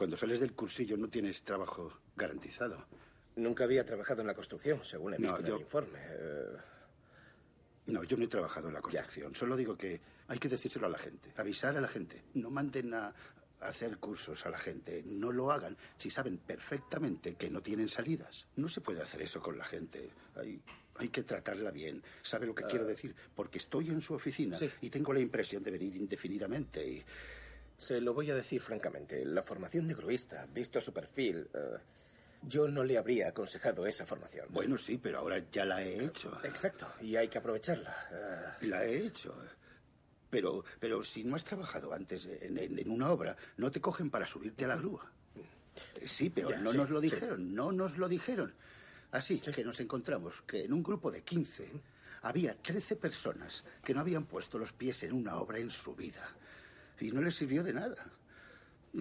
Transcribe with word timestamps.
Cuando 0.00 0.16
sales 0.16 0.40
del 0.40 0.54
cursillo 0.54 0.96
no 0.96 1.08
tienes 1.10 1.42
trabajo 1.42 1.92
garantizado. 2.16 2.86
Nunca 3.36 3.64
había 3.64 3.84
trabajado 3.84 4.22
en 4.22 4.28
la 4.28 4.34
construcción, 4.34 4.82
según 4.82 5.12
he 5.12 5.18
No, 5.18 5.24
visto 5.26 5.40
en 5.40 5.52
el 5.56 5.60
informe. 5.60 5.98
Eh, 6.00 6.56
No, 7.88 8.02
yo 8.04 8.16
no 8.16 8.24
he 8.24 8.28
trabajado 8.28 8.68
en 8.68 8.72
la 8.72 8.80
construcción. 8.80 9.34
Solo 9.34 9.58
digo 9.58 9.76
que 9.76 10.00
hay 10.28 10.38
que 10.38 10.48
decírselo 10.48 10.86
a 10.86 10.88
la 10.88 10.96
gente, 10.96 11.30
avisar 11.36 11.76
a 11.76 11.82
la 11.82 11.86
gente. 11.88 12.22
No 12.32 12.48
manden 12.50 12.94
a 12.94 13.12
hacer 13.60 13.98
cursos 13.98 14.46
a 14.46 14.48
la 14.48 14.56
gente. 14.56 15.02
No 15.04 15.32
lo 15.32 15.52
hagan 15.52 15.76
si 15.98 16.08
saben 16.08 16.38
perfectamente 16.38 17.34
que 17.34 17.50
no 17.50 17.60
tienen 17.60 17.90
salidas. 17.90 18.46
No 18.56 18.70
se 18.70 18.80
puede 18.80 19.02
hacer 19.02 19.20
eso 19.20 19.42
con 19.42 19.58
la 19.58 19.64
gente. 19.64 20.08
Hay, 20.36 20.62
hay 20.94 21.08
que 21.08 21.24
tratarla 21.24 21.70
bien. 21.70 22.02
¿Sabe 22.22 22.46
lo 22.46 22.54
que 22.54 22.64
quiero 22.64 22.86
decir? 22.86 23.14
Porque 23.36 23.58
estoy 23.58 23.88
en 23.90 24.00
su 24.00 24.14
oficina 24.14 24.56
Sí. 24.56 24.70
y 24.80 24.88
tengo 24.88 25.12
la 25.12 25.20
impresión 25.20 25.62
de 25.62 25.70
venir 25.72 25.94
indefinidamente 25.94 26.88
y... 26.88 27.04
Se 27.80 28.00
lo 28.00 28.12
voy 28.14 28.30
a 28.30 28.34
decir 28.34 28.60
francamente. 28.60 29.24
La 29.24 29.42
formación 29.42 29.88
de 29.88 29.94
gruista, 29.94 30.46
visto 30.52 30.80
su 30.82 30.92
perfil, 30.92 31.48
eh, 31.54 31.78
yo 32.42 32.68
no 32.68 32.84
le 32.84 32.98
habría 32.98 33.28
aconsejado 33.28 33.86
esa 33.86 34.04
formación. 34.06 34.46
Bueno, 34.50 34.76
sí, 34.76 34.98
pero 35.02 35.18
ahora 35.18 35.42
ya 35.50 35.64
la 35.64 35.82
he 35.82 36.04
hecho. 36.04 36.38
Exacto, 36.44 36.86
y 37.00 37.16
hay 37.16 37.28
que 37.28 37.38
aprovecharla. 37.38 37.96
Eh, 38.60 38.66
La 38.66 38.84
he 38.84 39.06
hecho. 39.06 39.34
Pero, 40.28 40.62
pero 40.78 41.02
si 41.02 41.24
no 41.24 41.34
has 41.36 41.42
trabajado 41.44 41.92
antes 41.92 42.26
en, 42.26 42.58
en- 42.58 42.78
en 42.78 42.90
una 42.90 43.10
obra, 43.10 43.34
no 43.56 43.70
te 43.70 43.80
cogen 43.80 44.10
para 44.10 44.26
subirte 44.26 44.64
a 44.66 44.68
la 44.68 44.76
grúa. 44.76 45.10
Sí, 46.06 46.28
pero 46.30 46.50
Ya, 46.50 46.58
no 46.58 46.72
sí, 46.72 46.76
nos 46.76 46.90
lo 46.90 47.00
sí. 47.00 47.08
dijeron, 47.10 47.54
no 47.54 47.72
nos 47.72 47.96
lo 47.96 48.08
dijeron. 48.08 48.52
Así 49.12 49.40
que 49.40 49.64
nos 49.64 49.80
encontramos 49.80 50.42
que 50.42 50.64
en 50.66 50.72
un 50.74 50.82
grupo 50.82 51.10
de 51.10 51.22
15 51.22 51.68
había 52.22 52.54
13 52.54 52.94
personas 52.96 53.64
que 53.82 53.94
no 53.94 54.00
habían 54.00 54.26
puesto 54.26 54.58
los 54.58 54.72
pies 54.72 55.02
en 55.02 55.14
una 55.14 55.36
obra 55.36 55.58
en 55.58 55.70
su 55.70 55.94
vida. 55.96 56.28
Y 57.00 57.10
no 57.12 57.22
les 57.22 57.34
sirvió 57.34 57.62
de 57.62 57.72
nada. 57.72 57.96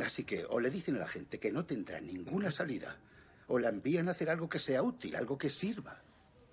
Así 0.03 0.23
que 0.23 0.45
o 0.45 0.59
le 0.59 0.69
dicen 0.69 0.95
a 0.95 0.99
la 0.99 1.07
gente 1.07 1.39
que 1.39 1.51
no 1.51 1.65
tendrá 1.65 1.99
ninguna 1.99 2.51
salida, 2.51 2.95
o 3.47 3.57
la 3.59 3.69
envían 3.69 4.07
a 4.07 4.11
hacer 4.11 4.29
algo 4.29 4.47
que 4.47 4.59
sea 4.59 4.81
útil, 4.83 5.15
algo 5.15 5.37
que 5.37 5.49
sirva. 5.49 6.01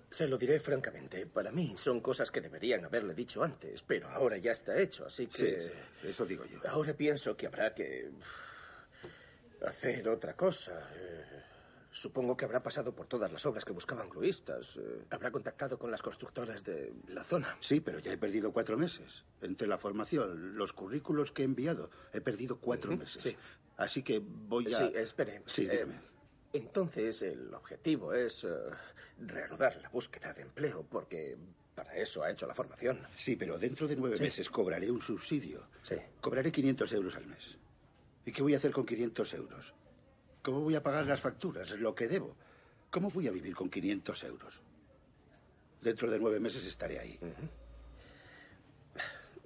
Se 0.09 0.27
lo 0.27 0.37
diré 0.37 0.59
francamente. 0.59 1.25
Para 1.27 1.51
mí 1.51 1.75
son 1.77 1.99
cosas 2.01 2.31
que 2.31 2.41
deberían 2.41 2.83
haberle 2.85 3.13
dicho 3.13 3.43
antes, 3.43 3.83
pero 3.83 4.09
ahora 4.09 4.37
ya 4.37 4.53
está 4.53 4.79
hecho, 4.79 5.05
así 5.05 5.27
Sí, 5.31 5.43
que... 5.43 5.61
sí, 5.61 6.07
eso 6.07 6.25
digo 6.25 6.45
yo. 6.45 6.59
Ahora 6.69 6.93
pienso 6.93 7.35
que 7.37 7.45
habrá 7.47 7.73
que 7.75 8.09
hacer 9.65 10.07
otra 10.09 10.35
cosa. 10.35 10.89
Eh, 10.95 11.43
supongo 11.91 12.37
que 12.37 12.45
habrá 12.45 12.61
pasado 12.63 12.93
por 12.93 13.07
todas 13.07 13.31
las 13.31 13.45
obras 13.45 13.65
que 13.65 13.71
buscaban 13.73 14.09
gluistas. 14.09 14.77
Eh, 14.77 15.05
habrá 15.09 15.31
contactado 15.31 15.77
con 15.79 15.89
las 15.91 16.01
constructoras 16.01 16.63
de 16.63 16.93
la 17.07 17.23
zona. 17.23 17.57
Sí, 17.59 17.79
pero 17.81 17.99
ya 17.99 18.11
he 18.13 18.17
perdido 18.17 18.51
cuatro 18.51 18.77
meses. 18.77 19.23
Entre 19.41 19.67
la 19.67 19.77
formación, 19.77 20.55
los 20.57 20.73
currículos 20.73 21.31
que 21.31 21.41
he 21.41 21.45
enviado, 21.45 21.89
he 22.13 22.21
perdido 22.21 22.57
cuatro 22.59 22.95
meses. 22.95 23.23
sí. 23.23 23.35
Así 23.77 24.01
que 24.01 24.19
voy 24.23 24.73
a... 24.73 24.77
Sí, 24.87 24.93
espere. 24.95 25.43
Sí, 25.45 25.65
Eh, 25.65 25.69
dígame. 25.71 25.99
entonces, 26.53 27.21
el 27.21 27.53
objetivo 27.53 28.11
es 28.13 28.43
eh, 28.43 28.47
reanudar 29.19 29.79
la 29.81 29.89
búsqueda 29.89 30.33
de 30.33 30.41
empleo, 30.41 30.83
porque 30.89 31.37
para 31.75 31.95
eso 31.95 32.23
ha 32.23 32.31
hecho 32.31 32.47
la 32.47 32.55
formación. 32.55 32.99
Sí, 33.15 33.35
pero 33.35 33.59
dentro 33.59 33.87
de 33.87 33.95
nueve 33.95 34.17
Sí. 34.17 34.23
meses 34.23 34.49
cobraré 34.49 34.89
un 34.89 35.01
subsidio. 35.03 35.67
Sí. 35.83 35.95
Cobraré 36.21 36.51
500 36.51 36.91
euros 36.93 37.15
al 37.17 37.27
mes. 37.27 37.57
¿Y 38.25 38.31
qué 38.31 38.41
voy 38.41 38.55
a 38.55 38.57
hacer 38.57 38.71
con 38.71 38.83
500 38.85 39.33
euros? 39.35 39.73
¿Cómo 40.47 40.61
voy 40.61 40.75
a 40.75 40.81
pagar 40.81 41.05
las 41.05 41.19
facturas? 41.19 41.71
Lo 41.71 41.93
que 41.93 42.07
debo. 42.07 42.33
¿Cómo 42.89 43.09
voy 43.11 43.27
a 43.27 43.31
vivir 43.31 43.53
con 43.53 43.69
500 43.69 44.23
euros? 44.23 44.61
Dentro 45.81 46.09
de 46.09 46.17
nueve 46.17 46.39
meses 46.39 46.65
estaré 46.65 46.97
ahí. 46.99 47.19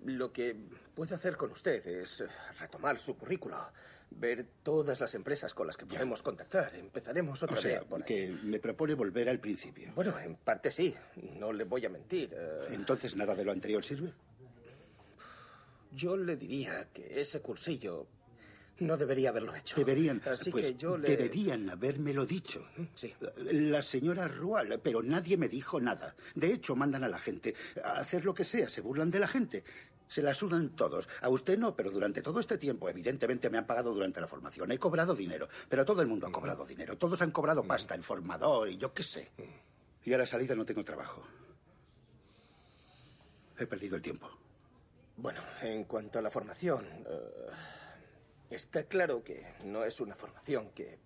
Lo 0.05 0.31
que 0.31 0.55
puedo 0.93 1.15
hacer 1.15 1.37
con 1.37 1.49
usted 1.49 1.83
es 1.87 2.23
retomar 2.59 2.99
su 2.99 3.17
currículo, 3.17 3.57
ver 4.11 4.45
todas 4.61 4.99
las 4.99 5.15
empresas 5.15 5.55
con 5.55 5.65
las 5.65 5.75
que 5.75 5.87
podemos 5.87 6.21
contactar. 6.21 6.75
Empezaremos 6.75 7.41
otra 7.41 7.57
O 7.57 7.59
sea, 7.59 7.79
vez 7.79 7.87
por 7.89 8.01
ahí. 8.01 8.05
que 8.05 8.27
me 8.43 8.59
propone 8.59 8.93
volver 8.93 9.27
al 9.27 9.39
principio. 9.39 9.91
Bueno, 9.95 10.19
en 10.19 10.35
parte 10.35 10.69
sí, 10.69 10.93
no 11.39 11.51
le 11.51 11.63
voy 11.63 11.83
a 11.83 11.89
mentir. 11.89 12.31
eh, 12.31 12.67
Entonces, 12.73 13.15
¿nada 13.15 13.33
de 13.33 13.43
lo 13.43 13.51
anterior 13.51 13.83
sirve? 13.83 14.13
yo 15.93 16.15
le 16.15 16.35
diría 16.37 16.89
que 16.93 17.19
ese 17.19 17.41
cursillo 17.41 18.05
no 18.81 18.97
debería 18.97 19.29
haberlo 19.29 19.55
hecho. 19.55 19.75
Deberían, 19.75 20.21
Así 20.25 20.51
pues, 20.51 20.65
que 20.65 20.75
yo 20.75 20.97
le... 20.97 21.07
deberían 21.09 21.69
habérmelo 21.69 22.25
dicho. 22.25 22.65
Sí. 22.95 23.13
La 23.37 23.81
señora 23.81 24.27
Rual, 24.27 24.79
pero 24.83 25.01
nadie 25.01 25.37
me 25.37 25.47
dijo 25.47 25.79
nada. 25.79 26.15
De 26.35 26.51
hecho, 26.51 26.75
mandan 26.75 27.03
a 27.03 27.09
la 27.09 27.19
gente 27.19 27.55
a 27.83 27.99
hacer 27.99 28.25
lo 28.25 28.33
que 28.33 28.43
sea, 28.43 28.69
se 28.69 28.81
burlan 28.81 29.09
de 29.09 29.19
la 29.19 29.27
gente. 29.27 29.63
Se 30.07 30.21
la 30.21 30.33
sudan 30.33 30.75
todos. 30.75 31.07
A 31.21 31.29
usted 31.29 31.57
no, 31.57 31.73
pero 31.73 31.89
durante 31.89 32.21
todo 32.21 32.41
este 32.41 32.57
tiempo, 32.57 32.89
evidentemente 32.89 33.49
me 33.49 33.57
han 33.57 33.65
pagado 33.65 33.93
durante 33.93 34.19
la 34.19 34.27
formación. 34.27 34.69
He 34.71 34.77
cobrado 34.77 35.15
dinero, 35.15 35.47
pero 35.69 35.85
todo 35.85 36.01
el 36.01 36.07
mundo 36.07 36.27
ha 36.27 36.31
cobrado 36.31 36.65
dinero. 36.65 36.97
Todos 36.97 37.21
han 37.21 37.31
cobrado 37.31 37.63
pasta, 37.63 37.95
el 37.95 38.03
formador 38.03 38.67
y 38.67 38.77
yo 38.77 38.93
qué 38.93 39.03
sé. 39.03 39.31
Y 40.03 40.11
a 40.11 40.17
la 40.17 40.25
salida 40.25 40.53
no 40.53 40.65
tengo 40.65 40.83
trabajo. 40.83 41.23
He 43.57 43.65
perdido 43.67 43.95
el 43.95 44.01
tiempo. 44.01 44.29
Bueno, 45.15 45.41
en 45.61 45.83
cuanto 45.85 46.19
a 46.19 46.21
la 46.21 46.31
formación, 46.31 46.85
eh, 46.85 47.51
está 48.51 48.83
claro 48.83 49.23
que 49.23 49.45
no 49.65 49.83
es 49.83 49.99
una 49.99 50.15
formación 50.15 50.69
que 50.71 50.99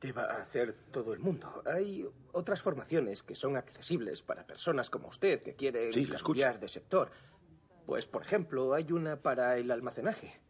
deba 0.00 0.24
hacer 0.24 0.74
todo 0.90 1.12
el 1.14 1.20
mundo. 1.20 1.62
Hay 1.66 2.06
otras 2.32 2.60
formaciones 2.60 3.22
que 3.22 3.34
son 3.34 3.56
accesibles 3.56 4.22
para 4.22 4.46
personas 4.46 4.90
como 4.90 5.08
usted 5.08 5.42
que 5.42 5.54
quieren 5.54 5.92
Sí, 5.92 6.02
escucho. 6.02 6.24
cambiar 6.24 6.60
de 6.60 6.68
sector. 6.68 7.10
Pues, 7.86 8.06
por 8.06 8.22
ejemplo, 8.22 8.74
hay 8.74 8.92
una 8.92 9.16
para 9.20 9.56
el 9.56 9.70
almacenaje. 9.70 10.40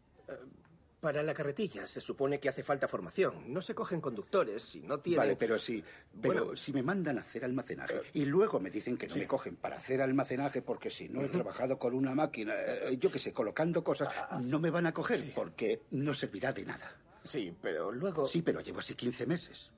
Eh, 1.05 1.13
Para 1.13 1.21
la 1.23 1.33
carretilla 1.35 1.85
se 1.85 2.01
supone 2.01 2.39
que 2.39 2.49
hace 2.49 2.63
falta 2.63 2.87
formación. 2.87 3.53
No 3.53 3.61
se 3.61 3.75
cogen 3.75 4.01
conductores 4.01 4.63
si 4.63 4.81
no 4.81 4.99
tienen... 4.99 5.19
Vale, 5.19 5.35
pero 5.35 5.59
sí. 5.59 5.83
Pero 6.21 6.45
Bueno. 6.45 6.57
si 6.57 6.73
me 6.73 6.81
mandan 6.81 7.17
a 7.19 7.21
hacer 7.21 7.45
almacenaje 7.45 8.01
y 8.13 8.25
luego 8.25 8.59
me 8.59 8.71
dicen 8.71 8.97
que 8.97 9.07
no 9.07 9.15
me 9.15 9.27
cogen 9.27 9.55
para 9.55 9.77
hacer 9.77 10.01
almacenaje 10.01 10.61
porque 10.63 10.89
si 10.89 11.07
no 11.09 11.21
he 11.23 11.29
trabajado 11.29 11.77
con 11.77 11.93
una 11.93 12.15
máquina, 12.15 12.53
eh, 12.57 12.97
yo 12.99 13.11
qué 13.11 13.19
sé, 13.19 13.31
colocando 13.33 13.83
cosas, 13.83 14.09
no 14.41 14.59
me 14.59 14.71
van 14.71 14.87
a 14.87 14.93
coger 14.93 15.31
porque 15.35 15.83
no 15.91 16.13
servirá 16.13 16.51
de 16.53 16.65
nada. 16.65 16.91
Sí, 17.23 17.55
pero 17.61 17.91
luego... 17.91 18.25
Sí, 18.27 18.41
pero 18.41 18.61
llevo 18.61 18.79
así 18.79 18.95
15 18.95 19.25
meses. 19.27 19.71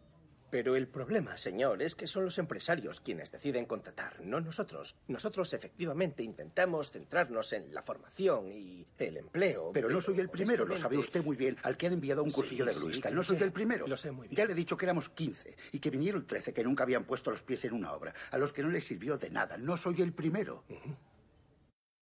Pero 0.50 0.78
el 0.78 0.88
problema, 0.88 1.36
señor, 1.38 1.82
es 1.82 1.94
que 1.94 2.08
son 2.08 2.24
los 2.24 2.38
empresarios 2.38 3.02
quienes 3.02 3.32
deciden 3.32 3.66
contratar, 3.66 4.22
no 4.24 4.40
nosotros. 4.40 4.96
Nosotros 5.10 5.52
efectivamente 5.54 6.24
intentamos 6.24 6.90
centrarnos 6.92 7.52
en 7.52 7.74
la 7.74 7.82
formación 7.84 8.50
y 8.52 8.86
el 8.98 9.18
empleo. 9.18 9.72
Pero 9.74 9.90
no 9.90 10.00
soy 10.00 10.22
el 10.22 10.30
primero, 10.30 10.66
lo 10.66 10.78
sabe 10.78 10.98
usted 10.98 11.22
muy 11.24 11.36
bien, 11.36 11.58
al 11.64 11.76
que 11.76 11.88
han 11.88 11.94
enviado 11.94 12.24
un 12.24 12.30
Sí, 12.30 12.36
cursillo 12.36 12.66
de 12.66 12.74
sí, 12.74 13.02
que 13.02 13.12
no 13.12 13.24
soy 13.24 13.38
sé, 13.38 13.44
el 13.44 13.52
primero. 13.52 13.88
lo 13.88 13.98
sé 13.98 14.12
muy 14.12 14.30
bien. 14.30 14.38
Ya 14.38 14.46
le 14.46 14.54
he 14.54 14.56
dicho 14.56 14.78
que 14.78 14.86
éramos 14.86 15.10
15 15.10 15.58
y 15.74 15.80
que 15.80 15.90
vinieron 15.90 16.26
13 16.26 16.54
que 16.54 16.64
nunca 16.64 16.84
habían 16.84 17.04
puesto 17.04 17.30
los 17.30 17.44
pies 17.44 17.66
en 17.66 17.74
una 17.74 17.92
obra, 17.92 18.14
a 18.32 18.38
los 18.38 18.54
que 18.54 18.64
no 18.64 18.70
les 18.70 18.86
sirvió 18.86 19.18
de 19.18 19.30
nada. 19.30 19.58
No 19.58 19.76
soy 19.76 20.02
el 20.02 20.14
primero. 20.14 20.64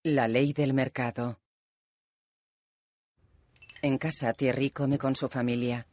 La 0.04 0.28
ley 0.28 0.54
del 0.54 0.74
mercado. 0.76 1.40
En 3.82 3.98
casa, 3.98 4.34
Thierry 4.34 4.70
come 4.70 5.00
con 5.00 5.16
su 5.16 5.30
familia. 5.30 5.88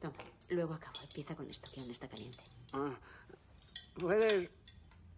Toma, 0.00 0.14
luego 0.54 0.74
acabo. 0.74 0.98
Empieza 1.02 1.34
con 1.34 1.48
esto, 1.50 1.70
que 1.72 1.80
aún 1.80 1.90
está 1.90 2.08
caliente. 2.08 2.42
Ah, 2.72 2.94
¿Puedes 3.98 4.50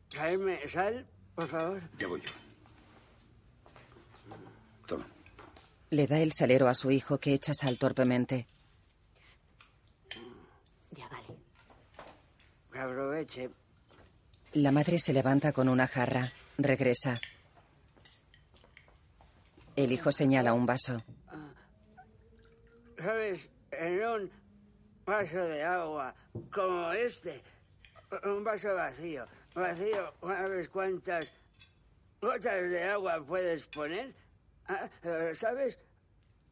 traerme 0.08 0.66
sal, 0.66 1.06
por 1.34 1.48
favor? 1.48 1.82
Ya 1.98 2.08
voy 2.08 2.20
yo. 2.20 2.30
Toma. 4.86 5.06
Le 5.90 6.06
da 6.06 6.18
el 6.18 6.32
salero 6.32 6.68
a 6.68 6.74
su 6.74 6.90
hijo 6.90 7.18
que 7.18 7.32
echa 7.34 7.54
sal 7.54 7.78
torpemente. 7.78 8.46
Ya 10.90 11.08
vale. 11.08 11.38
Que 12.72 12.78
aproveche. 12.78 13.50
La 14.52 14.72
madre 14.72 14.98
se 14.98 15.12
levanta 15.12 15.52
con 15.52 15.68
una 15.68 15.86
jarra. 15.86 16.30
Regresa. 16.58 17.20
El 19.74 19.92
hijo 19.92 20.10
señala 20.12 20.54
un 20.54 20.64
vaso. 20.66 21.02
¿Sabes? 22.98 23.50
En 23.70 24.02
un 24.04 24.30
vaso 25.06 25.38
de 25.38 25.62
agua 25.62 26.14
como 26.52 26.92
este, 26.92 27.42
un 28.24 28.42
vaso 28.42 28.74
vacío, 28.74 29.26
vacío, 29.54 30.12
¿sabes 30.20 30.68
cuántas 30.68 31.32
gotas 32.20 32.70
de 32.70 32.82
agua 32.82 33.24
puedes 33.24 33.64
poner? 33.68 34.14
Ah, 34.66 34.88
¿Sabes 35.32 35.78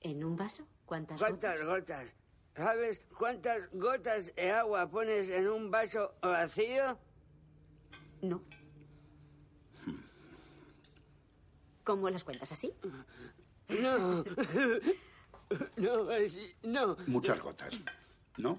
¿En 0.00 0.22
un 0.22 0.36
vaso? 0.36 0.66
¿Cuántas 0.86 1.18
cuántas 1.18 1.64
gotas? 1.64 2.14
gotas? 2.14 2.14
¿Sabes 2.54 3.02
cuántas 3.18 3.70
gotas 3.72 4.34
de 4.36 4.50
agua 4.52 4.88
pones 4.88 5.28
en 5.30 5.48
un 5.48 5.70
vaso 5.70 6.14
vacío? 6.22 6.96
No. 8.22 8.42
¿Cómo 11.82 12.08
las 12.08 12.22
cuentas 12.22 12.52
así? 12.52 12.72
No. 13.68 14.24
No, 15.76 16.10
así, 16.10 16.54
no. 16.62 16.96
Muchas 17.06 17.38
gotas. 17.38 17.78
¿No? 18.36 18.58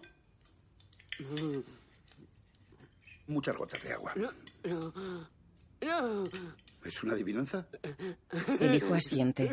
Muchas 3.27 3.55
gotas 3.57 3.83
de 3.83 3.93
agua. 3.93 4.13
No, 4.15 4.31
no, 4.63 4.93
no. 5.81 6.23
¿Es 6.83 7.03
una 7.03 7.13
adivinanza? 7.13 7.67
El 8.59 8.75
hijo 8.75 8.93
asiente. 8.93 9.49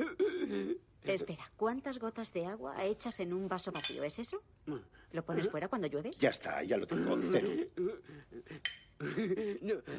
Espera, 1.05 1.51
¿cuántas 1.57 1.99
gotas 1.99 2.33
de 2.33 2.47
agua 2.47 2.85
echas 2.85 3.19
en 3.21 3.33
un 3.33 3.49
vaso 3.49 3.73
vacío? 3.73 4.05
¿Es 4.05 4.19
eso? 4.19 4.43
¿Lo 5.13 5.25
pones 5.25 5.49
fuera 5.49 5.69
cuando 5.69 5.89
llueve? 5.89 6.11
Ya 6.19 6.31
está, 6.31 6.63
ya 6.63 6.77
lo 6.77 6.87
tengo. 6.87 7.19
Cero. 7.21 7.49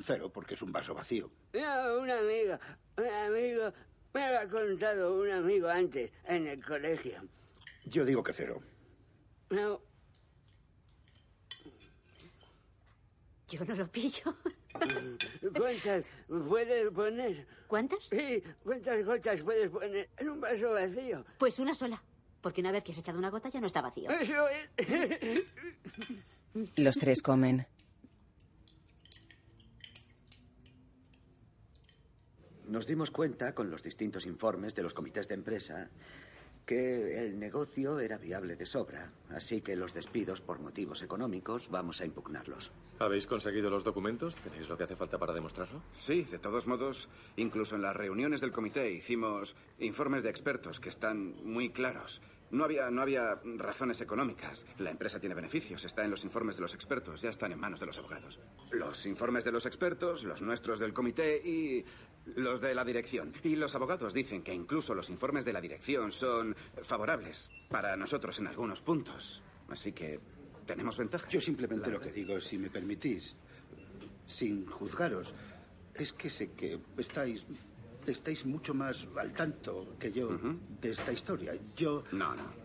Cero, 0.01 0.31
porque 0.31 0.53
es 0.53 0.61
un 0.61 0.71
vaso 0.71 0.93
vacío. 0.93 1.29
No, 1.53 1.99
un 1.99 2.09
amigo, 2.09 2.57
un 2.97 3.07
amigo, 3.07 3.73
me 4.13 4.31
lo 4.31 4.39
ha 4.39 4.47
contado 4.47 5.19
un 5.19 5.29
amigo 5.29 5.67
antes, 5.67 6.11
en 6.25 6.47
el 6.47 6.63
colegio. 6.63 7.21
Yo 7.85 8.05
digo 8.05 8.23
que 8.23 8.31
cero. 8.31 8.61
No, 9.49 9.81
Yo 13.53 13.63
no 13.65 13.75
lo 13.75 13.87
pillo. 13.87 14.35
¿cuántas 15.55 16.07
puedes 16.49 16.89
poner? 16.89 17.45
¿Cuántas? 17.67 18.05
Sí, 18.05 18.41
¿cuántas 18.63 19.05
gotas 19.05 19.41
puedes 19.43 19.69
poner 19.69 20.09
en 20.17 20.29
un 20.29 20.41
vaso 20.41 20.71
vacío? 20.71 21.23
Pues 21.37 21.59
una 21.59 21.75
sola. 21.75 22.01
Porque 22.41 22.61
una 22.61 22.71
vez 22.71 22.83
que 22.83 22.93
has 22.93 22.97
echado 22.97 23.19
una 23.19 23.29
gota 23.29 23.49
ya 23.49 23.61
no 23.61 23.67
está 23.67 23.81
vacío. 23.81 24.09
Eso 24.09 24.47
es... 24.49 25.45
Los 26.77 26.95
tres 26.95 27.21
comen. 27.21 27.67
Nos 32.65 32.87
dimos 32.87 33.11
cuenta 33.11 33.53
con 33.53 33.69
los 33.69 33.83
distintos 33.83 34.25
informes 34.25 34.73
de 34.73 34.81
los 34.81 34.95
comités 34.95 35.27
de 35.27 35.35
empresa 35.35 35.91
que 36.65 37.25
el 37.25 37.39
negocio 37.39 37.99
era 37.99 38.17
viable 38.17 38.55
de 38.55 38.65
sobra, 38.65 39.11
así 39.29 39.61
que 39.61 39.75
los 39.75 39.93
despidos 39.93 40.41
por 40.41 40.59
motivos 40.59 41.01
económicos 41.03 41.69
vamos 41.69 42.01
a 42.01 42.05
impugnarlos. 42.05 42.71
¿Habéis 42.99 43.27
conseguido 43.27 43.69
los 43.69 43.83
documentos? 43.83 44.35
¿Tenéis 44.37 44.69
lo 44.69 44.77
que 44.77 44.85
hace 44.85 44.95
falta 44.95 45.17
para 45.17 45.33
demostrarlo? 45.33 45.81
Sí, 45.93 46.23
de 46.23 46.39
todos 46.39 46.67
modos, 46.67 47.09
incluso 47.35 47.75
en 47.75 47.81
las 47.81 47.95
reuniones 47.95 48.41
del 48.41 48.51
comité 48.51 48.91
hicimos 48.91 49.55
informes 49.79 50.23
de 50.23 50.29
expertos 50.29 50.79
que 50.79 50.89
están 50.89 51.35
muy 51.43 51.69
claros. 51.69 52.21
No 52.53 52.65
había, 52.65 52.91
no 52.91 53.01
había 53.01 53.41
razones 53.57 53.99
económicas. 54.01 54.67
La 54.77 54.91
empresa 54.91 55.19
tiene 55.19 55.33
beneficios, 55.33 55.83
está 55.85 56.05
en 56.05 56.11
los 56.11 56.23
informes 56.23 56.55
de 56.55 56.61
los 56.61 56.75
expertos, 56.75 57.19
ya 57.21 57.31
están 57.31 57.51
en 57.51 57.59
manos 57.59 57.79
de 57.79 57.87
los 57.87 57.97
abogados. 57.97 58.39
Los 58.71 59.07
informes 59.07 59.43
de 59.43 59.51
los 59.51 59.65
expertos, 59.65 60.23
los 60.23 60.43
nuestros 60.43 60.77
del 60.77 60.93
comité 60.93 61.41
y 61.43 61.83
los 62.35 62.61
de 62.61 62.75
la 62.75 62.85
dirección. 62.85 63.33
Y 63.41 63.55
los 63.55 63.73
abogados 63.73 64.13
dicen 64.13 64.43
que 64.43 64.53
incluso 64.53 64.93
los 64.93 65.09
informes 65.09 65.45
de 65.45 65.53
la 65.53 65.61
dirección 65.61 66.11
son 66.11 66.55
favorables 66.83 67.49
para 67.69 67.97
nosotros 67.97 68.37
en 68.37 68.45
algunos 68.45 68.83
puntos. 68.83 69.41
Así 69.69 69.91
que 69.91 70.19
tenemos 70.67 70.95
ventaja. 70.95 71.27
Yo 71.29 71.41
simplemente 71.41 71.87
La 71.89 71.95
lo 71.95 72.01
que 72.01 72.11
digo, 72.11 72.39
si 72.39 72.59
me 72.59 72.69
permitís, 72.69 73.35
sin 74.27 74.67
juzgaros, 74.67 75.33
es 75.95 76.13
que 76.13 76.29
sé 76.29 76.51
que 76.51 76.79
estáis, 76.97 77.45
estáis 78.07 78.45
mucho 78.45 78.73
más 78.73 79.07
al 79.17 79.33
tanto 79.33 79.95
que 79.99 80.11
yo 80.11 80.29
de 80.81 80.91
esta 80.91 81.11
historia. 81.11 81.53
Yo... 81.75 82.03
No, 82.11 82.35
no. 82.35 82.63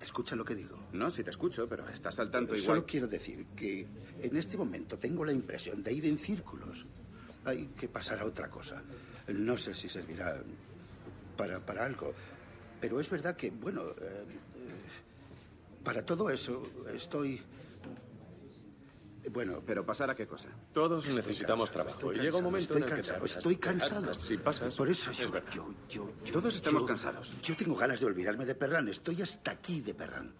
Escucha 0.00 0.34
lo 0.34 0.44
que 0.44 0.54
digo. 0.54 0.78
No, 0.92 1.10
si 1.10 1.22
te 1.22 1.30
escucho, 1.30 1.68
pero 1.68 1.86
estás 1.88 2.18
al 2.18 2.30
tanto 2.30 2.56
Solo 2.56 2.62
igual. 2.62 2.86
quiero 2.86 3.06
decir 3.06 3.46
que 3.54 3.86
en 4.22 4.36
este 4.36 4.56
momento 4.56 4.98
tengo 4.98 5.24
la 5.24 5.32
impresión 5.32 5.82
de 5.82 5.92
ir 5.92 6.06
en 6.06 6.16
círculos. 6.16 6.86
Hay 7.44 7.66
que 7.78 7.88
pasar 7.88 8.20
a 8.20 8.24
otra 8.24 8.48
cosa. 8.48 8.82
No 9.28 9.58
sé 9.58 9.74
si 9.74 9.88
servirá 9.88 10.42
para, 11.36 11.60
para 11.60 11.84
algo. 11.84 12.14
Pero 12.80 12.98
es 12.98 13.10
verdad 13.10 13.36
que, 13.36 13.50
bueno, 13.50 13.82
eh, 13.90 13.94
eh, 14.00 15.84
para 15.84 16.04
todo 16.04 16.30
eso 16.30 16.62
estoy... 16.94 17.40
Bueno, 19.30 19.62
Pero 19.66 19.84
pasar 19.84 20.10
a 20.10 20.14
qué 20.14 20.26
cosa. 20.26 20.48
Todos 20.72 21.04
Estoy 21.04 21.16
necesitamos 21.16 21.70
cansado, 21.70 21.84
trabajo. 21.90 22.10
estoy 22.12 22.16
y 22.16 22.18
llega 22.26 22.38
un 22.38 22.42
cansado, 22.44 22.50
momento 22.50 22.62
estoy 22.74 22.76
en 22.78 22.82
el 22.82 22.88
que 22.88 22.94
te 23.02 23.08
cansado, 23.08 23.24
estoy 23.26 23.56
cansado. 23.56 24.14
Si 24.14 24.36
pasas. 24.38 24.74
Por 24.76 24.88
eso 24.88 25.10
es 25.10 25.18
yo, 25.18 25.30
verdad. 25.30 25.50
yo, 25.54 25.74
yo, 25.88 26.08
yo- 26.24 26.32
Todos 26.32 26.56
estamos 26.56 26.84
cansados. 26.84 27.32
Yo 27.42 27.56
tengo 27.56 27.74
ganas 27.76 28.00
de 28.00 28.06
olvidarme 28.06 28.44
de 28.46 28.54
Perran. 28.54 28.88
Estoy 28.88 29.20
hasta 29.22 29.50
aquí 29.52 29.80
de 29.82 29.94
Perran. 29.94 30.32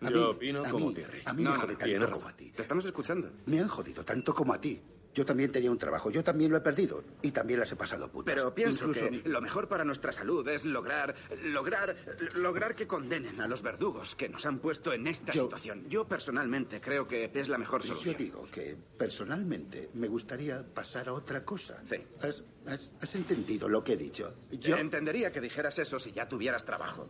A 0.00 0.10
Yo 0.10 0.16
mí- 0.16 0.22
opino 0.22 0.64
a 0.64 0.68
como 0.70 0.90
mí-. 0.90 0.96
A 1.24 1.32
mí 1.32 1.42
No, 1.42 1.50
me 1.52 1.56
jode 1.58 1.72
no, 1.72 1.78
tanto 1.78 2.10
como 2.12 2.28
a 2.28 2.36
ti. 2.36 2.50
Te 2.50 2.62
estamos 2.62 2.84
escuchando. 2.84 3.30
Me 3.46 3.60
han 3.60 3.68
jodido 3.68 4.04
tanto 4.04 4.34
como 4.34 4.52
a 4.54 4.60
ti. 4.60 4.80
Yo 5.14 5.24
también 5.24 5.52
tenía 5.52 5.70
un 5.70 5.78
trabajo, 5.78 6.10
yo 6.10 6.24
también 6.24 6.50
lo 6.50 6.56
he 6.56 6.60
perdido 6.60 7.04
y 7.22 7.30
también 7.30 7.60
las 7.60 7.70
he 7.70 7.76
pasado 7.76 8.08
putas. 8.08 8.34
Pero 8.34 8.52
pienso 8.52 8.86
Incluso- 8.88 9.08
que 9.10 9.28
lo 9.28 9.40
mejor 9.40 9.68
para 9.68 9.84
nuestra 9.84 10.12
salud 10.12 10.46
es 10.48 10.64
lograr, 10.64 11.14
lograr, 11.44 11.96
lograr 12.34 12.74
que 12.74 12.86
condenen 12.88 13.40
a 13.40 13.46
los 13.46 13.62
verdugos 13.62 14.16
que 14.16 14.28
nos 14.28 14.44
han 14.44 14.58
puesto 14.58 14.92
en 14.92 15.06
esta 15.06 15.32
Yo- 15.32 15.44
situación. 15.44 15.88
Yo 15.88 16.06
personalmente 16.08 16.80
creo 16.80 17.06
que 17.06 17.30
es 17.32 17.48
la 17.48 17.58
mejor 17.58 17.82
Yo 17.82 17.88
solución. 17.88 18.16
digo 18.18 18.48
que 18.50 18.76
personalmente 18.98 19.90
me 19.94 20.08
gustaría 20.08 20.66
pasar 20.66 21.08
a 21.08 21.12
otra 21.12 21.44
cosa. 21.44 21.80
Sí. 21.88 21.96
¿Has, 22.20 22.42
has- 22.66 22.90
has 23.00 23.14
entendido 23.14 23.68
lo 23.68 23.84
que 23.84 23.92
he 23.92 23.96
dicho? 23.96 24.34
Yo 24.50 24.76
Entendería 24.76 25.30
que 25.30 25.40
dijeras 25.40 25.78
eso 25.78 25.98
si 26.00 26.10
ya 26.10 26.28
tuvieras 26.28 26.64
trabajo. 26.64 27.08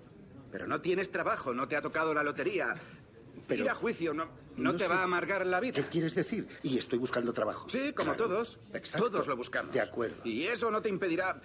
Pero 0.53 0.67
no 0.67 0.81
tienes 0.81 1.11
trabajo, 1.11 1.55
no 1.55 1.67
te 1.67 1.77
ha 1.77 1.81
tocado 1.83 2.13
la 2.15 2.23
lotería. 2.23 2.77
Pero- 3.47 3.65
Ir 3.65 3.71
a 3.71 3.75
juicio 3.75 4.15
no, 4.15 4.25
no, 4.57 4.73
No 4.73 4.77
te 4.77 4.85
sé. 4.85 4.91
va 4.91 5.01
a 5.01 5.05
amargar 5.05 5.47
la 5.47 5.61
vida. 5.61 5.75
¿Qué 5.75 5.85
quieres 5.89 6.15
decir? 6.15 6.47
Y 6.63 6.79
estoy 6.79 6.99
buscando 6.99 7.33
trabajo. 7.33 7.69
Sí, 7.69 7.93
como 7.93 8.15
Claro. 8.15 8.29
todos. 8.29 8.59
Exacto. 8.73 9.11
Todos 9.11 9.27
lo 9.27 9.37
buscamos. 9.37 9.73
De 9.75 9.81
acuerdo. 9.81 10.17
Y 10.25 10.45
eso 10.47 10.71
no 10.71 10.81
te 10.81 10.89
impedirá. 10.89 11.41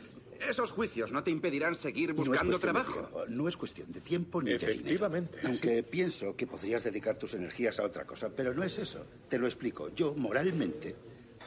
Esos 0.50 0.72
juicios 0.72 1.12
no 1.12 1.22
te 1.22 1.32
impedirán 1.32 1.76
seguir 1.76 2.14
buscando 2.14 2.58
trabajo. 2.60 2.94
tiempo, 2.94 3.26
no 3.28 3.50
es 3.50 3.58
cuestión 3.58 3.92
de 3.92 4.00
tiempo 4.00 4.42
ni 4.42 4.52
de 4.52 4.56
Efectivamente, 4.56 5.32
dinero. 5.36 5.50
Aunque 5.50 5.84
pienso 5.84 6.34
que 6.38 6.48
podrías 6.48 6.82
dedicar 6.86 7.18
tus 7.18 7.34
energías 7.34 7.78
a 7.80 7.84
otra 7.84 8.06
cosa, 8.06 8.30
pero 8.30 8.54
no 8.54 8.64
es 8.64 8.78
eso. 8.80 9.06
Te 9.28 9.38
lo 9.38 9.48
explico. 9.48 9.90
Yo, 9.94 10.14
moralmente, 10.16 10.96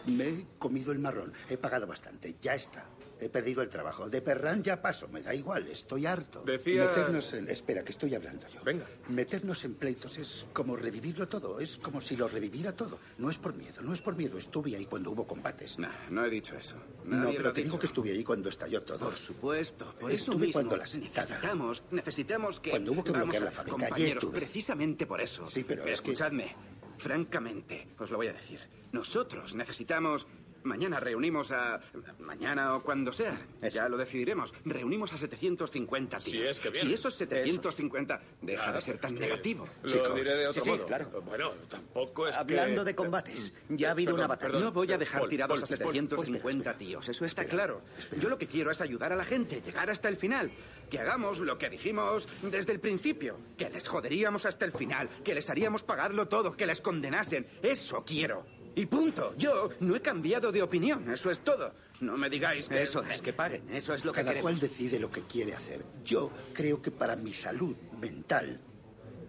me 0.09 0.29
he 0.29 0.47
comido 0.59 0.93
el 0.93 0.99
marrón. 0.99 1.33
He 1.49 1.57
pagado 1.57 1.87
bastante. 1.87 2.35
Ya 2.43 2.55
está. 2.55 2.85
He 3.23 3.29
perdido 3.29 3.63
el 3.63 3.69
trabajo. 3.69 4.09
De 4.11 4.21
Perran 4.21 4.63
ya 4.63 4.83
paso. 4.83 5.07
Me 5.09 5.23
da 5.23 5.33
igual. 5.35 5.69
Estoy 5.69 6.07
harto. 6.07 6.43
Decías- 6.45 6.89
Meternos 6.89 7.33
en... 7.35 7.49
Espera, 7.49 7.85
que 7.85 7.93
estoy 7.93 8.15
hablando 8.15 8.49
yo. 8.49 8.61
Venga. 8.65 8.85
Meternos 9.09 9.65
en 9.65 9.75
pleitos 9.77 10.19
es 10.19 10.47
como 10.53 10.75
revivirlo 10.77 11.29
todo. 11.29 11.61
Es 11.61 11.79
como 11.79 12.01
si 12.01 12.17
lo 12.17 12.27
reviviera 12.29 12.73
todo. 12.75 12.99
No 13.19 13.31
es 13.31 13.39
por 13.39 13.55
miedo. 13.55 13.81
No 13.83 13.93
es 13.93 14.01
por 14.03 14.17
miedo. 14.17 14.37
Estuve 14.39 14.75
ahí 14.77 14.87
cuando 14.87 15.13
hubo 15.13 15.27
combates. 15.27 15.79
No, 15.79 15.89
no 16.11 16.25
he 16.25 16.31
dicho 16.31 16.57
eso. 16.57 16.75
No, 17.05 17.17
Nadie 17.19 17.37
pero 17.37 17.53
te 17.53 17.63
digo 17.63 17.79
que 17.79 17.87
estuve 17.87 18.11
ahí 18.11 18.25
cuando 18.25 18.49
estalló 18.49 18.83
todo. 18.83 18.99
Por 18.99 19.17
supuesto, 19.17 19.95
por 20.01 20.11
eso 20.11 20.33
Estuve 20.33 20.47
mismo 20.47 20.53
cuando 20.61 20.77
la 20.77 20.87
sentada. 20.87 21.27
necesitamos, 21.27 21.83
necesitamos 21.91 22.61
que 22.61 22.71
Cuando 22.71 22.93
hubo 22.93 23.05
que 23.05 23.11
vamos 23.13 23.27
bloquear 23.27 23.43
a- 23.43 23.47
la 23.47 23.53
fábrica, 23.53 23.89
allí 23.95 24.05
estuve. 24.07 24.39
precisamente 24.41 25.07
por 25.07 25.21
eso. 25.21 25.49
Sí, 25.49 25.65
pero 25.65 25.83
es 25.83 25.87
que- 25.87 25.93
escuchadme, 26.11 26.55
francamente, 26.99 27.89
os 27.99 28.11
lo 28.11 28.17
voy 28.17 28.29
a 28.29 28.33
decir. 28.33 28.61
Nosotros 28.93 29.55
necesitamos 29.55 30.27
mañana 30.65 31.01
reunimos 31.01 31.51
a 31.53 31.81
mañana 32.21 32.77
o 32.77 32.83
cuando 32.83 33.13
sea, 33.13 33.37
ya 33.71 33.89
lo 33.89 33.97
decidiremos. 33.97 34.55
Reunimos 34.65 35.13
a 35.13 35.17
750 35.17 36.19
tíos. 36.19 36.25
Si 36.31 36.43
es 36.43 36.61
que 36.61 36.71
vienen. 36.71 36.89
si 36.91 36.95
esos 36.95 37.15
750 37.15 38.21
deja 38.41 38.73
de 38.73 38.81
ser 38.81 38.99
tan 38.99 39.15
Es 39.15 39.19
que 39.21 39.27
negativo. 39.27 39.69
Lo 39.83 39.89
Chicos, 39.91 40.15
diré 40.15 40.35
de 40.37 40.47
otro 40.49 40.65
sí, 40.65 40.71
sí, 40.71 40.79
claro. 40.87 41.23
Bueno, 41.25 41.51
tampoco 41.69 42.29
es 42.29 42.37
Hablando 42.37 42.83
que- 42.83 42.87
de 42.91 42.95
combates, 42.95 43.53
ya 43.69 43.89
ha 43.89 43.91
habido 43.93 44.09
Perdón, 44.15 44.21
una 44.21 44.27
batalla. 44.29 44.47
perdón. 44.53 44.63
No 44.63 44.73
voy 44.73 44.93
a 44.93 44.99
dejar 44.99 45.29
tirados 45.29 45.59
a 45.63 45.67
Paul, 45.67 45.69
750 45.95 46.79
tíos, 46.79 47.09
eso 47.09 47.25
está 47.25 47.45
claro. 47.45 47.83
Yo 48.19 48.29
lo 48.29 48.39
que 48.39 48.47
quiero 48.47 48.71
es 48.71 48.81
ayudar 48.81 49.13
a 49.13 49.17
la 49.17 49.25
gente, 49.25 49.61
llegar 49.61 49.91
hasta 49.91 50.09
el 50.09 50.17
final. 50.17 50.51
Que 50.91 50.99
hagamos 50.99 51.39
lo 51.39 51.57
que 51.57 51.71
dijimos 51.71 52.29
desde 52.43 52.73
el 52.73 52.79
principio. 52.81 53.39
Que 53.57 53.71
les 53.71 53.89
joderíamos 53.89 54.45
hasta 54.45 54.67
el 54.67 54.73
final, 54.73 55.09
que 55.25 55.35
les 55.35 55.49
haríamos 55.49 55.83
pagarlo 55.83 56.29
todo, 56.29 56.55
que 56.55 56.67
les 56.67 56.83
condenasen. 56.83 57.47
Eso 57.63 58.05
quiero. 58.05 58.45
Y 58.75 58.87
punto. 58.87 59.35
Yo 59.37 59.71
no 59.81 59.95
he 59.95 60.01
cambiado 60.01 60.51
de 60.51 60.63
opinión, 60.63 61.11
eso 61.11 61.31
es 61.31 61.41
todo. 61.41 61.75
No 62.01 62.17
me 62.17 62.31
digáis 62.31 62.69
que... 62.69 62.83
Eso 62.83 63.03
es, 63.03 63.21
que 63.21 63.33
paguen. 63.33 63.69
Eso 63.71 63.95
es 63.95 64.05
lo 64.05 64.13
que 64.13 64.25
Cada 64.25 64.41
cual 64.41 64.59
decide 64.59 64.99
lo 64.99 65.11
que 65.11 65.23
quiere 65.23 65.55
hacer. 65.55 65.85
Yo 66.05 66.31
creo 66.53 66.81
que 66.81 66.91
para 66.91 67.15
mi 67.17 67.33
salud 67.33 67.77
mental 68.01 68.61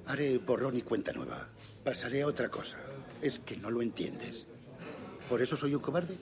haré 0.07 0.37
borrón 0.37 0.77
y 0.77 0.81
cuenta 0.81 1.11
nueva. 1.11 1.49
Pasaré 1.83 2.23
a 2.23 2.27
otra 2.27 2.49
cosa. 2.49 2.77
Es 3.21 3.39
que 3.39 3.57
no 3.57 3.69
lo 3.69 3.81
entiendes. 3.81 4.47
¿Por 5.29 5.41
eso 5.41 5.55
soy 5.55 5.75
un 5.75 5.81
cobarde? 5.81 6.15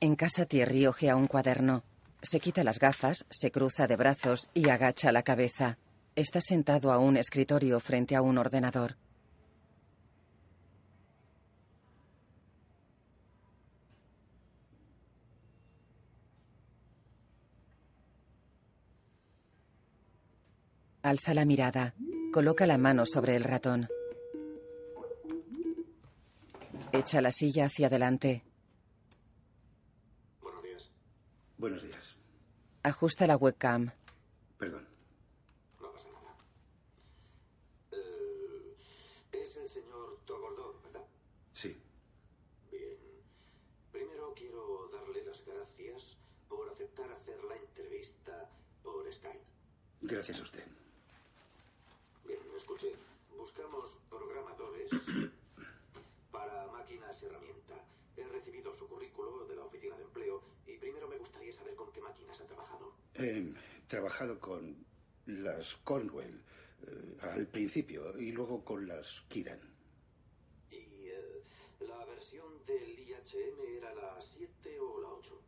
En 0.00 0.16
casa 0.16 0.46
Thierry 0.46 0.86
ojea 0.86 1.16
un 1.16 1.28
cuaderno. 1.28 1.84
Se 2.22 2.40
quita 2.40 2.64
las 2.64 2.78
gafas, 2.78 3.24
se 3.30 3.50
cruza 3.50 3.86
de 3.86 3.96
brazos 3.96 4.48
y 4.52 4.68
agacha 4.68 5.12
la 5.12 5.22
cabeza. 5.22 5.78
Está 6.14 6.40
sentado 6.40 6.92
a 6.92 6.98
un 6.98 7.16
escritorio 7.16 7.80
frente 7.80 8.14
a 8.14 8.22
un 8.22 8.36
ordenador. 8.36 8.96
Alza 21.02 21.34
la 21.34 21.44
mirada. 21.44 21.94
Coloca 22.32 22.66
la 22.66 22.78
mano 22.78 23.04
sobre 23.06 23.36
el 23.36 23.44
ratón. 23.44 23.88
Echa 26.92 27.20
la 27.20 27.30
silla 27.32 27.66
hacia 27.66 27.88
adelante. 27.88 28.44
Buenos 30.40 30.62
días. 30.62 30.90
Buenos 31.58 31.82
días. 31.82 32.16
Ajusta 32.82 33.26
la 33.26 33.36
webcam. 33.36 33.90
Perdón. 34.58 34.86
No 35.80 35.90
pasa 35.90 36.08
nada. 36.12 36.36
Eh, 37.92 38.76
es 39.32 39.56
el 39.56 39.68
señor 39.68 40.18
Togordó, 40.24 40.80
¿verdad? 40.84 41.04
Sí. 41.52 41.76
Bien. 42.70 42.96
Primero 43.90 44.32
quiero 44.36 44.88
darle 44.92 45.24
las 45.24 45.44
gracias 45.44 46.16
por 46.48 46.68
aceptar 46.68 47.10
hacer 47.10 47.42
la 47.44 47.56
entrevista 47.56 48.48
Gracias 50.02 50.40
a 50.40 50.42
usted. 50.42 50.64
Bien, 52.26 52.40
escuche. 52.56 52.92
Buscamos 53.36 53.96
programadores 54.10 54.90
para 56.32 56.66
máquinas 56.72 57.22
y 57.22 57.26
herramienta. 57.26 57.74
He 58.16 58.24
recibido 58.24 58.72
su 58.72 58.88
currículo 58.88 59.46
de 59.46 59.56
la 59.56 59.62
oficina 59.62 59.96
de 59.96 60.02
empleo 60.02 60.42
y 60.66 60.76
primero 60.76 61.08
saber 61.72 61.76
con 61.76 61.92
qué 61.92 62.00
máquinas 62.00 62.40
ha 62.40 62.46
trabajado. 62.46 62.92
He 63.14 63.54
trabajado 63.88 64.38
con 64.38 64.84
las 65.26 65.74
Cornwell 65.84 66.40
eh, 66.86 67.18
al 67.20 67.46
principio 67.46 68.18
y 68.18 68.32
luego 68.32 68.64
con 68.64 68.86
las 68.86 69.22
Kiran. 69.28 69.60
¿Y 70.70 71.08
eh, 71.08 71.42
la 71.80 72.04
versión 72.06 72.64
del 72.64 72.98
IHM 72.98 73.60
era 73.76 73.94
la 73.94 74.20
7 74.20 74.80
o 74.80 75.00
la 75.00 75.08
8? 75.08 75.42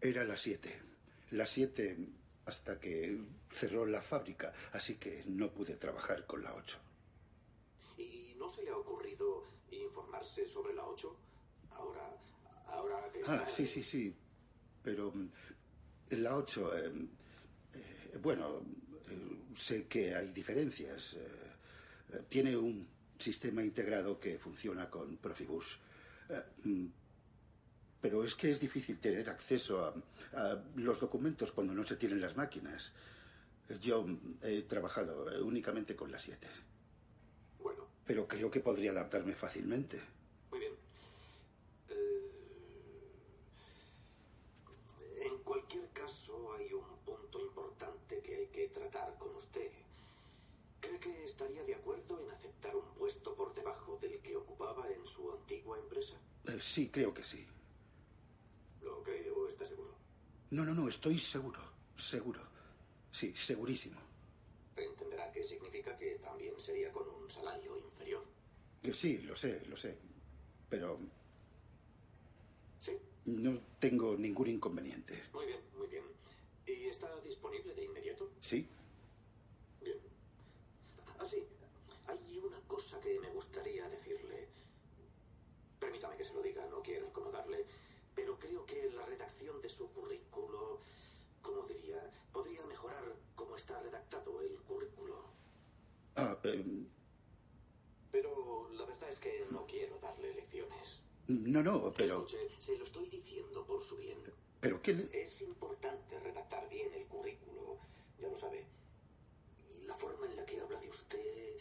Era 0.00 0.24
la 0.24 0.36
7. 0.36 0.82
La 1.30 1.46
7 1.46 1.96
hasta 2.44 2.80
que 2.80 3.20
cerró 3.52 3.86
la 3.86 4.02
fábrica, 4.02 4.52
así 4.72 4.96
que 4.96 5.22
no 5.26 5.52
pude 5.52 5.76
trabajar 5.76 6.26
con 6.26 6.42
la 6.42 6.54
8. 6.54 6.78
¿Y 7.98 8.34
no 8.36 8.48
se 8.48 8.64
le 8.64 8.70
ha 8.70 8.76
ocurrido 8.76 9.44
informarse 9.70 10.44
sobre 10.44 10.74
la 10.74 10.84
8? 10.84 11.16
Ahora, 11.70 12.16
ahora 12.66 13.10
que 13.12 13.20
está... 13.20 13.44
Ah, 13.44 13.48
sí, 13.48 13.66
sí, 13.66 13.82
sí. 13.82 14.14
Pero 14.82 15.12
mm, 15.12 15.28
la 16.22 16.36
8, 16.36 16.76
eh, 16.78 16.92
eh, 17.74 18.18
bueno, 18.22 18.60
eh, 19.08 19.38
sé 19.56 19.86
que 19.86 20.14
hay 20.14 20.28
diferencias. 20.28 21.14
Eh, 21.14 22.22
tiene 22.28 22.56
un 22.56 22.86
sistema 23.18 23.62
integrado 23.62 24.18
que 24.18 24.38
funciona 24.38 24.90
con 24.90 25.16
Profibus. 25.16 25.78
Mm, 26.64 26.86
pero 28.00 28.24
es 28.24 28.34
que 28.34 28.50
es 28.50 28.58
difícil 28.58 28.98
tener 28.98 29.30
acceso 29.30 29.84
a, 29.84 29.94
a 30.34 30.60
los 30.76 30.98
documentos 30.98 31.52
cuando 31.52 31.72
no 31.72 31.84
se 31.84 31.96
tienen 31.96 32.20
las 32.20 32.36
máquinas. 32.36 32.92
Yo 33.80 34.02
mm, 34.02 34.38
he 34.42 34.62
trabajado 34.62 35.26
únicamente 35.44 35.94
con 35.94 36.10
la 36.10 36.18
7. 36.18 36.46
Bueno, 37.62 37.86
Pero 38.04 38.26
creo 38.26 38.50
que 38.50 38.60
podría 38.60 38.90
adaptarme 38.90 39.34
fácilmente. 39.34 40.00
muy 40.50 40.60
bien. 40.60 40.72
Eh, 41.90 42.30
en 45.26 45.38
cualquier 45.44 45.88
caso, 45.90 46.52
hay 46.54 46.72
un 46.72 46.84
punto 47.04 47.40
importante 47.40 48.20
que 48.20 48.34
hay 48.34 48.46
que 48.48 48.68
tratar 48.68 49.16
con 49.18 49.34
usted. 49.36 49.70
¿Cree 50.80 50.98
que 50.98 51.24
estaría 51.24 51.62
de 51.64 51.74
acuerdo 51.76 52.20
en 52.20 52.30
aceptar 52.30 52.74
un 52.74 52.88
puesto 52.98 53.34
por 53.36 53.54
debajo 53.54 53.96
del 54.00 54.14
ocupaba 54.72 54.88
en 54.92 55.06
su 55.06 55.30
antigua 55.32 55.78
empresa? 55.78 56.14
Eh, 56.46 56.58
sí, 56.60 56.88
creo 56.88 57.12
que 57.14 57.24
sí. 57.24 57.46
¿Lo 58.82 59.02
cree 59.02 59.30
o 59.30 59.46
está 59.48 59.64
seguro? 59.64 59.94
No, 60.50 60.64
no, 60.64 60.74
no, 60.74 60.88
estoy 60.88 61.18
seguro. 61.18 61.60
Seguro. 61.96 62.40
Sí, 63.10 63.34
segurísimo. 63.36 64.00
Entenderá 64.76 65.30
que 65.32 65.42
significa 65.42 65.94
que 65.96 66.16
también 66.16 66.58
sería 66.58 66.90
con 66.92 67.08
un 67.08 67.30
salario 67.30 67.76
inferior. 67.78 68.24
Eh, 68.82 68.94
Sí, 68.94 69.18
lo 69.18 69.36
sé, 69.36 69.60
lo 69.66 69.76
sé. 69.76 69.96
Pero 70.68 70.98
Sí, 72.78 72.92
no 73.26 73.60
tengo 73.78 74.16
ningún 74.16 74.48
inconveniente. 74.48 75.22
muy 75.32 75.46
bien, 75.46 75.60
muy 75.76 75.86
bien. 75.86 76.04
¿Y 76.66 76.86
está 76.88 77.20
disponible 77.20 77.74
de 77.74 77.84
inmediato? 77.84 78.30
Sí, 78.40 78.66
Bien. 79.82 79.98
Ah, 81.18 81.24
sí. 81.26 81.44
Hay 82.06 82.38
una 82.38 82.58
cosa 82.66 82.98
que 83.00 83.08
me 83.20 83.26
decirle. 83.28 83.36
Permítame 86.02 86.16
que 86.18 86.24
se 86.24 86.34
lo 86.34 86.42
diga, 86.42 86.66
no 86.66 86.82
quiero 86.82 87.06
incomodarle, 87.06 87.64
pero 88.12 88.36
creo 88.36 88.66
que 88.66 88.90
la 88.90 89.06
redacción 89.06 89.60
de 89.60 89.68
su 89.68 89.88
currículo, 89.92 90.80
como 91.40 91.62
diría, 91.62 92.10
podría 92.32 92.66
mejorar 92.66 93.04
cómo 93.36 93.54
está 93.54 93.80
redactado 93.80 94.40
el 94.40 94.58
currículo. 94.62 95.22
Ah, 96.16 96.36
eh, 96.42 96.86
Pero 98.10 98.68
la 98.72 98.84
verdad 98.84 99.10
es 99.10 99.20
que 99.20 99.46
no 99.52 99.64
quiero 99.64 99.96
darle 100.00 100.34
lecciones. 100.34 101.02
no, 101.28 101.62
no, 101.62 101.92
pero... 101.92 102.16
Escuche, 102.16 102.50
se 102.58 102.76
lo 102.76 102.82
estoy 102.82 103.08
diciendo 103.08 103.64
por 103.64 103.80
su 103.80 103.96
bien. 103.96 104.18
¿Pero 104.60 104.82
qué 104.82 104.94
le...? 104.94 105.04
Es 105.12 105.40
importante 105.42 106.18
redactar 106.18 106.68
bien 106.68 106.92
el 106.94 107.06
currículo, 107.06 107.78
ya 108.18 108.26
lo 108.26 108.36
sabe. 108.36 108.66
Y 109.72 109.84
la 109.84 109.94
forma 109.94 110.26
en 110.26 110.34
la 110.34 110.44
que 110.44 110.60
habla 110.60 110.80
de 110.80 110.88
usted 110.88 111.56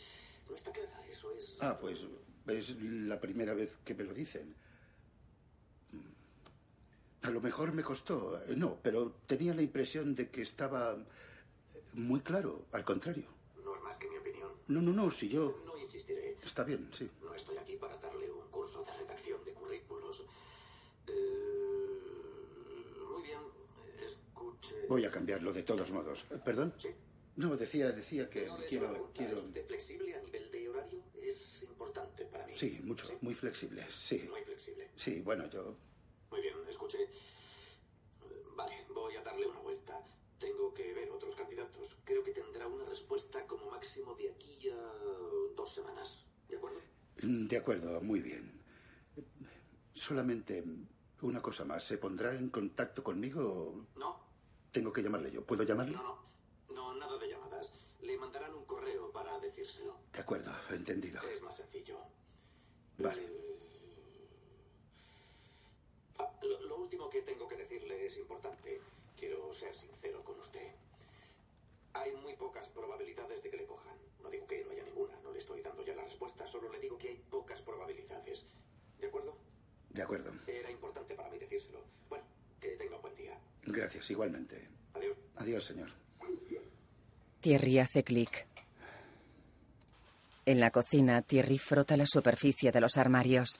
no 0.49 0.55
está 0.55 0.71
clara, 0.71 1.05
eso 1.07 1.31
es... 1.31 1.61
Ah, 1.61 1.77
pues 1.79 1.99
es 2.47 2.75
la 2.81 3.19
primera 3.19 3.53
vez 3.53 3.77
que 3.83 3.93
me 3.93 4.03
lo 4.03 4.13
dicen. 4.13 4.55
A 7.23 7.29
lo 7.29 7.39
mejor 7.39 7.71
me 7.73 7.83
costó, 7.83 8.41
eh, 8.47 8.55
no, 8.55 8.79
pero 8.81 9.13
tenía 9.27 9.53
la 9.53 9.61
impresión 9.61 10.15
de 10.15 10.29
que 10.29 10.41
estaba 10.41 10.97
muy 11.93 12.21
claro, 12.21 12.65
al 12.71 12.83
contrario. 12.83 13.25
No 13.63 13.75
es 13.75 13.81
más 13.83 13.97
que 13.97 14.09
mi 14.09 14.17
opinión. 14.17 14.49
No, 14.67 14.81
no, 14.81 14.91
no, 14.91 15.11
si 15.11 15.29
yo... 15.29 15.55
No 15.65 15.77
insistiré. 15.77 16.37
Está 16.43 16.63
bien, 16.63 16.89
sí. 16.91 17.09
No 17.21 17.33
estoy 17.35 17.57
aquí 17.57 17.75
para 17.75 17.95
darle 17.97 18.31
un 18.31 18.49
curso 18.49 18.83
de 18.83 18.91
redacción 18.97 19.43
de 19.45 19.53
currículos. 19.53 20.25
Eh, 21.07 21.13
muy 23.13 23.21
bien, 23.21 23.39
escuche... 24.03 24.87
Voy 24.89 25.05
a 25.05 25.11
cambiarlo 25.11 25.53
de 25.53 25.61
todos 25.61 25.91
modos. 25.91 26.25
¿Perdón? 26.43 26.73
Sí. 26.79 26.89
No, 27.35 27.55
decía, 27.57 27.91
decía 27.91 28.29
que 28.29 28.45
No 28.45 28.57
quiero... 28.69 29.11
quiero... 29.13 29.37
¿Es 29.37 29.43
usted 29.43 29.65
flexible 29.67 30.15
a 30.15 30.21
nivel 30.21 30.51
de 30.51 30.69
horario? 30.69 31.01
Es 31.15 31.63
importante 31.63 32.25
para 32.25 32.45
mí. 32.45 32.53
Sí, 32.55 32.79
mucho, 32.83 33.07
muy 33.21 33.33
flexible, 33.33 33.85
sí. 33.89 34.27
Muy 34.29 34.41
flexible. 34.43 34.89
Sí, 34.95 35.21
bueno, 35.21 35.49
yo... 35.49 35.75
Muy 36.29 36.41
bien, 36.41 36.55
escuche. 36.67 36.97
Vale, 38.55 38.85
voy 38.93 39.15
a 39.15 39.23
darle 39.23 39.47
una 39.47 39.59
vuelta. 39.59 40.03
Tengo 40.39 40.73
que 40.73 40.93
ver 40.93 41.09
otros 41.11 41.35
candidatos. 41.35 41.97
Creo 42.03 42.23
que 42.23 42.31
tendrá 42.31 42.67
una 42.67 42.85
respuesta 42.85 43.45
como 43.47 43.69
máximo 43.71 44.13
de 44.15 44.29
aquí 44.31 44.69
a 44.69 45.55
dos 45.55 45.73
semanas. 45.73 46.25
¿De 46.49 46.57
acuerdo? 46.57 46.79
Mm, 47.21 47.47
De 47.47 47.57
acuerdo, 47.57 48.01
muy 48.01 48.19
bien. 48.21 48.61
Solamente 49.93 50.63
una 51.21 51.41
cosa 51.41 51.63
más. 51.65 51.83
¿Se 51.83 51.97
pondrá 51.97 52.33
en 52.35 52.49
contacto 52.49 53.03
conmigo 53.03 53.41
o 53.95 53.99
No, 53.99 54.19
tengo 54.71 54.91
que 54.91 55.01
llamarle 55.03 55.31
yo? 55.31 55.45
¿Puedo 55.45 55.63
llamarle? 55.63 55.93
no, 55.95 56.03
no. 56.03 56.30
No, 56.81 56.95
nada 56.95 57.15
de 57.19 57.27
llamadas. 57.29 57.71
Le 58.01 58.17
mandarán 58.17 58.55
un 58.55 58.65
correo 58.65 59.11
para 59.11 59.37
decírselo. 59.39 59.99
De 60.11 60.19
acuerdo, 60.19 60.51
entendido. 60.71 61.21
Es 61.29 61.39
más 61.43 61.55
sencillo. 61.55 61.95
Vale. 62.97 63.21
Ah, 66.17 66.31
lo, 66.41 66.59
lo 66.61 66.77
último 66.77 67.07
que 67.07 67.21
tengo 67.21 67.47
que 67.47 67.55
decirle 67.55 68.03
es 68.07 68.17
importante. 68.17 68.81
Quiero 69.15 69.53
ser 69.53 69.75
sincero 69.75 70.23
con 70.23 70.39
usted. 70.39 70.71
Hay 71.93 72.15
muy 72.15 72.35
pocas 72.35 72.67
probabilidades 72.69 73.43
de 73.43 73.51
que 73.51 73.57
le 73.57 73.67
cojan. 73.67 73.95
No 74.23 74.31
digo 74.31 74.47
que 74.47 74.65
no 74.65 74.71
haya 74.71 74.83
ninguna, 74.83 75.15
no 75.21 75.31
le 75.31 75.37
estoy 75.37 75.61
dando 75.61 75.83
ya 75.85 75.93
la 75.93 76.03
respuesta, 76.03 76.47
solo 76.47 76.67
le 76.71 76.79
digo 76.79 76.97
que 76.97 77.09
hay 77.09 77.23
pocas 77.29 77.61
probabilidades. 77.61 78.47
¿De 78.99 79.05
acuerdo? 79.07 79.37
De 79.91 80.01
acuerdo. 80.01 80.31
Era 80.47 80.71
importante 80.71 81.13
para 81.13 81.29
mí 81.29 81.37
decírselo. 81.37 81.83
Bueno, 82.09 82.23
que 82.59 82.69
tenga 82.77 82.95
un 82.95 83.01
buen 83.03 83.15
día. 83.15 83.39
Gracias, 83.65 84.09
igualmente. 84.09 84.67
Adiós. 84.95 85.17
Adiós, 85.35 85.63
señor. 85.65 86.00
Thierry 87.41 87.79
hace 87.79 88.03
clic. 88.03 88.45
En 90.45 90.59
la 90.59 90.69
cocina, 90.69 91.23
Thierry 91.23 91.57
frota 91.57 91.97
la 91.97 92.05
superficie 92.05 92.71
de 92.71 92.79
los 92.79 92.97
armarios. 92.97 93.59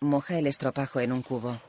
Moja 0.00 0.38
el 0.38 0.48
estropajo 0.48 0.98
en 0.98 1.12
un 1.12 1.22
cubo. 1.22 1.60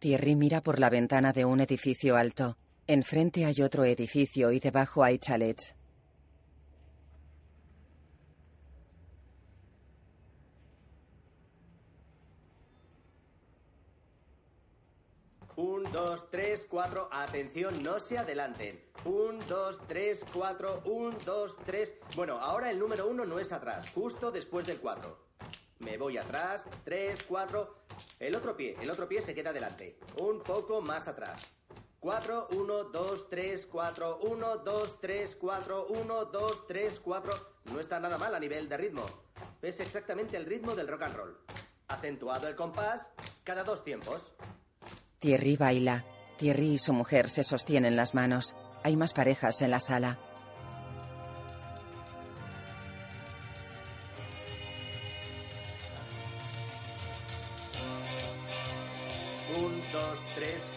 Thierry 0.00 0.34
mira 0.34 0.60
por 0.62 0.80
la 0.80 0.90
ventana 0.90 1.32
de 1.32 1.44
un 1.44 1.60
edificio 1.60 2.16
alto. 2.16 2.56
Enfrente 2.88 3.44
hay 3.44 3.62
otro 3.62 3.84
edificio 3.84 4.52
y 4.52 4.60
debajo 4.60 5.02
hay 5.02 5.18
chalets. 5.18 5.74
Un, 15.56 15.90
dos, 15.90 16.30
tres, 16.30 16.64
cuatro. 16.70 17.08
Atención, 17.10 17.82
no 17.82 17.98
se 17.98 18.18
adelanten. 18.18 18.80
Un, 19.04 19.40
dos, 19.48 19.80
tres, 19.88 20.24
cuatro. 20.32 20.80
Un, 20.84 21.16
dos, 21.24 21.56
tres. 21.64 21.94
Bueno, 22.14 22.38
ahora 22.38 22.70
el 22.70 22.78
número 22.78 23.08
uno 23.08 23.24
no 23.24 23.40
es 23.40 23.50
atrás, 23.50 23.90
justo 23.90 24.30
después 24.30 24.64
del 24.64 24.78
cuatro. 24.78 25.26
Me 25.80 25.98
voy 25.98 26.18
atrás. 26.18 26.64
Tres, 26.84 27.24
cuatro. 27.24 27.78
El 28.20 28.36
otro 28.36 28.56
pie, 28.56 28.76
el 28.80 28.90
otro 28.90 29.08
pie 29.08 29.22
se 29.22 29.34
queda 29.34 29.50
adelante. 29.50 29.98
Un 30.18 30.40
poco 30.40 30.80
más 30.80 31.08
atrás. 31.08 31.50
Cuatro, 32.06 32.46
uno, 32.52 32.84
dos, 32.84 33.28
tres, 33.28 33.66
cuatro. 33.66 34.20
Uno, 34.22 34.58
dos, 34.58 35.00
tres, 35.00 35.34
cuatro. 35.34 35.88
Uno, 35.88 36.26
dos, 36.26 36.64
tres, 36.64 37.00
cuatro. 37.00 37.32
No 37.64 37.80
está 37.80 37.98
nada 37.98 38.16
mal 38.16 38.32
a 38.32 38.38
nivel 38.38 38.68
de 38.68 38.76
ritmo. 38.76 39.04
Es 39.60 39.80
exactamente 39.80 40.36
el 40.36 40.46
ritmo 40.46 40.76
del 40.76 40.86
rock 40.86 41.02
and 41.02 41.16
roll. 41.16 41.36
Acentuado 41.88 42.46
el 42.46 42.54
compás 42.54 43.10
cada 43.42 43.64
dos 43.64 43.82
tiempos. 43.82 44.32
Thierry 45.18 45.56
baila. 45.56 46.04
Thierry 46.38 46.74
y 46.74 46.78
su 46.78 46.92
mujer 46.92 47.28
se 47.28 47.42
sostienen 47.42 47.96
las 47.96 48.14
manos. 48.14 48.54
Hay 48.84 48.96
más 48.96 49.12
parejas 49.12 49.60
en 49.62 49.72
la 49.72 49.80
sala. 49.80 50.16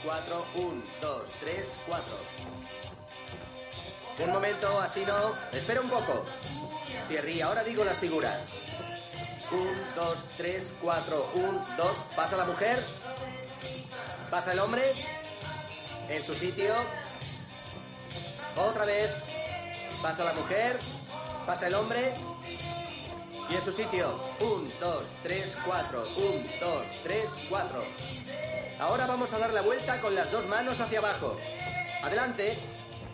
4, 0.04 0.46
1, 0.56 0.84
2, 1.02 1.32
3, 1.40 1.78
4. 1.88 2.06
Un 4.20 4.32
momento, 4.32 4.80
así 4.82 5.04
no. 5.06 5.34
Espera 5.52 5.82
un 5.82 5.90
poco. 5.90 6.26
Thierry, 7.08 7.42
ahora 7.42 7.64
digo 7.64 7.84
las 7.84 7.98
figuras. 8.00 8.50
1, 9.52 9.64
2, 9.96 10.28
3, 10.38 10.74
4, 10.82 11.32
1, 11.36 11.68
2. 11.78 11.98
Pasa 12.16 12.38
la 12.38 12.46
mujer. 12.46 12.84
Pasa 14.30 14.52
el 14.52 14.60
hombre. 14.60 14.94
En 16.10 16.24
su 16.24 16.34
sitio. 16.34 16.74
Otra 18.58 18.86
vez. 18.86 19.10
Pasa 20.02 20.24
la 20.24 20.34
mujer. 20.34 20.80
Pasa 21.46 21.68
el 21.68 21.76
hombre. 21.76 22.14
Y 23.50 23.56
en 23.56 23.62
su 23.62 23.72
sitio. 23.72 24.20
Un, 24.40 24.72
dos, 24.80 25.08
tres, 25.24 25.58
cuatro. 25.66 26.04
Un, 26.18 26.48
dos, 26.60 26.88
tres, 27.04 27.30
cuatro. 27.50 27.84
Ahora 28.80 29.08
vamos 29.08 29.34
a 29.34 29.40
dar 29.40 29.54
la 29.54 29.62
vuelta 29.62 30.00
con 30.02 30.14
las 30.14 30.32
dos 30.32 30.46
manos 30.46 30.80
hacia 30.80 31.00
abajo. 31.00 31.36
Adelante. 32.04 32.56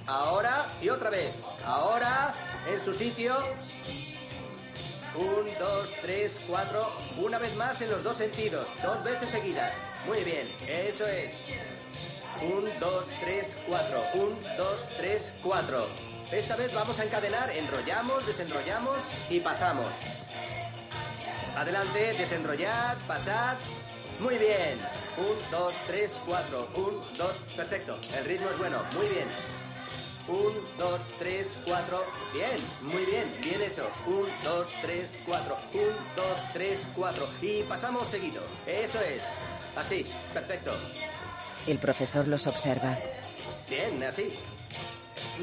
Ahora 0.08 0.74
y 0.82 0.90
otra 0.90 1.10
vez. 1.10 1.34
Ahora 1.66 2.34
en 2.68 2.80
su 2.82 2.94
sitio. 2.94 3.34
Un, 5.16 5.46
dos, 5.58 5.94
tres, 6.02 6.42
cuatro. 6.48 6.92
Una 7.18 7.38
vez 7.38 7.56
más 7.56 7.82
en 7.82 7.92
los 7.92 8.04
dos 8.04 8.18
sentidos. 8.18 8.68
Dos 8.84 9.04
veces 9.06 9.30
seguidas. 9.30 9.74
Muy 10.06 10.24
bien. 10.24 10.54
Eso 10.68 11.08
es. 11.08 11.34
Un, 12.42 12.70
dos, 12.82 13.08
tres, 13.22 13.56
cuatro. 13.68 14.04
Un, 14.16 14.38
dos, 14.58 14.90
tres, 14.98 15.32
cuatro. 15.42 15.88
Esta 16.32 16.56
vez 16.58 16.74
vamos 16.74 17.00
a 17.00 17.06
encadenar. 17.06 17.50
Enrollamos, 17.52 18.26
desenrollamos 18.28 19.04
y 19.30 19.40
pasamos. 19.40 19.96
Adelante, 21.56 22.14
desenrollad, 22.18 22.98
pasad. 23.08 23.56
Muy 24.20 24.38
bien. 24.38 24.78
Un, 25.18 25.52
dos, 25.52 25.76
tres, 25.88 26.20
cuatro. 26.26 26.68
Un, 26.76 27.02
dos. 27.18 27.38
Perfecto. 27.56 27.98
El 28.18 28.26
ritmo 28.26 28.50
es 28.50 28.58
bueno. 28.58 28.82
Muy 28.94 29.08
bien. 29.08 29.28
Un, 30.28 30.54
dos, 30.78 31.02
tres, 31.18 31.56
cuatro. 31.66 32.04
Bien, 32.34 32.58
muy 32.82 33.06
bien, 33.06 33.34
bien 33.42 33.62
hecho. 33.62 33.88
Un, 34.06 34.28
dos, 34.44 34.68
tres, 34.82 35.18
cuatro. 35.26 35.58
Un, 35.74 35.96
dos, 36.18 36.44
tres, 36.52 36.88
cuatro. 36.94 37.28
Y 37.42 37.64
pasamos 37.64 38.08
seguido. 38.08 38.42
Eso 38.68 39.00
es. 39.02 39.24
Así, 39.78 40.06
perfecto. 40.34 40.72
El 41.68 41.78
profesor 41.78 42.28
los 42.28 42.48
observa. 42.48 42.98
Bien, 43.70 44.04
así. 44.04 44.38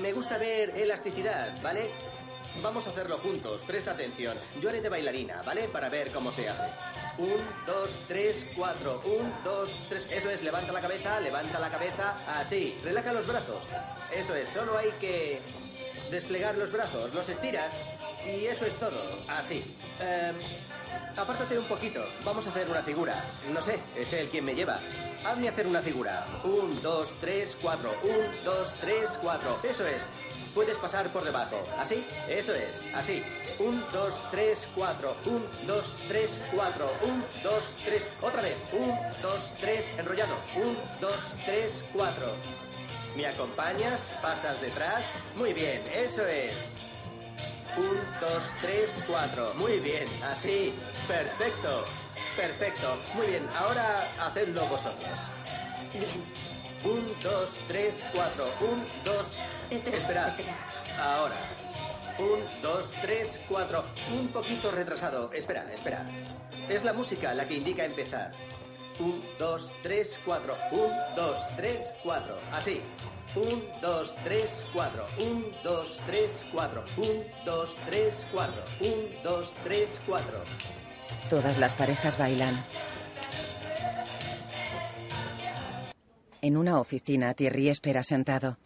Me 0.01 0.13
gusta 0.13 0.37
ver 0.37 0.71
elasticidad, 0.77 1.61
¿vale? 1.63 1.91
Vamos 2.61 2.87
a 2.87 2.91
hacerlo 2.91 3.19
juntos, 3.19 3.63
presta 3.63 3.93
atención. 3.93 4.37
Yo 4.61 4.69
haré 4.69 4.81
de 4.81 4.89
bailarina, 4.89 5.43
¿vale? 5.43 5.69
Para 5.69 5.89
ver 5.89 6.11
cómo 6.13 6.31
se 6.31 6.49
hace. 6.49 6.71
Un, 7.19 7.41
dos, 7.67 8.01
tres, 8.07 8.47
cuatro. 8.55 9.01
Un, 9.05 9.33
dos, 9.43 9.75
tres. 9.89 10.07
Eso 10.11 10.29
es, 10.29 10.43
levanta 10.43 10.73
la 10.73 10.81
cabeza, 10.81 11.19
levanta 11.21 11.59
la 11.59 11.71
cabeza. 11.71 12.17
Así, 12.29 12.79
relaja 12.85 13.13
los 13.13 13.27
brazos. 13.27 13.65
Eso 14.13 14.35
es, 14.35 14.49
solo 14.49 14.77
hay 14.77 14.91
que 15.01 15.41
desplegar 16.11 16.59
los 16.59 16.71
brazos, 16.71 17.13
los 17.15 17.29
estiras 17.29 17.73
y 18.27 18.47
eso 18.47 18.67
es 18.67 18.77
todo. 18.77 19.01
Así. 19.29 19.77
Em, 19.99 20.37
apártate 21.17 21.59
un 21.59 21.67
poquito, 21.67 22.05
vamos 22.25 22.47
a 22.47 22.51
hacer 22.51 22.69
una 22.69 22.83
figura. 22.83 23.15
No 23.51 23.63
sé, 23.63 23.79
es 23.97 24.13
él 24.13 24.29
quien 24.29 24.45
me 24.45 24.55
lleva. 24.55 24.79
Hazme 25.25 25.49
hacer 25.49 25.67
una 25.67 25.81
figura. 25.81 26.27
Un, 26.45 26.81
dos, 26.83 27.15
tres, 27.21 27.57
cuatro. 27.61 27.93
Un, 28.03 28.45
dos, 28.45 28.75
tres, 28.81 29.19
cuatro. 29.21 29.59
Eso 29.63 29.87
es. 29.87 30.05
Puedes 30.55 30.77
pasar 30.77 31.11
por 31.13 31.25
debajo. 31.25 31.57
¿Así? 31.79 32.07
Eso 32.29 32.55
es. 32.55 32.83
Así. 32.95 33.23
Un, 33.59 33.83
dos, 33.93 34.23
tres, 34.31 34.69
cuatro. 34.75 35.17
Un, 35.25 35.43
dos, 35.67 35.91
tres, 36.09 36.39
cuatro. 36.55 36.91
Un, 37.03 37.25
dos, 37.43 37.77
tres. 37.85 38.09
Otra 38.21 38.43
vez. 38.43 38.57
Un, 38.73 38.95
dos, 39.23 39.55
tres. 39.61 39.91
Enrollado. 39.99 40.35
Un, 40.57 40.77
dos, 41.01 41.35
tres, 41.47 41.85
cuatro. 41.95 42.33
¿Me 43.17 43.27
acompañas? 43.27 44.07
¿Pasas 44.21 44.61
detrás? 44.61 45.07
Muy 45.37 45.55
bien. 45.55 45.83
Eso 45.95 46.27
es. 46.27 46.73
Un, 47.77 47.99
dos, 48.21 48.53
tres, 48.61 49.03
cuatro. 49.07 49.55
Muy 49.55 49.79
bien. 49.79 50.07
Así. 50.23 50.75
Perfecto. 51.09 51.85
Perfecto. 52.37 52.99
Muy 53.15 53.27
bien. 53.29 53.49
Ahora 53.57 54.07
hacedlo 54.21 54.67
vosotros. 54.67 55.21
Bien. 55.95 56.53
Un, 56.85 57.15
dos, 57.23 57.59
tres, 57.69 58.05
cuatro. 58.13 58.53
Un, 58.61 58.85
dos. 59.05 59.33
Espera, 59.75 59.97
Esperad. 59.97 60.29
espera. 60.29 60.57
Ahora. 60.99 61.37
Un, 62.19 62.41
dos, 62.63 62.93
tres, 63.01 63.41
cuatro. 63.49 63.85
Un 64.19 64.29
poquito 64.29 64.71
retrasado. 64.71 65.33
Espera, 65.33 65.67
espera. 65.73 66.07
Es 66.69 66.85
la 66.85 66.93
música 66.93 67.33
la 67.35 67.47
que 67.47 67.55
indica 67.57 67.85
empezar. 67.85 68.33
Un, 68.99 69.23
dos, 69.39 69.73
tres, 69.83 70.21
cuatro. 70.25 70.55
Un, 70.71 70.91
dos, 71.17 71.39
tres, 71.57 71.91
cuatro. 72.03 72.37
Así. 72.53 72.83
Un, 73.35 73.65
dos, 73.81 74.17
tres, 74.23 74.67
cuatro. 74.75 75.07
Un, 75.19 75.47
dos, 75.65 76.01
tres, 76.07 76.45
cuatro. 76.53 76.85
Un, 76.99 77.25
dos, 77.47 77.79
tres, 77.87 78.27
cuatro. 78.31 78.63
Un, 78.81 79.23
dos, 79.25 79.55
tres, 79.65 80.01
cuatro. 80.07 80.43
Todas 81.31 81.57
las 81.59 81.75
parejas 81.75 82.19
bailan. 82.19 82.63
En 86.43 86.57
una 86.57 86.79
oficina, 86.79 87.33
Thierry 87.35 87.71
espera 87.71 88.03
sentado. 88.03 88.59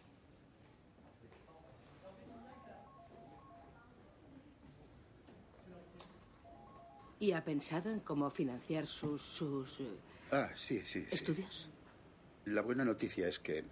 ¿Y 7.19 7.33
ha 7.33 7.45
pensado 7.45 7.91
en 7.91 8.01
cómo 8.01 8.31
financiar 8.31 8.87
sus, 8.87 9.23
sus 9.23 9.81
eh, 9.81 9.89
Ah, 10.33 10.51
sí, 10.57 10.81
sí. 10.85 11.03
sí. 11.03 11.07
estudios? 11.11 11.69
La 12.47 12.63
buena 12.63 12.85
noticia 12.85 13.29
es 13.29 13.39
que 13.39 13.65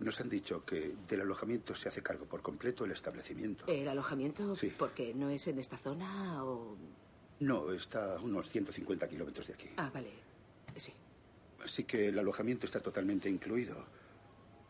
nos 0.00 0.20
han 0.20 0.28
dicho 0.28 0.64
que 0.64 0.94
del 1.08 1.20
alojamiento 1.22 1.74
se 1.74 1.88
hace 1.88 2.02
cargo 2.02 2.26
por 2.26 2.42
completo 2.42 2.84
el 2.84 2.92
establecimiento. 2.92 3.66
¿El 3.66 3.88
alojamiento? 3.88 4.54
Sí. 4.56 4.72
Porque 4.76 5.14
no 5.14 5.30
es 5.30 5.46
en 5.46 5.58
esta 5.58 5.76
zona 5.76 6.44
o...? 6.44 6.76
No, 7.40 7.70
está 7.72 8.16
a 8.16 8.20
unos 8.20 8.48
150 8.48 9.08
kilómetros 9.08 9.46
de 9.46 9.54
aquí. 9.54 9.68
Ah, 9.76 9.90
vale. 9.92 10.10
Sí. 10.76 10.92
Así 11.62 11.84
que 11.84 12.08
el 12.08 12.18
alojamiento 12.18 12.66
está 12.66 12.80
totalmente 12.80 13.28
incluido. 13.28 13.84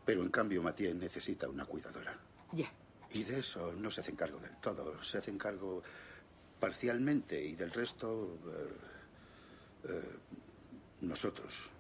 Pero 0.05 0.23
en 0.23 0.31
cambio, 0.31 0.62
Mathieu 0.62 0.95
necesita 0.95 1.49
una 1.49 1.65
cuidadora. 1.65 2.19
Ya. 2.53 2.73
Y 3.11 3.23
de 3.23 3.39
eso 3.39 3.73
no 3.73 3.91
se 3.91 4.01
hacen 4.01 4.17
cargo 4.17 4.39
del 4.39 4.57
todo. 4.61 5.03
Se 5.03 5.19
hacen 5.19 5.39
cargo 5.39 5.83
parcialmente 6.61 7.42
y 7.42 7.55
del 7.55 7.71
resto. 7.71 8.38
eh, 8.47 9.88
eh, 9.88 10.03
nosotros. 11.03 11.71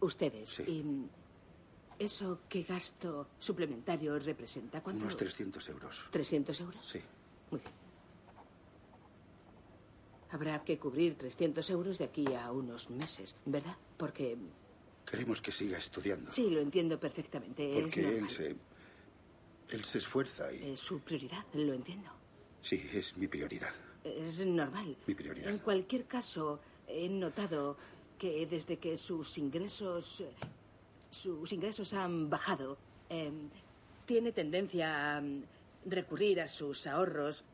Ustedes. 0.00 0.48
Sí. 0.48 0.62
¿Y 0.62 2.04
eso 2.04 2.40
qué 2.48 2.62
gasto 2.62 3.28
suplementario 3.38 4.18
representa? 4.18 4.82
¿Cuánto? 4.82 5.04
Unos 5.04 5.16
300 5.16 5.68
euros. 5.68 6.04
¿300 6.12 6.60
euros? 6.60 6.86
Sí. 6.86 7.00
Muy 7.50 7.60
bien. 7.60 7.72
Habrá 10.30 10.62
que 10.64 10.78
cubrir 10.78 11.16
300 11.16 11.68
euros 11.70 11.98
de 11.98 12.04
aquí 12.04 12.26
a 12.34 12.50
unos 12.50 12.90
meses, 12.90 13.36
¿verdad? 13.44 13.76
Porque... 13.96 14.36
Queremos 15.08 15.40
que 15.40 15.52
siga 15.52 15.78
estudiando. 15.78 16.30
Sí, 16.32 16.50
lo 16.50 16.60
entiendo 16.60 16.98
perfectamente. 16.98 17.78
es 17.78 17.82
Porque 17.84 18.18
él 18.18 18.28
se. 18.28 18.56
Él 19.68 19.84
se 19.84 19.98
esfuerza 19.98 20.52
y. 20.52 20.72
Es 20.72 20.80
su 20.80 21.00
prioridad, 21.00 21.44
lo 21.54 21.72
entiendo. 21.72 22.10
Sí, 22.66 22.84
es 22.92 23.16
mi 23.16 23.28
prioridad. 23.28 23.72
Es 24.02 24.44
normal. 24.44 24.96
Mi 25.06 25.14
prioridad. 25.14 25.50
En 25.50 25.58
cualquier 25.58 26.06
caso, 26.06 26.58
he 26.88 27.08
notado 27.08 27.76
que 28.18 28.44
desde 28.46 28.78
que 28.78 28.96
sus 28.96 29.38
ingresos 29.38 30.24
sus 31.10 31.52
ingresos 31.52 31.92
han 31.92 32.28
bajado, 32.28 32.76
eh, 33.08 33.30
tiene 34.04 34.32
tendencia 34.32 35.16
a 35.16 35.20
mm, 35.20 35.42
recurrir 35.86 36.40
a 36.40 36.48
sus 36.48 36.88
ahorros 36.88 37.44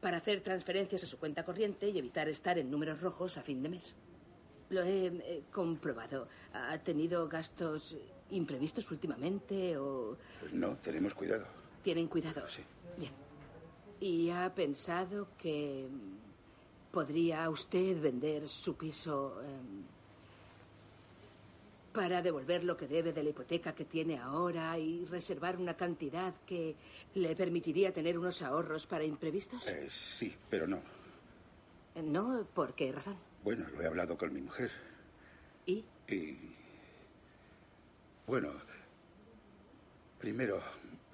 para 0.00 0.16
hacer 0.18 0.40
transferencias 0.42 1.04
a 1.04 1.06
su 1.06 1.18
cuenta 1.18 1.44
corriente 1.44 1.88
y 1.90 1.98
evitar 1.98 2.28
estar 2.28 2.58
en 2.58 2.70
números 2.70 3.02
rojos 3.02 3.36
a 3.36 3.42
fin 3.42 3.62
de 3.62 3.68
mes. 3.68 3.94
Lo 4.70 4.82
he 4.82 5.06
eh, 5.08 5.42
comprobado. 5.52 6.26
¿Ha 6.54 6.78
tenido 6.78 7.28
gastos 7.28 7.96
imprevistos 8.30 8.90
últimamente 8.90 9.76
o 9.76 10.16
No, 10.52 10.76
tenemos 10.78 11.14
cuidado. 11.14 11.46
tienen 11.82 12.08
cuidado? 12.08 12.48
Sí. 12.48 12.62
Bien. 12.96 13.23
¿Y 14.04 14.28
ha 14.28 14.54
pensado 14.54 15.28
que 15.38 15.88
mm, 15.90 16.92
podría 16.92 17.48
usted 17.48 17.98
vender 17.98 18.46
su 18.46 18.76
piso 18.76 19.40
em, 19.42 19.82
para 21.90 22.20
devolver 22.20 22.64
lo 22.64 22.76
que 22.76 22.86
debe 22.86 23.14
de 23.14 23.22
la 23.22 23.30
hipoteca 23.30 23.74
que 23.74 23.86
tiene 23.86 24.18
ahora 24.18 24.78
y 24.78 25.06
reservar 25.06 25.56
una 25.56 25.74
cantidad 25.74 26.34
que 26.44 26.76
le 27.14 27.34
permitiría 27.34 27.94
tener 27.94 28.18
unos 28.18 28.42
ahorros 28.42 28.86
para 28.86 29.04
imprevistos? 29.04 29.66
Eh, 29.68 29.88
sí, 29.88 30.36
pero 30.50 30.66
no. 30.66 30.82
No, 32.02 32.46
¿por 32.52 32.74
qué 32.74 32.92
razón? 32.92 33.16
Bueno, 33.42 33.66
lo 33.70 33.80
he 33.80 33.86
hablado 33.86 34.18
con 34.18 34.34
mi 34.34 34.42
mujer. 34.42 34.70
¿Y? 35.64 35.82
Y. 36.08 36.36
Bueno, 38.26 38.52
primero, 40.18 40.60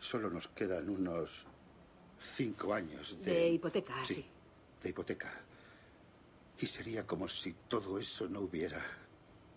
solo 0.01 0.29
nos 0.29 0.49
quedan 0.49 0.89
unos 0.89 1.47
cinco 2.21 2.75
años 2.75 3.17
de... 3.25 3.33
De 3.33 3.49
hipoteca, 3.51 4.05
sí. 4.05 4.25
De 4.83 4.91
hipoteca. 4.91 5.41
Y 6.59 6.67
sería 6.67 7.07
como 7.07 7.27
si 7.27 7.55
todo 7.69 7.99
eso 7.99 8.29
no 8.29 8.41
hubiera 8.41 8.85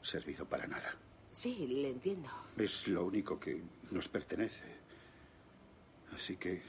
servido 0.01 0.45
para 0.45 0.65
nada. 0.67 0.95
Sí, 1.31 1.67
le 1.67 1.89
entiendo. 1.89 2.29
Es 2.57 2.87
lo 2.87 3.05
único 3.05 3.39
que 3.39 3.61
nos 3.91 4.07
pertenece. 4.07 4.63
Así 6.15 6.37
que 6.37 6.61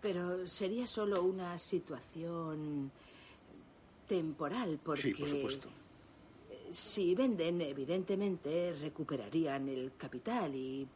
Pero 0.00 0.46
sería 0.46 0.86
solo 0.86 1.22
una 1.22 1.58
situación 1.58 2.90
temporal, 4.06 4.78
porque... 4.82 5.02
sí, 5.02 5.14
por 5.14 5.28
supuesto. 5.28 5.68
Si 6.70 7.14
venden, 7.14 7.60
evidentemente 7.60 8.74
recuperarían 8.80 9.68
el 9.68 9.92
capital 9.96 10.54
y 10.54 10.86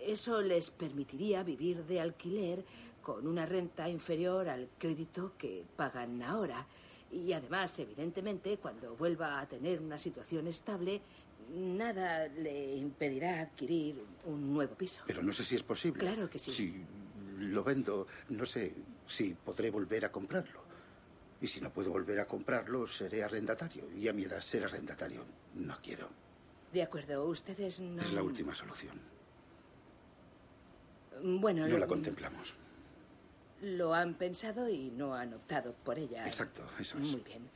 eso 0.00 0.40
les 0.40 0.70
permitiría 0.70 1.42
vivir 1.42 1.84
de 1.84 2.00
alquiler 2.00 2.64
con 3.06 3.24
una 3.24 3.46
renta 3.46 3.88
inferior 3.88 4.48
al 4.48 4.68
crédito 4.76 5.34
que 5.38 5.64
pagan 5.76 6.20
ahora. 6.24 6.66
Y 7.12 7.32
además, 7.32 7.78
evidentemente, 7.78 8.56
cuando 8.56 8.96
vuelva 8.96 9.38
a 9.38 9.46
tener 9.46 9.80
una 9.80 9.96
situación 9.96 10.48
estable, 10.48 11.00
nada 11.54 12.26
le 12.26 12.74
impedirá 12.74 13.42
adquirir 13.42 14.02
un 14.24 14.52
nuevo 14.52 14.74
piso. 14.74 15.04
Pero 15.06 15.22
no 15.22 15.32
sé 15.32 15.44
si 15.44 15.54
es 15.54 15.62
posible. 15.62 16.00
Claro 16.00 16.28
que 16.28 16.40
sí. 16.40 16.50
Si 16.50 16.84
lo 17.38 17.62
vendo, 17.62 18.08
no 18.30 18.44
sé 18.44 18.74
si 19.06 19.34
podré 19.34 19.70
volver 19.70 20.04
a 20.06 20.10
comprarlo. 20.10 20.62
Y 21.40 21.46
si 21.46 21.60
no 21.60 21.70
puedo 21.70 21.92
volver 21.92 22.18
a 22.18 22.26
comprarlo, 22.26 22.88
seré 22.88 23.22
arrendatario. 23.22 23.84
Y 23.96 24.08
a 24.08 24.12
mi 24.12 24.24
edad 24.24 24.40
ser 24.40 24.64
arrendatario 24.64 25.22
no 25.54 25.78
quiero. 25.80 26.08
De 26.72 26.82
acuerdo, 26.82 27.24
ustedes 27.26 27.78
no... 27.78 28.02
Es 28.02 28.12
la 28.12 28.24
última 28.24 28.52
solución. 28.52 28.98
Bueno, 31.22 31.68
No 31.68 31.78
la 31.78 31.86
contemplamos. 31.86 32.65
Lo 33.66 33.92
han 33.94 34.14
pensado 34.14 34.68
y 34.68 34.92
no 34.92 35.14
han 35.14 35.34
optado 35.34 35.72
por 35.84 35.98
ella. 35.98 36.24
Exacto, 36.24 36.62
eso 36.78 36.96
es. 36.98 37.10
Muy 37.10 37.20
bien. 37.22 37.50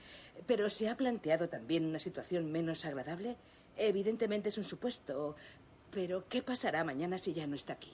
Pero 0.45 0.69
¿se 0.69 0.89
ha 0.89 0.97
planteado 0.97 1.49
también 1.49 1.87
una 1.87 2.01
situación 2.01 2.51
menos 2.51 2.85
agradable? 2.85 3.37
Evidentemente 3.77 4.49
es 4.49 4.59
un 4.59 4.65
supuesto. 4.65 5.37
Pero 5.93 6.25
¿qué 6.29 6.43
pasará 6.43 6.83
mañana 6.83 7.17
si 7.17 7.33
ya 7.33 7.47
no 7.47 7.55
está 7.55 7.75
aquí? 7.75 7.93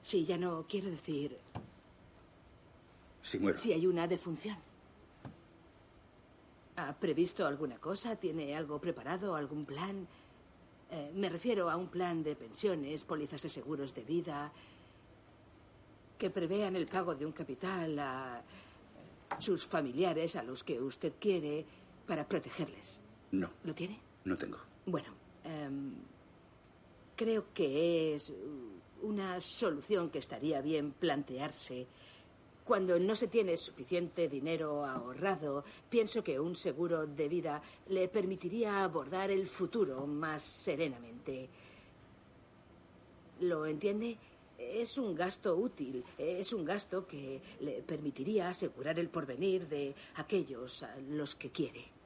Si 0.00 0.24
ya 0.24 0.38
no, 0.38 0.64
quiero 0.68 0.90
decir, 0.90 1.36
Si 3.22 3.40
muero. 3.40 3.58
si 3.58 3.72
hay 3.72 3.84
una 3.86 4.06
defunción. 4.06 4.56
¿Ha 6.76 6.92
previsto 6.94 7.44
alguna 7.46 7.78
cosa? 7.78 8.14
¿Tiene 8.14 8.56
algo 8.56 8.80
preparado? 8.80 9.34
¿Algún 9.34 9.64
plan? 9.64 10.06
Eh, 10.90 11.12
me 11.14 11.28
refiero 11.28 11.70
a 11.70 11.76
un 11.76 11.88
plan 11.88 12.22
de 12.22 12.34
pensiones, 12.34 13.04
pólizas 13.04 13.42
de 13.42 13.48
seguros 13.48 13.94
de 13.94 14.02
vida, 14.02 14.50
que 16.16 16.30
prevean 16.30 16.76
el 16.76 16.86
pago 16.86 17.14
de 17.14 17.26
un 17.26 17.32
capital 17.32 17.98
a 17.98 18.42
sus 19.38 19.66
familiares, 19.66 20.34
a 20.36 20.42
los 20.42 20.64
que 20.64 20.80
usted 20.80 21.12
quiere, 21.20 21.64
para 22.06 22.26
protegerles. 22.26 22.98
No, 23.32 23.50
¿Lo 23.64 23.74
tiene? 23.74 24.00
no 24.24 24.36
tengo. 24.36 24.58
Bueno, 24.86 25.08
em, 25.44 25.92
creo 27.14 27.52
que 27.52 28.14
es 28.14 28.32
una 29.02 29.40
solución 29.40 30.08
que 30.10 30.18
estaría 30.18 30.60
bien 30.62 30.92
plantearse. 30.92 31.86
Cuando 32.68 32.98
no 32.98 33.16
se 33.16 33.28
tiene 33.28 33.56
suficiente 33.56 34.28
dinero 34.28 34.84
ahorrado, 34.84 35.64
pienso 35.88 36.22
que 36.22 36.38
un 36.38 36.54
seguro 36.54 37.06
de 37.06 37.26
vida 37.26 37.62
le 37.88 38.08
permitiría 38.08 38.84
abordar 38.84 39.30
el 39.30 39.46
futuro 39.46 40.06
más 40.06 40.42
serenamente. 40.42 41.48
¿Lo 43.40 43.64
entiende? 43.64 44.18
Es 44.58 44.98
un 44.98 45.14
gasto 45.14 45.56
útil, 45.56 46.04
es 46.18 46.52
un 46.52 46.66
gasto 46.66 47.06
que 47.06 47.40
le 47.60 47.80
permitiría 47.80 48.50
asegurar 48.50 48.98
el 48.98 49.08
porvenir 49.08 49.66
de 49.66 49.94
aquellos 50.16 50.82
a 50.82 50.94
los 51.08 51.36
que 51.36 51.48
quiere. 51.48 51.97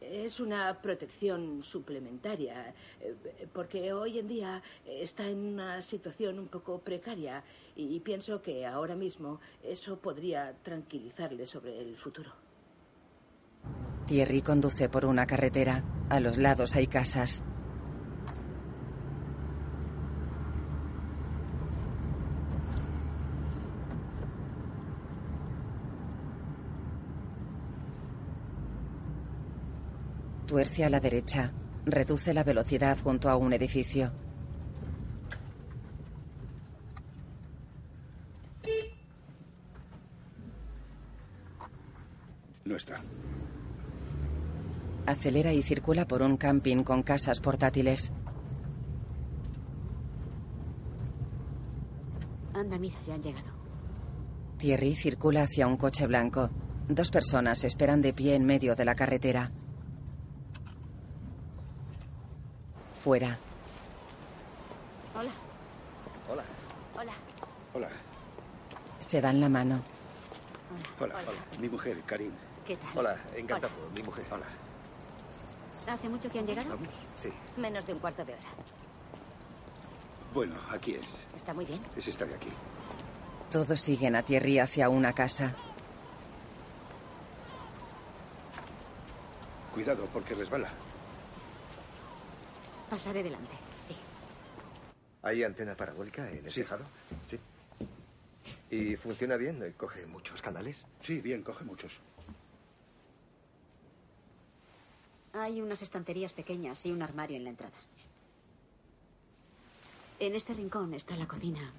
Es 0.00 0.40
una 0.40 0.80
protección 0.80 1.62
suplementaria, 1.62 2.74
eh, 3.00 3.14
porque 3.52 3.92
hoy 3.92 4.18
en 4.18 4.28
día 4.28 4.62
está 4.86 5.28
en 5.28 5.38
una 5.38 5.82
situación 5.82 6.38
un 6.38 6.48
poco 6.48 6.78
precaria 6.78 7.42
y 7.74 7.98
pienso 8.00 8.40
que 8.40 8.64
ahora 8.66 8.94
mismo 8.94 9.40
eso 9.62 9.98
podría 9.98 10.54
tranquilizarle 10.62 11.46
sobre 11.46 11.80
el 11.80 11.96
futuro. 11.96 12.30
Thierry 14.06 14.40
conduce 14.40 14.88
por 14.88 15.04
una 15.04 15.26
carretera. 15.26 15.84
A 16.08 16.20
los 16.20 16.38
lados 16.38 16.76
hay 16.76 16.86
casas. 16.86 17.42
Tuerce 30.48 30.82
a 30.82 30.88
la 30.88 30.98
derecha. 30.98 31.52
Reduce 31.84 32.32
la 32.32 32.42
velocidad 32.42 32.96
junto 32.98 33.28
a 33.28 33.36
un 33.36 33.52
edificio. 33.52 34.10
No 42.64 42.76
está. 42.76 43.02
Acelera 45.04 45.52
y 45.52 45.62
circula 45.62 46.08
por 46.08 46.22
un 46.22 46.38
camping 46.38 46.82
con 46.82 47.02
casas 47.02 47.40
portátiles. 47.40 48.10
Anda, 52.54 52.78
mira, 52.78 52.96
ya 53.06 53.12
han 53.12 53.22
llegado. 53.22 53.52
Thierry 54.56 54.96
circula 54.96 55.42
hacia 55.42 55.66
un 55.66 55.76
coche 55.76 56.06
blanco. 56.06 56.48
Dos 56.88 57.10
personas 57.10 57.64
esperan 57.64 58.00
de 58.00 58.14
pie 58.14 58.34
en 58.34 58.46
medio 58.46 58.74
de 58.74 58.86
la 58.86 58.94
carretera. 58.94 59.52
Fuera. 63.02 63.38
Hola. 65.14 65.30
Hola. 66.28 66.42
Hola. 66.96 67.12
Hola. 67.74 67.88
Se 69.00 69.20
dan 69.20 69.40
la 69.40 69.48
mano. 69.48 69.80
Hola. 71.00 71.14
Mi 71.60 71.68
mujer, 71.68 72.02
Karim. 72.04 72.32
¿Qué 72.66 72.76
tal? 72.76 72.98
Hola, 72.98 73.16
encantado, 73.36 73.72
mi 73.94 74.02
mujer. 74.02 74.26
Hola. 74.30 74.46
¿Hace 75.86 76.08
mucho 76.08 76.30
que 76.30 76.38
han 76.38 76.46
llegado? 76.46 76.76
Sí. 77.18 77.30
Menos 77.56 77.86
de 77.86 77.94
un 77.94 77.98
cuarto 78.00 78.24
de 78.24 78.34
hora. 78.34 78.42
Bueno, 80.34 80.54
aquí 80.70 80.94
es. 80.94 81.26
Está 81.34 81.54
muy 81.54 81.64
bien. 81.64 81.80
Es 81.96 82.06
esta 82.08 82.26
de 82.26 82.34
aquí. 82.34 82.48
Todos 83.50 83.80
siguen 83.80 84.14
a 84.16 84.22
Thierry 84.22 84.58
hacia 84.58 84.90
una 84.90 85.14
casa. 85.14 85.54
Cuidado, 89.72 90.06
porque 90.12 90.34
resbala. 90.34 90.68
Pasaré 92.90 93.22
delante, 93.22 93.54
sí. 93.80 93.94
¿Hay 95.22 95.44
antena 95.44 95.76
parabólica 95.76 96.30
en 96.30 96.46
el 96.46 96.52
tejado? 96.52 96.84
Sí. 97.26 97.38
¿Y 98.70 98.96
funciona 98.96 99.36
bien? 99.36 99.74
¿Coge 99.76 100.06
muchos 100.06 100.40
canales? 100.40 100.84
Sí, 101.02 101.20
bien, 101.20 101.42
coge 101.42 101.64
muchos. 101.64 102.00
Hay 105.34 105.60
unas 105.60 105.82
estanterías 105.82 106.32
pequeñas 106.32 106.84
y 106.86 106.92
un 106.92 107.02
armario 107.02 107.36
en 107.36 107.44
la 107.44 107.50
entrada. 107.50 107.76
En 110.18 110.34
este 110.34 110.54
rincón 110.54 110.94
está 110.94 111.16
la 111.16 111.28
cocina. 111.28 111.70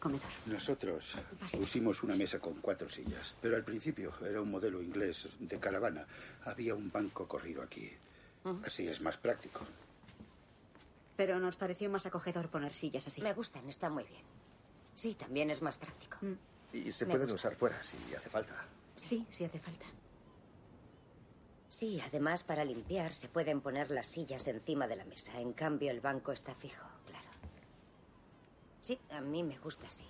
Comedor. 0.00 0.28
Nosotros 0.46 1.16
pusimos 1.50 2.02
una 2.02 2.14
mesa 2.14 2.38
con 2.38 2.54
cuatro 2.60 2.88
sillas, 2.88 3.34
pero 3.40 3.56
al 3.56 3.64
principio 3.64 4.12
era 4.24 4.40
un 4.40 4.50
modelo 4.50 4.80
inglés 4.82 5.28
de 5.40 5.58
caravana. 5.58 6.06
Había 6.44 6.74
un 6.74 6.90
banco 6.90 7.26
corrido 7.26 7.62
aquí. 7.62 7.90
Así 8.64 8.86
es 8.86 9.00
más 9.00 9.16
práctico. 9.16 9.60
Pero 11.18 11.40
nos 11.40 11.56
pareció 11.56 11.90
más 11.90 12.06
acogedor 12.06 12.48
poner 12.48 12.72
sillas 12.72 13.04
así. 13.08 13.20
Me 13.20 13.32
gustan, 13.34 13.68
está 13.68 13.90
muy 13.90 14.04
bien. 14.04 14.22
Sí, 14.94 15.16
también 15.16 15.50
es 15.50 15.60
más 15.62 15.76
práctico. 15.76 16.16
Y 16.72 16.92
se 16.92 17.06
Me 17.06 17.10
pueden 17.14 17.26
gusta. 17.28 17.48
usar 17.48 17.56
fuera 17.56 17.82
si 17.82 17.96
hace 18.14 18.30
falta. 18.30 18.54
Sí, 18.94 19.26
si 19.28 19.44
hace 19.44 19.58
falta. 19.58 19.84
Sí, 21.68 22.00
además 22.00 22.44
para 22.44 22.64
limpiar 22.64 23.12
se 23.12 23.28
pueden 23.28 23.60
poner 23.60 23.90
las 23.90 24.06
sillas 24.06 24.46
encima 24.46 24.86
de 24.86 24.94
la 24.94 25.04
mesa. 25.06 25.40
En 25.40 25.54
cambio, 25.54 25.90
el 25.90 26.00
banco 26.00 26.30
está 26.30 26.54
fijo, 26.54 26.86
claro. 27.04 27.28
Sí, 28.80 28.96
a 29.10 29.20
mí 29.20 29.42
me 29.42 29.58
gusta 29.58 29.88
así. 29.88 30.04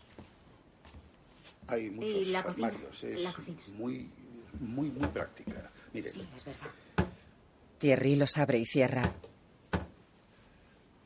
Hay 1.68 1.88
muchos 1.88 2.26
la 2.28 2.42
cocina? 2.42 2.72
Es 2.92 3.20
La 3.22 3.32
cocina. 3.32 3.62
muy, 3.68 4.10
muy, 4.60 4.90
muy 4.90 5.08
práctica. 5.08 5.70
Mire, 5.94 6.10
Sí, 6.10 6.28
es 6.36 6.44
verdad. 6.44 6.68
Thierry 7.78 8.16
los 8.16 8.36
abre 8.36 8.58
y 8.58 8.66
cierra. 8.66 9.10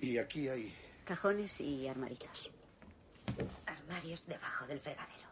Y 0.02 0.18
aquí 0.18 0.48
hay 0.48 0.74
Cajones 1.04 1.60
y 1.60 1.88
armaritos. 1.88 2.50
Armarios 3.66 4.26
debajo 4.26 4.66
del 4.66 4.78
fregadero. 4.78 5.28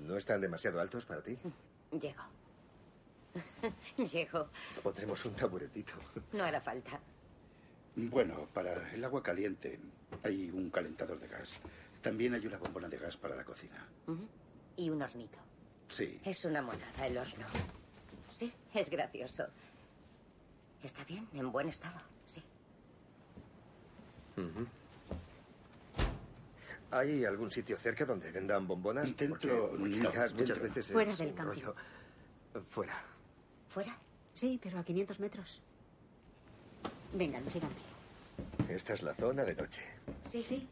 ¿No 0.00 0.16
están 0.16 0.40
demasiado 0.40 0.80
altos 0.80 1.04
para 1.04 1.22
ti? 1.22 1.36
Llego. 1.92 2.22
Llego. 4.12 4.48
Pondremos 4.82 5.24
un 5.24 5.34
taburetito. 5.34 5.92
No 6.32 6.44
hará 6.44 6.60
falta. 6.60 6.98
Bueno, 7.94 8.48
para 8.52 8.92
el 8.92 9.04
agua 9.04 9.22
caliente 9.22 9.78
hay 10.22 10.50
un 10.50 10.70
calentador 10.70 11.20
de 11.20 11.28
gas. 11.28 11.60
También 12.02 12.34
hay 12.34 12.46
una 12.46 12.58
bombona 12.58 12.88
de 12.88 12.98
gas 12.98 13.16
para 13.16 13.36
la 13.36 13.44
cocina. 13.44 13.86
Y 14.76 14.90
un 14.90 15.02
hornito. 15.02 15.38
Sí. 15.88 16.20
Es 16.24 16.44
una 16.44 16.62
monada 16.62 17.06
el 17.06 17.16
horno. 17.16 17.46
Sí, 18.28 18.52
es 18.74 18.90
gracioso. 18.90 19.46
Está 20.82 21.04
bien, 21.04 21.28
en 21.32 21.50
buen 21.52 21.68
estado. 21.68 22.15
¿Hay 26.90 27.24
algún 27.24 27.50
sitio 27.50 27.76
cerca 27.76 28.04
donde 28.04 28.30
vendan 28.30 28.66
bombonas? 28.66 29.16
Dentro, 29.16 29.72
no, 29.76 29.86
muchas 29.86 30.36
dentro. 30.36 30.62
veces 30.62 30.90
Fuera 30.90 31.10
es 31.10 31.18
del 31.18 31.32
un 31.32 31.36
rollo. 31.36 31.74
Fuera. 32.70 32.94
¿Fuera? 33.68 33.98
Sí, 34.32 34.58
pero 34.62 34.78
a 34.78 34.84
500 34.84 35.20
metros. 35.20 35.60
Vengan, 37.12 37.48
síganme. 37.50 37.74
Esta 38.68 38.92
es 38.94 39.02
la 39.02 39.14
zona 39.14 39.44
de 39.44 39.54
noche. 39.54 39.82
Sí, 40.24 40.44
sí. 40.44 40.68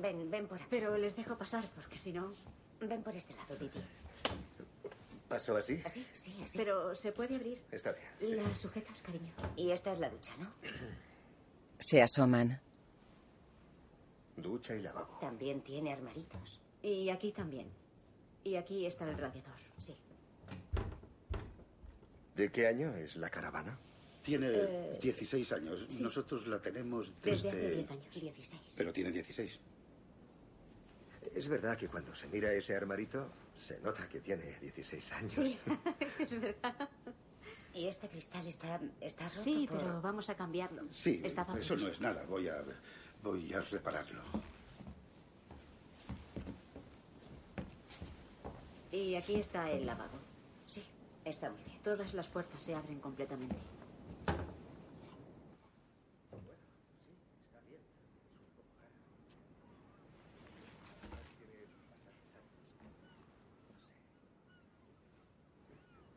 Ven, 0.00 0.30
ven 0.30 0.46
por 0.46 0.58
aquí. 0.58 0.66
Pero 0.70 0.96
les 0.96 1.16
dejo 1.16 1.36
pasar, 1.36 1.68
porque 1.74 1.98
si 1.98 2.12
no... 2.12 2.32
Ven 2.80 3.02
por 3.02 3.14
este 3.14 3.34
lado, 3.34 3.56
Titi. 3.56 3.80
¿Paso 5.28 5.56
así? 5.56 5.80
¿Así? 5.84 6.06
Sí, 6.12 6.40
así. 6.42 6.58
Pero 6.58 6.94
se 6.94 7.12
puede 7.12 7.36
abrir. 7.36 7.62
Está 7.70 7.92
bien. 7.92 8.06
sí. 8.18 8.34
La 8.34 8.54
sujetas, 8.54 9.02
cariño. 9.02 9.32
Y 9.56 9.70
esta 9.70 9.92
es 9.92 10.00
la 10.00 10.10
ducha, 10.10 10.32
¿no? 10.38 10.48
Se 11.80 12.00
asoman. 12.02 12.60
Ducha 14.36 14.74
y 14.76 14.82
lavabo. 14.82 15.18
También 15.20 15.60
tiene 15.62 15.92
armaritos. 15.92 16.60
Y 16.82 17.08
aquí 17.10 17.32
también. 17.32 17.66
Y 18.44 18.54
aquí 18.56 18.86
está 18.86 19.08
el 19.10 19.18
radiador. 19.18 19.52
Sí. 19.78 19.94
¿De 22.36 22.50
qué 22.50 22.66
año 22.66 22.94
es 22.96 23.16
la 23.16 23.28
caravana? 23.30 23.78
Tiene 24.22 24.48
Eh, 24.50 24.98
16 25.02 25.52
años. 25.52 25.86
sí. 25.88 26.02
Nosotros 26.02 26.46
la 26.46 26.60
tenemos 26.60 27.12
Desde 27.22 27.50
desde... 27.50 27.66
hace 27.66 27.70
10 27.76 27.90
años. 27.90 28.12
16. 28.12 28.74
Pero 28.76 28.92
tiene 28.92 29.10
16. 29.10 29.60
Es 31.34 31.48
verdad 31.48 31.76
que 31.76 31.88
cuando 31.88 32.14
se 32.14 32.26
mira 32.28 32.52
ese 32.52 32.74
armarito, 32.76 33.26
se 33.56 33.78
nota 33.80 34.08
que 34.08 34.20
tiene 34.20 34.58
16 34.60 35.12
años. 35.12 35.34
Sí, 35.34 35.58
es 36.18 36.40
verdad. 36.40 36.88
Y 37.72 37.86
este 37.86 38.08
cristal 38.08 38.46
está, 38.46 38.80
está 39.00 39.28
roto 39.28 39.40
Sí, 39.40 39.66
por- 39.68 39.78
pero 39.78 40.00
vamos 40.02 40.28
a 40.28 40.34
cambiarlo. 40.34 40.82
Sí, 40.90 41.20
Estaba 41.24 41.56
eso 41.58 41.76
no 41.76 41.88
es 41.88 42.00
nada. 42.00 42.24
Voy 42.28 42.48
a, 42.48 42.64
voy 43.22 43.52
a 43.52 43.60
repararlo. 43.60 44.20
Y 48.90 49.14
aquí 49.14 49.36
está 49.36 49.70
el 49.70 49.86
lavabo. 49.86 50.18
Sí, 50.66 50.82
está 51.24 51.48
muy 51.50 51.62
bien. 51.62 51.78
Todas 51.84 52.12
las 52.12 52.26
puertas 52.26 52.60
se 52.60 52.74
abren 52.74 52.98
completamente. 52.98 53.56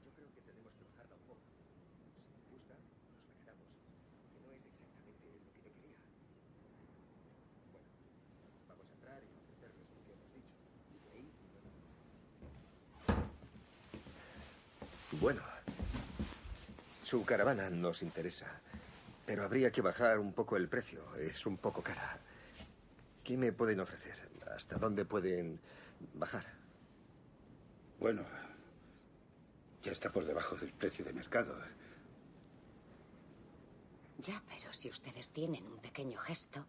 Yo 0.04 0.10
creo 0.16 0.28
que 0.34 0.42
tenemos 0.42 0.74
que 0.74 0.84
bajarla 0.90 1.16
un 1.16 1.26
poco. 1.30 1.42
Si 1.54 2.26
me 2.34 2.42
gusta, 2.52 2.74
nos 2.74 3.46
la 3.46 3.54
quedamos. 3.54 3.70
Que 4.34 4.40
no 4.42 4.50
es 4.52 4.64
exactamente 4.66 5.24
lo 5.30 5.40
que 5.40 5.52
yo 5.54 5.62
quería. 5.64 5.98
Bueno, 7.72 7.88
vamos 8.68 8.86
a 8.90 8.94
entrar 8.98 9.20
y 9.24 9.30
ofrecerles 9.40 9.88
lo 9.94 10.02
que 10.04 10.12
hemos 10.18 10.30
dicho. 10.34 10.58
Y 10.92 10.98
de 11.06 11.10
ahí 11.14 11.26
no 11.54 11.60
nos 11.64 11.74
movemos. 11.78 12.02
Bueno, 15.22 15.42
su 17.14 17.24
caravana 17.26 17.70
nos 17.70 18.02
interesa, 18.02 18.48
pero 19.24 19.44
habría 19.44 19.72
que 19.72 19.84
bajar 19.84 20.18
un 20.18 20.34
poco 20.34 20.58
el 20.58 20.68
precio. 20.68 21.16
Es 21.18 21.46
un 21.46 21.58
poco 21.58 21.84
cara. 21.84 22.18
¿Qué 23.24 23.38
me 23.38 23.52
pueden 23.52 23.82
ofrecer? 23.82 24.18
¿Hasta 24.52 24.80
dónde 24.80 25.06
pueden 25.06 25.60
bajar? 26.16 26.44
Bueno, 28.00 28.24
ya 29.84 29.92
está 29.92 30.12
por 30.12 30.26
debajo 30.26 30.56
del 30.56 30.74
precio 30.74 31.06
de 31.06 31.14
mercado. 31.14 31.56
Ya, 34.18 34.42
pero 34.48 34.74
si 34.74 34.90
ustedes 34.90 35.30
tienen 35.30 35.68
un 35.68 35.78
pequeño 35.78 36.18
gesto. 36.18 36.66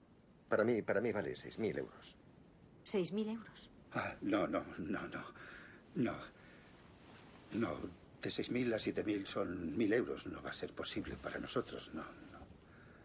Para 0.50 0.62
mí, 0.62 0.82
para 0.82 1.00
mí 1.00 1.10
vale 1.10 1.32
6.000 1.32 1.78
euros. 1.78 2.18
¿Seis 2.82 3.12
mil 3.12 3.30
euros? 3.30 3.70
Ah, 3.94 4.14
no, 4.20 4.46
no, 4.46 4.62
no, 4.76 5.08
no. 5.08 5.24
No. 5.94 6.34
No, 7.52 8.03
de 8.24 8.30
6.000 8.30 8.74
a 8.74 8.78
7.000 8.78 9.26
son 9.26 9.76
1.000 9.76 9.94
euros. 9.94 10.26
No 10.26 10.42
va 10.42 10.50
a 10.50 10.54
ser 10.54 10.72
posible 10.72 11.16
para 11.16 11.38
nosotros, 11.38 11.90
no, 11.92 12.02
no. 12.02 12.34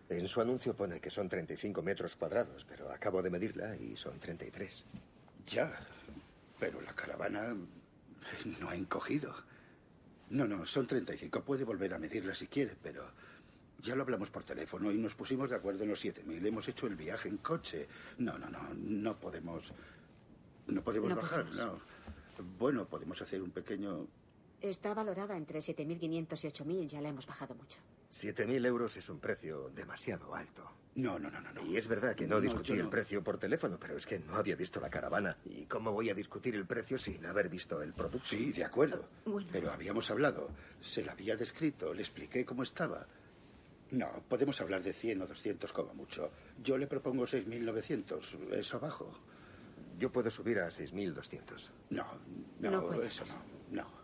En 0.10 0.28
su 0.28 0.42
anuncio 0.42 0.76
pone 0.76 1.00
que 1.00 1.12
son 1.12 1.30
35 1.30 1.82
metros 1.84 2.16
cuadrados, 2.16 2.66
pero 2.68 2.92
acabo 2.92 3.22
de 3.22 3.30
medirla 3.30 3.76
y 3.76 3.96
son 3.96 4.20
33. 4.20 4.86
Ya, 5.48 5.72
pero 6.60 6.82
la 6.82 6.94
caravana 6.94 7.56
no 8.60 8.70
ha 8.70 8.76
encogido. 8.76 9.36
No, 10.30 10.48
no, 10.48 10.66
son 10.66 10.88
35. 10.88 11.44
Puede 11.44 11.64
volver 11.64 11.94
a 11.94 12.00
medirla 12.00 12.34
si 12.34 12.48
quiere, 12.48 12.76
pero 12.82 13.04
ya 13.82 13.96
lo 13.96 14.04
hablamos 14.04 14.30
por 14.30 14.44
teléfono 14.44 14.92
y 14.92 14.98
nos 14.98 15.16
pusimos 15.16 15.50
de 15.50 15.56
acuerdo 15.58 15.84
en 15.84 15.90
los 15.90 16.04
7.000. 16.04 16.46
Hemos 16.46 16.68
hecho 16.68 16.88
el 16.88 16.96
viaje 16.96 17.30
en 17.30 17.38
coche. 17.38 17.88
No, 18.18 18.38
no, 18.38 18.50
no, 18.50 18.74
no 18.76 19.18
podemos... 19.20 19.72
No 20.68 20.82
podemos 20.84 21.10
No 21.10 21.16
bajar, 21.16 21.46
podemos. 21.46 21.58
no. 21.58 21.80
Bueno, 22.58 22.86
podemos 22.88 23.22
hacer 23.22 23.42
un 23.42 23.52
pequeño... 23.52 24.08
Está 24.62 24.94
valorada 24.94 25.38
entre 25.38 25.60
7.500 25.60 26.44
y 26.44 26.48
8.000. 26.48 26.88
Ya 26.88 27.02
la 27.02 27.10
hemos 27.10 27.26
bajado 27.26 27.56
mucho. 27.56 27.80
7.000 28.12 28.66
euros 28.66 28.98
es 28.98 29.08
un 29.10 29.20
precio 29.20 29.70
demasiado 29.70 30.36
alto. 30.36 30.70
No, 30.96 31.18
no, 31.18 31.30
no, 31.32 31.40
no. 31.40 31.54
no. 31.54 31.66
Y 31.66 31.78
es 31.78 31.88
verdad 31.88 32.16
que 32.16 32.28
no, 32.28 32.36
No, 32.36 32.42
discutí 32.42 32.74
no. 32.74 32.82
el 32.84 32.90
precio 32.90 33.24
por 33.24 33.38
teléfono, 33.38 33.78
pero 33.80 33.96
es 33.96 34.06
que 34.06 34.20
no 34.20 34.36
había 34.36 34.56
visto 34.56 34.82
la 34.82 34.90
caravana. 34.90 35.38
¿Y 35.46 35.66
cómo 35.66 35.92
voy 35.94 36.10
a 36.10 36.14
discutir 36.14 36.56
el 36.56 36.66
precio 36.66 36.98
sin 36.98 37.26
haber 37.26 37.48
visto 37.48 37.82
el 37.82 37.94
producto? 37.94 38.28
Sí, 38.28 38.52
de 38.52 38.66
acuerdo. 38.66 39.06
Bueno. 39.26 39.48
Pero 39.52 39.72
habíamos 39.72 40.10
hablado. 40.12 40.50
Se 40.82 41.04
la 41.06 41.14
había 41.14 41.38
descrito, 41.38 41.94
le 41.94 42.02
expliqué 42.02 42.44
cómo 42.46 42.64
estaba. 42.64 43.06
No, 43.92 44.12
podemos 44.28 44.60
hablar 44.62 44.84
de 44.84 44.92
100 44.94 45.22
o 45.22 45.28
200 45.28 45.72
como 45.72 45.94
mucho. 45.94 46.32
Yo 46.62 46.78
le 46.78 46.88
propongo 46.88 47.24
6.900. 47.24 48.52
Eso 48.54 48.78
abajo. 48.78 49.12
Yo 49.98 50.12
puedo 50.12 50.30
subir 50.30 50.60
a 50.60 50.68
6.200. 50.70 51.70
No, 51.92 52.06
no, 52.60 52.72
No 52.72 53.02
eso 53.04 53.24
no, 53.26 53.36
no. 53.72 53.99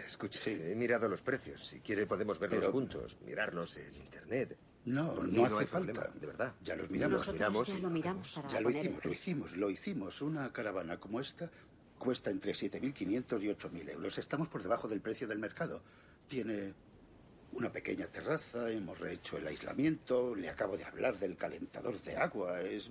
Escuche, 0.00 0.72
he 0.72 0.74
mirado 0.74 1.08
los 1.08 1.22
precios. 1.22 1.66
Si 1.66 1.80
quiere 1.80 2.06
podemos 2.06 2.38
verlos 2.38 2.60
Pero- 2.60 2.72
juntos, 2.72 3.18
mirarlos 3.24 3.76
en 3.76 3.94
internet. 3.94 4.56
No, 4.86 5.14
Por 5.14 5.28
no 5.28 5.38
no 5.40 5.44
hace 5.46 5.54
hay 5.60 5.66
falta. 5.66 5.92
problema, 5.92 6.20
de 6.20 6.26
verdad. 6.26 6.52
Ya 6.62 6.76
los 6.76 6.90
miramos. 6.90 7.18
Nosotros 7.18 7.34
miramos 7.40 7.68
ya 7.68 7.78
lo 7.78 7.90
miramos 7.90 8.32
para 8.34 8.48
Ya 8.48 8.60
lo 8.60 8.64
poner 8.68 8.84
hicimos, 8.84 9.04
lo 9.04 9.12
hicimos, 9.12 9.56
lo 9.56 9.70
hicimos. 9.70 10.22
Una 10.22 10.52
caravana 10.52 10.98
como 11.00 11.20
esta 11.20 11.50
cuesta 11.98 12.30
entre 12.30 12.52
7.500 12.52 13.42
y 13.42 13.48
8.000 13.48 13.88
euros. 13.90 14.18
Estamos 14.18 14.48
por 14.48 14.62
debajo 14.62 14.86
del 14.88 15.00
precio 15.00 15.26
del 15.26 15.38
mercado. 15.38 15.80
Tiene 16.28 16.74
una 17.52 17.70
pequeña 17.72 18.08
terraza, 18.08 18.68
hemos 18.70 18.98
rehecho 18.98 19.38
el 19.38 19.46
aislamiento, 19.46 20.34
le 20.34 20.50
acabo 20.50 20.76
de 20.76 20.84
hablar 20.84 21.18
del 21.18 21.36
calentador 21.36 21.98
de 22.02 22.16
agua. 22.18 22.60
Es. 22.60 22.90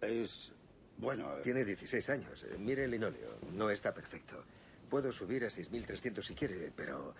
es. 0.00 0.52
bueno. 0.96 1.34
Tiene 1.42 1.64
16 1.66 2.08
años. 2.10 2.44
Eh, 2.44 2.56
Mire 2.58 2.84
el 2.84 2.92
linóleo. 2.92 3.38
No 3.52 3.68
está 3.68 3.92
perfecto. 3.92 4.42
Puedo 4.90 5.10
subir 5.12 5.44
a 5.44 5.48
6.300 5.48 6.22
si 6.22 6.34
quiere, 6.34 6.72
pero 6.74 7.14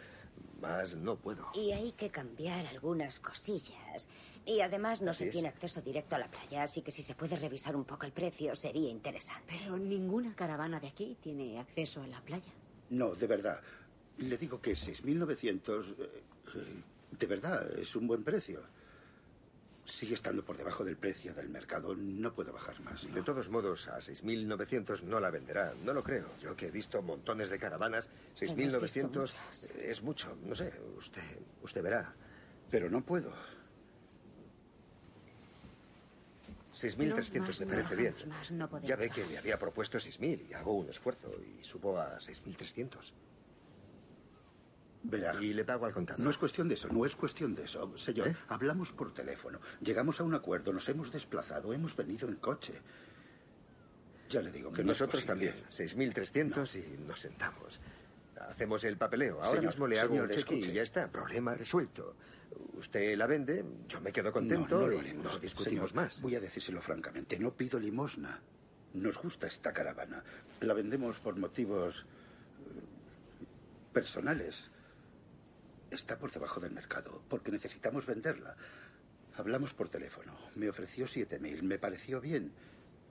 más 0.61 0.97
no 0.97 1.17
puedo. 1.17 1.49
Y 1.55 1.73
hay 1.73 1.93
que 1.93 2.11
cambiar 2.11 2.67
algunas 2.67 3.19
cosillas. 3.21 4.09
Y 4.45 4.61
además 4.61 5.03
no 5.03 5.11
Así 5.11 5.25
se 5.25 5.27
es. 5.27 5.33
tiene 5.33 5.49
acceso 5.49 5.81
directo 5.81 6.15
a 6.17 6.21
la 6.21 6.31
playa, 6.31 6.63
así 6.63 6.83
que 6.83 6.93
si 6.93 7.03
se 7.03 7.15
puede 7.17 7.37
revisar 7.37 7.75
un 7.75 7.85
poco 7.85 8.07
el 8.07 8.13
precio 8.13 8.55
sería 8.55 8.89
interesante. 8.91 9.55
Pero 9.59 9.77
ninguna 9.77 10.35
caravana 10.37 10.79
de 10.79 10.87
aquí 10.89 11.17
tiene 11.21 11.59
acceso 11.59 12.03
a 12.03 12.07
la 12.07 12.21
playa. 12.21 12.53
No, 12.91 13.15
de 13.15 13.27
verdad. 13.27 13.61
Le 14.19 14.37
digo 14.39 14.61
que 14.61 14.73
6.900. 14.73 15.95
eh, 15.99 16.23
eh, 16.55 16.83
de 17.19 17.27
verdad, 17.27 17.71
es 17.79 17.97
un 17.97 18.07
buen 18.07 18.23
precio. 18.23 18.61
Sigue 19.87 20.15
estando 20.15 20.45
por 20.45 20.57
debajo 20.57 20.85
del 20.85 20.97
precio 20.97 21.33
del 21.33 21.49
mercado. 21.49 21.95
No 21.95 22.33
puedo 22.35 22.53
bajar 22.53 22.79
más. 22.81 23.05
¿no? 23.07 23.15
De 23.15 23.23
todos 23.23 23.49
modos, 23.49 23.87
a 23.87 23.99
6.900 23.99 25.03
no 25.03 25.21
la 25.21 25.31
venderá. 25.31 25.75
No 25.85 25.93
lo 25.95 26.03
creo. 26.03 26.27
Yo 26.43 26.57
que 26.57 26.67
he 26.67 26.71
visto 26.73 27.01
montones 27.03 27.51
de 27.51 27.59
caravanas, 27.59 28.09
Hemos 28.41 28.57
visto 28.57 28.81
6.900 28.81 29.09
muchas. 29.13 29.71
es 29.77 30.03
mucho. 30.03 30.37
No 30.45 30.57
sé, 30.57 30.73
usted, 30.99 31.23
usted 31.63 31.83
verá. 31.83 32.13
Pero 32.69 32.91
no 32.91 33.01
puedo. 33.05 33.33
6.300 36.75 37.61
No, 37.61 37.67
me 37.67 37.77
no 37.77 37.83
parece 37.83 37.97
bien. 37.97 38.15
más 38.29 38.51
no 38.51 38.81
ya 38.83 38.97
ve 38.97 39.09
que 39.09 39.25
le 39.25 39.39
había 39.39 39.59
propuesto 39.59 39.99
6.000 39.99 40.49
y 40.51 40.53
hago 40.55 40.73
un 40.73 40.89
esfuerzo 40.91 41.33
y 41.41 41.65
subo 41.65 41.99
a 41.99 42.19
6.300. 42.19 43.13
Verá. 45.09 45.41
Y 45.41 45.53
le 45.53 45.65
pago 45.65 45.87
al 45.87 45.93
contado. 45.93 46.23
No 46.23 46.31
es 46.31 46.39
cuestión 46.39 46.69
de 46.69 46.75
eso, 46.75 46.89
no 46.89 47.05
es 47.07 47.15
cuestión 47.15 47.55
de 47.55 47.65
eso. 47.65 47.97
Señor, 47.97 48.29
¿Eh? 48.29 48.37
hablamos 48.49 48.93
por 48.93 49.13
teléfono, 49.15 49.61
llegamos 49.81 50.21
a 50.21 50.25
un 50.25 50.35
acuerdo, 50.35 50.73
nos 50.73 50.89
hemos 50.89 51.13
desplazado, 51.13 51.73
hemos 51.73 51.95
venido 51.95 52.29
en 52.29 52.37
coche. 52.37 52.75
Ya 54.29 54.43
le 54.43 54.51
digo 54.51 54.73
que 54.73 54.83
no 54.83 54.89
Nosotros 54.89 55.25
también. 55.25 55.55
6.300 55.71 56.75
y 56.75 56.99
nos 57.07 57.21
sentamos. 57.21 57.81
Hacemos 58.49 58.83
el 58.85 58.97
papeleo. 58.97 59.37
Ahora 59.37 59.51
Señor, 59.51 59.67
mismo 59.67 59.87
le 59.87 60.01
hago 60.01 60.11
señor, 60.15 60.25
un 60.27 60.31
cheque 60.31 60.57
y 60.57 60.73
ya 60.73 60.83
está. 60.83 61.09
Problema 61.11 61.55
resuelto. 61.55 62.17
Usted 62.75 63.17
la 63.17 63.27
vende, 63.27 63.65
yo 63.89 64.01
me 64.01 64.13
quedo 64.13 64.33
contento 64.33 64.77
No, 64.77 64.83
no 64.83 64.89
lo 64.89 64.97
y 64.97 64.99
haremos. 65.01 65.25
no 65.35 65.39
discutimos 65.39 65.91
Señor, 65.91 66.05
más. 66.07 66.21
Voy 66.21 66.35
a 66.35 66.41
decírselo 66.41 66.81
francamente. 66.83 67.39
No 67.39 67.53
pido 67.53 67.79
limosna. 67.79 68.41
Nos 68.95 69.19
gusta 69.19 69.47
esta 69.47 69.73
caravana. 69.73 70.25
La 70.61 70.75
vendemos 70.75 71.21
por 71.21 71.37
motivos 71.37 72.01
eh, 72.01 72.05
personales. 73.93 74.71
Está 75.91 76.19
por 76.19 76.33
debajo 76.33 76.61
del 76.61 76.73
mercado, 76.73 77.23
porque 77.29 77.51
necesitamos 77.53 78.07
venderla. 78.07 78.57
Hablamos 79.37 79.75
por 79.75 79.89
teléfono. 79.89 80.33
Me 80.57 80.69
ofreció 80.69 81.07
7.000. 81.07 81.63
Me 81.63 81.79
pareció 81.79 82.21
bien. 82.21 82.53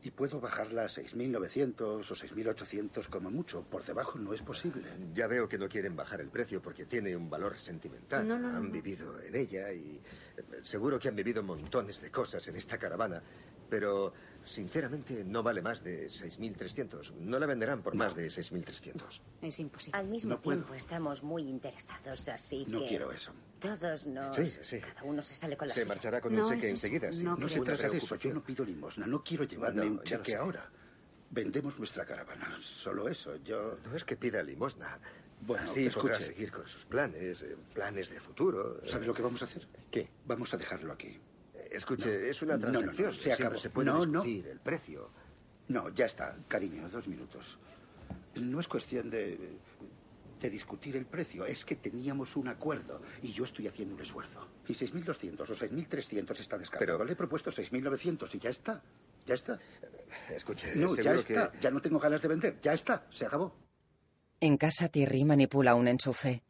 Y 0.01 0.11
puedo 0.11 0.39
bajarla 0.39 0.83
a 0.83 0.87
6.900 0.87 1.81
o 1.81 1.99
6.800 2.01 3.07
como 3.07 3.31
mucho. 3.31 3.63
Por 3.63 3.83
debajo 3.85 4.19
no 4.19 4.33
es 4.33 4.41
posible. 4.41 4.83
Ya 5.13 5.25
veo 5.27 5.47
que 5.47 5.57
no 5.57 5.67
quieren 5.69 5.95
bajar 5.95 6.21
el 6.21 6.27
precio 6.29 6.61
porque 6.61 6.85
tiene 6.85 7.15
un 7.15 7.29
valor 7.29 7.57
sentimental. 7.57 8.27
No, 8.27 8.37
no, 8.37 8.49
no, 8.51 8.57
han 8.57 8.65
no. 8.65 8.71
vivido 8.71 9.19
en 9.21 9.35
ella 9.35 9.71
y 9.71 9.99
eh, 10.37 10.43
seguro 10.61 10.99
que 10.99 11.07
han 11.07 11.15
vivido 11.15 11.41
montones 11.41 12.01
de 12.01 12.11
cosas 12.11 12.47
en 12.47 12.55
esta 12.55 12.77
caravana. 12.77 13.21
Pero, 13.69 14.13
sinceramente, 14.43 15.23
no 15.25 15.41
vale 15.43 15.61
más 15.61 15.83
de 15.83 16.07
6.300. 16.07 17.13
No 17.15 17.39
la 17.39 17.45
venderán 17.45 17.81
por 17.81 17.95
más 17.95 18.15
de 18.15 18.27
6.300. 18.27 19.21
Es 19.41 19.59
imposible. 19.59 19.97
Al 19.99 20.07
mismo 20.07 20.29
No 20.35 20.41
puedo. 20.41 20.57
tiempo 20.59 20.73
estamos 20.75 21.23
muy 21.23 21.43
interesados, 21.43 22.27
así 22.29 22.65
No 22.67 22.81
que... 22.81 22.87
quiero 22.87 23.11
eso. 23.11 23.31
Todos 23.59 24.05
nos... 24.07 24.35
Sí, 24.35 24.49
sí. 24.61 24.79
Cada 24.79 25.03
uno 25.03 25.21
se 25.21 25.33
sale 25.33 25.57
con 25.57 25.67
la 25.67 25.73
Se 25.73 25.81
suya. 25.81 25.93
marchará 25.93 26.21
con 26.21 26.37
un 26.37 26.47
cheque 26.47 26.69
enseguida. 26.69 27.11
sin 27.11 27.25
No, 27.25 27.47
se 27.47 27.59
trata 27.61 27.81
de 27.83 27.87
eso. 27.87 27.97
preocupación. 27.97 28.33
Yo 28.33 28.39
no 28.39 28.43
pido 28.45 28.65
limosna. 28.65 29.07
No 29.07 29.23
quiero 29.23 29.43
llevarme 29.45 29.85
No, 29.85 29.91
un 29.93 30.03
cheque 30.03 30.35
ahora. 30.35 30.69
Vendemos 31.31 31.77
nuestra 31.79 32.05
caravana. 32.05 32.55
Solo 32.61 33.09
eso. 33.09 33.35
Yo. 33.37 33.77
No 33.83 33.95
es 33.95 34.05
que 34.05 34.15
pida 34.15 34.43
limosna. 34.43 34.99
Bueno, 35.41 35.63
Así 35.69 35.89
podrá 35.89 36.19
seguir 36.19 36.49
con 36.51 36.65
sus 36.67 36.85
planes, 36.85 37.43
eh, 37.43 37.57
planes 37.73 38.09
de 38.09 38.19
futuro. 38.21 38.79
¿Sabe 38.87 39.05
lo 39.05 39.13
que 39.13 39.21
vamos 39.21 39.41
a 39.41 39.45
hacer? 39.45 39.67
¿Qué? 39.91 40.09
Vamos 40.25 40.53
a 40.53 40.57
dejarlo 40.57 40.93
aquí. 40.93 41.19
Escuche, 41.75 42.09
No. 42.09 42.25
es 42.25 42.41
una 42.41 42.53
No, 42.57 42.59
no, 42.59 42.65
no, 42.67 42.71
transacción. 42.79 43.13
se 43.13 43.21
Siempre 43.21 43.45
acabó. 43.45 43.59
se 43.59 43.69
puede 43.69 43.85
No, 43.91 44.05
no. 44.05 44.21
discutir 44.23 44.47
el 44.47 44.59
precio. 44.59 45.09
No, 45.67 45.89
ya 45.89 46.05
está, 46.05 46.37
cariño, 46.47 46.87
dos 46.89 47.07
minutos. 47.07 47.57
No 48.35 48.59
es 48.59 48.67
cuestión 48.67 49.09
de, 49.09 49.57
de 50.39 50.49
discutir 50.49 50.95
el 50.95 51.05
precio, 51.05 51.45
es 51.45 51.65
que 51.65 51.75
teníamos 51.75 52.35
un 52.35 52.47
acuerdo 52.49 53.01
y 53.21 53.31
yo 53.31 53.45
estoy 53.45 53.67
haciendo 53.67 53.95
un 53.95 54.01
esfuerzo. 54.01 54.47
Y 54.67 54.73
6.200 54.73 55.39
o 55.41 55.55
6.300 55.55 56.39
está 56.39 56.57
descartado. 56.57 57.03
Le 57.03 57.13
he 57.13 57.15
propuesto 57.15 57.49
6.900 57.51 58.35
y 58.35 58.39
ya 58.39 58.49
está. 58.49 58.83
Ya 59.25 59.33
está. 59.33 59.57
Escuche, 60.29 60.75
No, 60.75 60.95
ya 60.95 61.13
está. 61.15 61.51
que- 61.51 61.59
Ya 61.59 61.71
no 61.71 61.81
tengo 61.81 61.97
ganas 61.99 62.21
de 62.21 62.27
vender. 62.27 62.59
Ya 62.61 62.73
está. 62.73 63.07
Se 63.09 63.25
acabó. 63.25 63.55
En 64.39 64.57
casa, 64.57 64.89
Thierry 64.89 65.23
manipula 65.25 65.73
un 65.75 65.87
enchufe. 65.87 66.43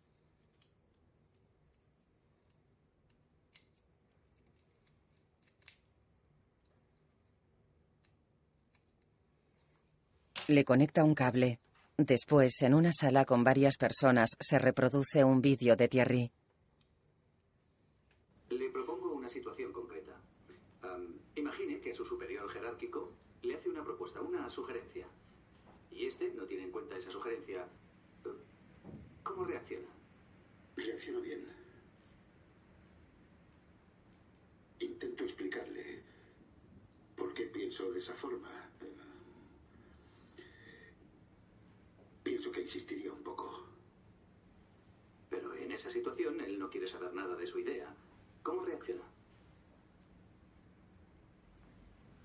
Le 10.48 10.64
conecta 10.64 11.04
un 11.04 11.16
cable. 11.16 11.60
Después, 11.98 12.62
en 12.62 12.76
una 12.76 12.92
sala 12.92 13.26
con 13.26 13.44
varias 13.44 13.78
personas, 13.78 14.30
se 14.40 14.60
reproduce 14.60 15.24
un 15.24 15.42
vídeo 15.42 15.76
de 15.76 15.88
Thierry. 15.88 16.32
Le 18.50 18.70
propongo 18.70 19.14
una 19.14 19.30
situación 19.30 19.74
concreta. 19.74 20.12
Imagine 21.36 21.80
que 21.80 21.96
su 21.96 22.06
superior 22.06 22.48
jerárquico 22.50 23.12
le 23.42 23.56
hace 23.56 23.70
una 23.70 23.84
propuesta, 23.84 24.22
una 24.22 24.48
sugerencia. 24.50 25.08
Y 25.92 26.06
este 26.06 26.32
no 26.34 26.44
tiene 26.44 26.66
en 26.66 26.72
cuenta 26.72 26.96
esa 26.96 27.10
sugerencia. 27.10 27.66
¿Cómo 29.24 29.46
reacciona? 29.46 29.88
Reacciono 30.76 31.22
bien. 31.22 31.48
Intento 34.80 35.24
explicarle 35.24 36.04
por 37.16 37.34
qué 37.34 37.46
pienso 37.46 37.92
de 37.92 38.00
esa 38.00 38.14
forma. 38.14 38.65
Pienso 42.26 42.52
que 42.52 42.62
insistiría 42.62 43.12
un 43.14 43.22
poco. 43.22 43.68
Pero 45.30 45.54
en 45.54 45.72
esa 45.72 45.92
situación 45.92 46.42
él 46.42 46.58
no 46.58 46.72
quiere 46.72 46.88
saber 46.88 47.14
nada 47.14 47.36
de 47.36 47.46
su 47.46 47.60
idea. 47.60 47.88
¿Cómo 48.42 48.66
reacciona? 48.66 49.04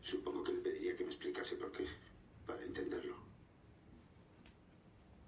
Supongo 0.00 0.42
que 0.42 0.52
le 0.54 0.60
pediría 0.60 0.96
que 0.96 1.04
me 1.04 1.10
explicase 1.10 1.54
por 1.56 1.70
qué, 1.72 1.84
para 2.46 2.64
entenderlo. 2.64 3.14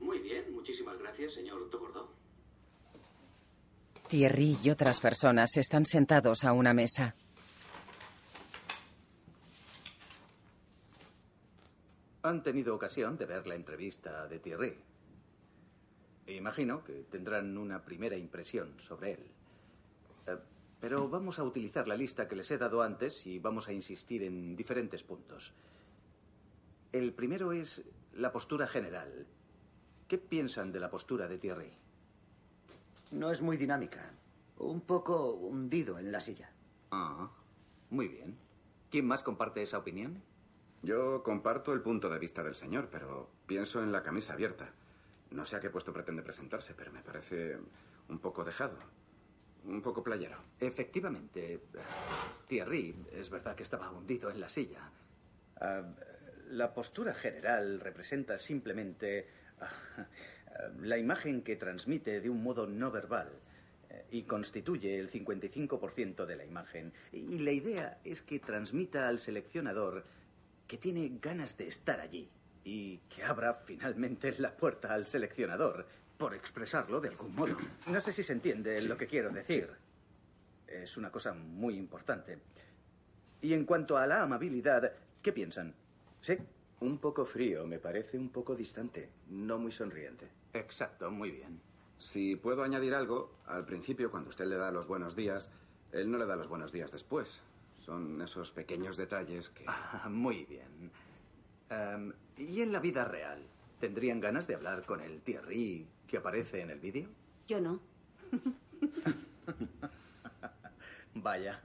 Muy 0.01 0.21
bien, 0.21 0.51
muchísimas 0.55 0.99
gracias, 0.99 1.35
señor 1.35 1.69
Togordó. 1.69 2.11
Thierry 4.09 4.57
y 4.65 4.71
otras 4.71 5.01
personas 5.01 5.55
están 5.59 5.85
sentados 5.85 6.45
a 6.45 6.55
una 6.55 6.73
mesa. 6.73 7.15
Han 12.23 12.43
tenido 12.43 12.75
ocasión 12.75 13.17
de 13.17 13.27
ver 13.27 13.47
la 13.47 13.57
entrevista 13.57 14.29
de 14.29 14.39
Thierry. 14.39 14.77
Imagino 16.29 16.85
que 16.85 17.05
tendrán 17.11 17.59
una 17.59 17.85
primera 17.85 18.17
impresión 18.17 18.79
sobre 18.79 19.13
él. 19.15 19.27
Eh, 20.29 20.37
Pero 20.81 21.09
vamos 21.09 21.39
a 21.41 21.45
utilizar 21.45 21.89
la 21.89 21.97
lista 21.97 22.29
que 22.29 22.37
les 22.37 22.51
he 22.51 22.59
dado 22.59 22.83
antes 22.83 23.27
y 23.27 23.41
vamos 23.41 23.67
a 23.67 23.73
insistir 23.73 24.23
en 24.23 24.55
diferentes 24.55 25.03
puntos. 25.03 25.53
El 26.93 27.13
primero 27.13 27.53
es 27.53 27.83
la 28.15 28.31
postura 28.31 28.69
general. 28.69 29.27
¿Qué 30.07 30.19
piensan 30.19 30.71
de 30.73 30.81
la 30.81 30.91
postura 30.91 31.27
de 31.27 31.39
Thierry? 31.39 31.73
No 33.11 33.31
es 33.31 33.43
muy 33.43 33.57
dinámica. 33.57 34.13
Un 34.59 34.81
poco 34.81 35.33
hundido 35.33 35.99
en 35.99 36.13
la 36.13 36.21
silla. 36.21 36.53
Ah, 36.93 37.31
muy 37.91 38.07
bien. 38.07 38.37
¿Quién 38.91 39.07
más 39.07 39.23
comparte 39.23 39.63
esa 39.63 39.79
opinión? 39.79 40.23
Yo 40.83 41.23
comparto 41.23 41.73
el 41.73 41.81
punto 41.81 42.11
de 42.11 42.18
vista 42.18 42.42
del 42.42 42.57
señor, 42.57 42.88
pero 42.90 43.31
pienso 43.47 43.83
en 43.83 43.92
la 43.92 44.03
camisa 44.03 44.33
abierta. 44.33 44.68
No 45.31 45.47
sé 45.47 45.57
a 45.57 45.61
qué 45.61 45.71
puesto 45.71 45.92
pretende 45.92 46.23
presentarse, 46.23 46.75
pero 46.75 46.90
me 46.90 47.03
parece 47.03 47.57
un 48.09 48.18
poco 48.18 48.45
dejado. 48.45 48.77
Un 49.64 49.81
poco 49.81 50.03
playero. 50.03 50.38
Efectivamente, 50.59 51.61
Thierry, 52.49 52.97
es 53.12 53.31
verdad 53.31 53.55
que 53.55 53.62
estaba 53.62 53.92
hundido 53.92 54.29
en 54.29 54.40
la 54.40 54.49
silla. 54.49 54.90
Ah, 55.61 55.83
la 56.51 56.75
postura 56.75 57.14
general 57.14 57.79
representa 57.79 58.38
simplemente 58.38 59.29
ah, 59.61 60.07
la 60.81 60.99
imagen 60.99 61.42
que 61.42 61.55
transmite 61.55 62.21
de 62.21 62.29
un 62.29 62.42
modo 62.42 62.66
no 62.66 62.90
verbal 62.90 63.31
eh, 63.88 64.05
y 64.11 64.25
constituye 64.25 64.99
el 64.99 65.09
55% 65.09 66.27
de 66.27 66.37
la 66.37 66.45
imagen. 66.45 66.92
Y 67.12 67.38
la 67.38 67.53
idea 67.53 68.01
es 68.03 68.21
que 68.21 68.40
transmita 68.40 69.07
al 69.07 69.21
seleccionador 69.21 70.05
que 70.73 70.79
tiene 70.79 71.19
ganas 71.21 71.59
de 71.59 71.67
estar 71.67 72.01
allí 72.01 72.31
y 72.65 72.97
que 73.15 73.23
abra 73.23 73.53
finalmente 73.53 74.35
la 74.39 74.57
puerta 74.57 74.95
al 74.95 75.05
seleccionador, 75.05 75.87
por 76.17 76.33
expresarlo 76.33 76.99
de 76.99 77.11
algún 77.11 77.35
modo. 77.35 77.59
No 77.89 78.01
sé 78.01 78.11
si 78.11 78.23
se 78.23 78.33
entiende 78.33 78.81
lo 78.81 78.97
que 78.97 79.07
quiero 79.07 79.29
decir. 79.29 79.69
Es 80.67 80.97
una 80.97 81.13
cosa 81.13 81.35
muy 81.35 81.77
importante. 81.77 82.39
Y 83.43 83.53
en 83.53 83.67
cuanto 83.67 83.99
a 83.99 84.07
la 84.07 84.23
amabilidad, 84.23 84.95
¿qué 85.21 85.31
piensan? 85.35 85.75
¿Sí? 86.23 86.39
Un 86.81 86.97
poco 86.97 87.27
frío, 87.27 87.67
me 87.67 87.79
parece 87.79 88.17
un 88.17 88.31
poco 88.31 88.57
distante, 88.57 89.11
no 89.29 89.59
muy 89.59 89.73
sonriente. 89.73 90.31
Exacto, 90.55 91.11
muy 91.11 91.33
bien. 91.33 91.61
Si 91.99 92.35
puedo 92.37 92.62
añadir 92.62 92.95
algo, 92.95 93.37
al 93.45 93.66
principio, 93.66 94.11
cuando 94.11 94.31
usted 94.31 94.47
le 94.47 94.57
da 94.57 94.73
los 94.73 94.87
buenos 94.87 95.14
días, 95.16 95.51
él 95.93 96.11
no 96.11 96.16
le 96.16 96.25
da 96.25 96.35
los 96.35 96.49
buenos 96.49 96.73
días 96.73 96.91
después. 96.91 97.43
Son 97.85 98.22
esos 98.22 98.53
pequeños 98.53 98.97
detalles 98.97 99.51
que... 99.51 99.64
Ah, 99.66 100.09
muy 100.09 100.45
bien. 100.45 100.93
Em, 101.68 102.12
¿Y 102.37 102.61
en 102.61 102.70
la 102.70 102.78
vida 102.78 103.05
real? 103.05 103.43
¿Tendrían 103.80 104.20
ganas 104.20 104.47
de 104.47 104.55
hablar 104.55 104.85
con 104.85 105.01
el 105.01 105.20
Thierry 105.20 105.89
que 106.07 106.16
aparece 106.16 106.61
en 106.61 106.70
el 106.70 106.78
vídeo? 106.78 107.09
Yo 107.49 107.61
no. 107.61 107.80
Vaya. 111.14 111.61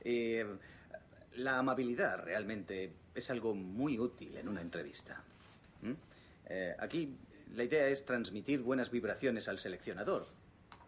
Eh, 0.00 0.46
la 1.34 1.58
amabilidad 1.58 2.24
realmente 2.24 2.94
es 3.14 3.30
algo 3.30 3.54
muy 3.54 3.98
útil 3.98 4.38
en 4.38 4.48
una 4.48 4.62
entrevista. 4.62 5.22
¿Mm? 5.82 5.92
Eh, 6.46 6.74
aquí 6.78 7.18
la 7.54 7.64
idea 7.64 7.86
es 7.88 8.06
transmitir 8.06 8.62
buenas 8.62 8.90
vibraciones 8.90 9.46
al 9.46 9.58
seleccionador. 9.58 10.26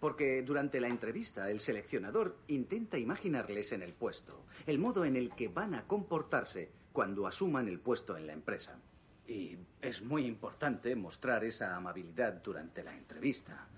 Porque 0.03 0.43
durante 0.43 0.81
la 0.81 0.89
entrevista 0.89 1.49
el 1.49 1.61
seleccionador 1.61 2.37
intenta 2.49 2.99
imaginarles 2.99 3.71
en 3.71 3.83
el 3.83 3.93
puesto, 3.93 4.47
el 4.67 4.81
modo 4.81 5.05
en 5.05 5.15
el 5.15 5.33
que 5.33 5.47
van 5.47 5.77
a 5.77 5.87
comportarse 5.87 6.73
cuando 6.93 7.25
asuman 7.25 7.69
el 7.69 7.79
puesto 7.79 8.17
en 8.17 8.27
la 8.27 8.33
empresa. 8.33 8.81
Y 9.29 9.57
es 9.81 10.03
muy 10.03 10.27
importante 10.27 10.97
mostrar 10.97 11.45
esa 11.45 11.77
amabilidad 11.77 12.33
durante 12.43 12.83
la 12.83 12.93
entrevista. 12.93 13.69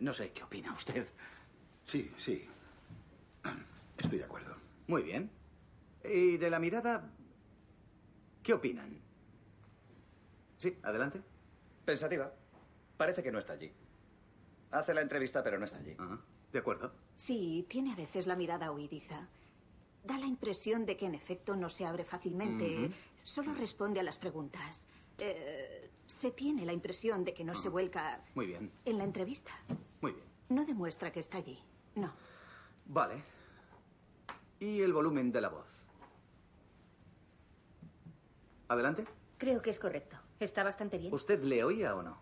No 0.00 0.12
sé 0.12 0.32
qué 0.32 0.42
opina 0.42 0.70
usted. 0.74 1.06
Sí, 1.86 2.12
sí. 2.14 2.46
Estoy 3.96 4.18
de 4.18 4.24
acuerdo. 4.24 4.54
Muy 4.86 5.02
bien. 5.02 5.30
¿Y 6.04 6.36
de 6.36 6.50
la 6.50 6.58
mirada? 6.58 7.10
¿Qué 8.42 8.52
opinan? 8.52 9.00
Sí, 10.58 10.76
adelante. 10.82 11.22
Pensativa. 11.86 12.30
Parece 12.98 13.22
que 13.22 13.32
no 13.32 13.38
está 13.38 13.54
allí. 13.54 13.72
Hace 14.70 14.94
la 14.94 15.00
entrevista, 15.00 15.42
pero 15.42 15.58
no 15.58 15.64
está 15.64 15.78
allí. 15.78 15.96
De 16.52 16.58
acuerdo. 16.58 16.92
Sí, 17.16 17.66
tiene 17.68 17.92
a 17.92 17.96
veces 17.96 18.26
la 18.26 18.36
mirada 18.36 18.70
huidiza. 18.70 19.28
Da 20.04 20.16
la 20.18 20.26
impresión 20.26 20.86
de 20.86 20.96
que 20.96 21.06
en 21.06 21.14
efecto 21.14 21.56
no 21.56 21.68
se 21.68 21.84
abre 21.84 22.04
fácilmente, 22.04 22.90
solo 23.22 23.52
responde 23.54 24.00
a 24.00 24.02
las 24.02 24.18
preguntas. 24.18 24.86
Eh, 25.18 25.90
se 26.06 26.30
tiene 26.30 26.64
la 26.64 26.72
impresión 26.72 27.24
de 27.24 27.34
que 27.34 27.44
no 27.44 27.54
se 27.54 27.68
vuelca 27.68 28.24
Muy 28.34 28.46
bien, 28.46 28.72
en 28.84 28.98
la 28.98 29.04
entrevista. 29.04 29.52
muy 30.00 30.12
bien. 30.12 30.24
No 30.48 30.64
demuestra 30.64 31.12
que 31.12 31.20
está 31.20 31.38
allí. 31.38 31.62
No. 31.94 32.12
Vale. 32.86 33.22
¿Y 34.58 34.80
el 34.80 34.92
volumen 34.92 35.30
de 35.30 35.40
la 35.40 35.48
voz? 35.48 35.66
Adelante. 38.68 39.04
Creo 39.38 39.60
que 39.62 39.70
es 39.70 39.78
correcto. 39.78 40.16
Está 40.38 40.62
bastante 40.64 40.98
bien. 40.98 41.12
¿Usted 41.12 41.42
le 41.44 41.62
oía 41.64 41.94
o 41.94 42.02
no? 42.02 42.18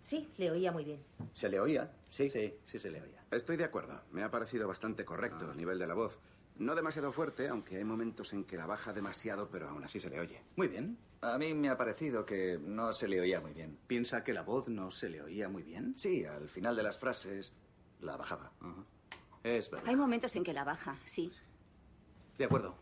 Sí, 0.00 0.28
le 0.38 0.50
oía 0.50 0.72
muy 0.72 0.84
bien. 0.84 1.02
¿Se 1.34 1.48
le 1.48 1.60
oía? 1.60 1.92
Sí. 2.08 2.30
Sí, 2.30 2.54
sí 2.64 2.78
se 2.78 2.90
le 2.90 3.02
oía. 3.02 3.24
Estoy 3.30 3.56
de 3.56 3.64
acuerdo. 3.64 4.00
Me 4.10 4.22
ha 4.22 4.30
parecido 4.30 4.66
bastante 4.66 5.04
correcto 5.04 5.50
el 5.50 5.56
nivel 5.56 5.78
de 5.78 5.86
la 5.86 5.94
voz. 5.94 6.20
No 6.56 6.74
demasiado 6.74 7.12
fuerte, 7.12 7.48
aunque 7.48 7.76
hay 7.76 7.84
momentos 7.84 8.32
en 8.32 8.44
que 8.44 8.56
la 8.56 8.66
baja 8.66 8.92
demasiado, 8.92 9.48
pero 9.50 9.68
aún 9.68 9.84
así 9.84 9.98
se 10.00 10.10
le 10.10 10.20
oye. 10.20 10.42
Muy 10.56 10.68
bien. 10.68 10.98
A 11.22 11.38
mí 11.38 11.54
me 11.54 11.68
ha 11.68 11.76
parecido 11.76 12.26
que 12.26 12.58
no 12.62 12.92
se 12.92 13.08
le 13.08 13.20
oía 13.20 13.40
muy 13.40 13.52
bien. 13.52 13.78
¿Piensa 13.86 14.24
que 14.24 14.32
la 14.32 14.42
voz 14.42 14.68
no 14.68 14.90
se 14.90 15.08
le 15.08 15.22
oía 15.22 15.48
muy 15.48 15.62
bien? 15.62 15.94
Sí, 15.96 16.24
al 16.24 16.48
final 16.48 16.76
de 16.76 16.82
las 16.82 16.98
frases 16.98 17.52
la 18.00 18.16
bajaba. 18.16 18.52
Es 19.42 19.70
verdad. 19.70 19.88
Hay 19.88 19.96
momentos 19.96 20.34
en 20.36 20.44
que 20.44 20.52
la 20.52 20.64
baja, 20.64 20.98
sí. 21.04 21.32
De 22.36 22.44
acuerdo. 22.44 22.74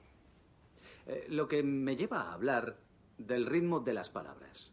Eh, 1.06 1.26
lo 1.30 1.48
que 1.48 1.62
me 1.62 1.96
lleva 1.96 2.22
a 2.22 2.32
hablar 2.34 2.78
del 3.16 3.46
ritmo 3.46 3.80
de 3.80 3.92
las 3.92 4.10
palabras. 4.10 4.72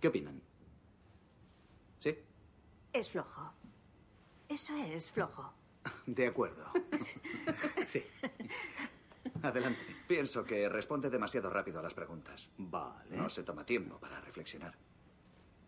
¿Qué 0.00 0.08
opinan? 0.08 0.42
Es 2.96 3.10
flojo. 3.10 3.52
Eso 4.48 4.74
es 4.74 5.10
flojo. 5.10 5.52
De 6.06 6.26
acuerdo. 6.26 6.64
Sí. 7.86 8.02
Adelante. 9.42 9.84
Pienso 10.08 10.42
que 10.42 10.68
responde 10.68 11.10
demasiado 11.10 11.50
rápido 11.50 11.78
a 11.78 11.82
las 11.82 11.92
preguntas. 11.94 12.48
Vale. 12.56 13.16
No 13.16 13.28
se 13.28 13.42
toma 13.42 13.64
tiempo 13.66 13.98
para 13.98 14.20
reflexionar. 14.22 14.74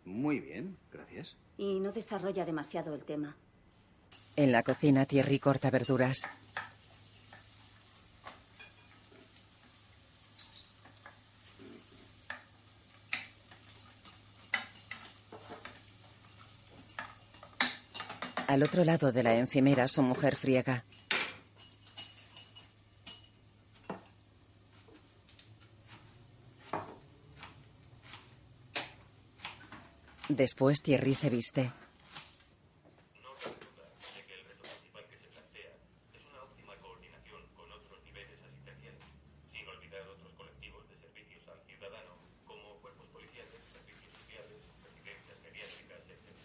Muy 0.06 0.40
bien, 0.40 0.76
gracias. 0.90 1.36
Y 1.58 1.78
no 1.80 1.92
desarrolla 1.92 2.44
demasiado 2.46 2.94
el 2.94 3.04
tema. 3.04 3.36
En 4.36 4.50
la 4.52 4.62
cocina, 4.62 5.04
Thierry 5.04 5.38
corta 5.38 5.70
verduras. 5.70 6.28
Al 18.48 18.62
otro 18.62 18.82
lado 18.82 19.12
de 19.12 19.22
la 19.22 19.34
encimera, 19.36 19.86
su 19.88 20.02
mujer 20.02 20.34
friega. 20.34 20.84
Después, 30.30 30.80
Thierry 30.82 31.14
se 31.14 31.28
viste. 31.28 31.72
sin 39.52 39.66
olvidar 39.68 40.02
otros 40.08 40.32
colectivos 40.36 40.88
de 40.88 40.96
servicios 40.96 41.42
al 41.48 41.60
ciudadano, 41.66 42.16
como 42.46 42.76
cuerpos 42.80 43.06
policiales, 43.12 43.60
servicios 43.72 44.12
sociales, 44.14 44.60
residencias 44.84 45.36
geriátricas, 45.42 46.00
etc. 46.06 46.36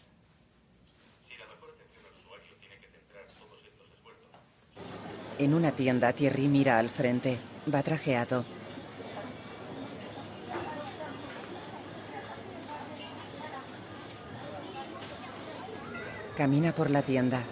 Si 1.27 1.37
la 1.37 1.47
mejor 1.47 1.69
atención 1.75 2.03
al 2.07 2.15
usuario 2.19 2.55
tiene 2.59 2.77
que 2.79 2.87
centrar 2.87 3.25
todos 3.37 3.59
estos 3.61 3.87
esfuerzos, 3.91 4.31
En 5.39 5.53
Thierry 6.11 6.49
mira 6.49 6.77
al 6.77 6.89
frente. 6.89 7.37
Va 7.73 7.81
trajeado. 7.81 8.43
Camina 16.35 16.73
por 16.73 16.89
la 16.89 17.03
tienda. 17.03 17.43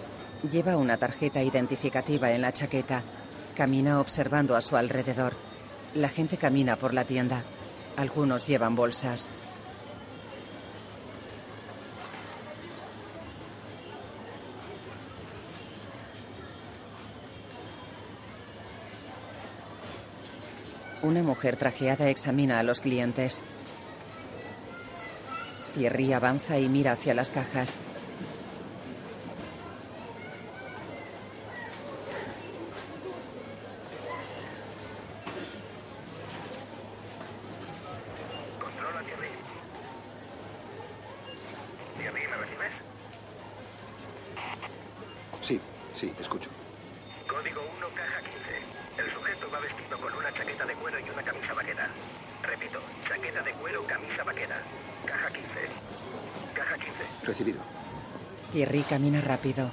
Lleva 0.50 0.76
una 0.76 0.96
tarjeta 0.96 1.40
identificativa 1.40 2.32
en 2.32 2.42
la 2.42 2.52
chaqueta. 2.52 3.02
Camina 3.56 4.00
observando 4.00 4.56
a 4.56 4.60
su 4.60 4.76
alrededor. 4.76 5.34
La 5.94 6.08
gente 6.08 6.36
camina 6.36 6.76
por 6.76 6.92
la 6.92 7.04
tienda. 7.04 7.44
Algunos 7.96 8.46
llevan 8.48 8.74
bolsas. 8.74 9.30
Una 21.02 21.22
mujer 21.22 21.56
trajeada 21.56 22.08
examina 22.10 22.58
a 22.58 22.62
los 22.62 22.80
clientes. 22.80 23.42
Thierry 25.74 26.12
avanza 26.12 26.58
y 26.58 26.68
mira 26.68 26.92
hacia 26.92 27.12
las 27.14 27.30
cajas. 27.30 27.76
Controla, 38.60 39.00
Thierry. 39.02 39.28
Thierry, 41.98 42.20
¿me 42.28 42.36
recibes? 42.36 42.72
Sí, 45.42 45.60
sí, 45.94 46.08
te 46.08 46.22
escucho. 46.22 46.50
Código 47.26 47.60
1, 47.78 47.86
caja 47.94 48.20
15. 48.20 49.02
El 49.02 49.12
sujeto 49.12 49.50
va 49.50 49.60
vestido 49.60 49.98
con 50.00 50.12
una 50.12 50.32
chaqueta 50.32 50.64
de 50.66 50.74
cuero 50.74 50.98
y 51.00 51.10
una 51.10 51.22
camisa 51.22 51.54
vaquera. 51.54 51.88
Repito, 52.42 52.80
chaqueta 53.08 53.42
de 53.42 53.52
cuero, 53.52 53.86
camisa 53.86 54.22
vaquera. 54.24 54.56
Caja 55.06 55.28
15. 55.30 55.50
Caja 56.54 56.74
15. 56.76 56.92
Recibido. 57.42 57.64
Thierry 58.52 58.82
camina 58.84 59.20
rápido. 59.20 59.68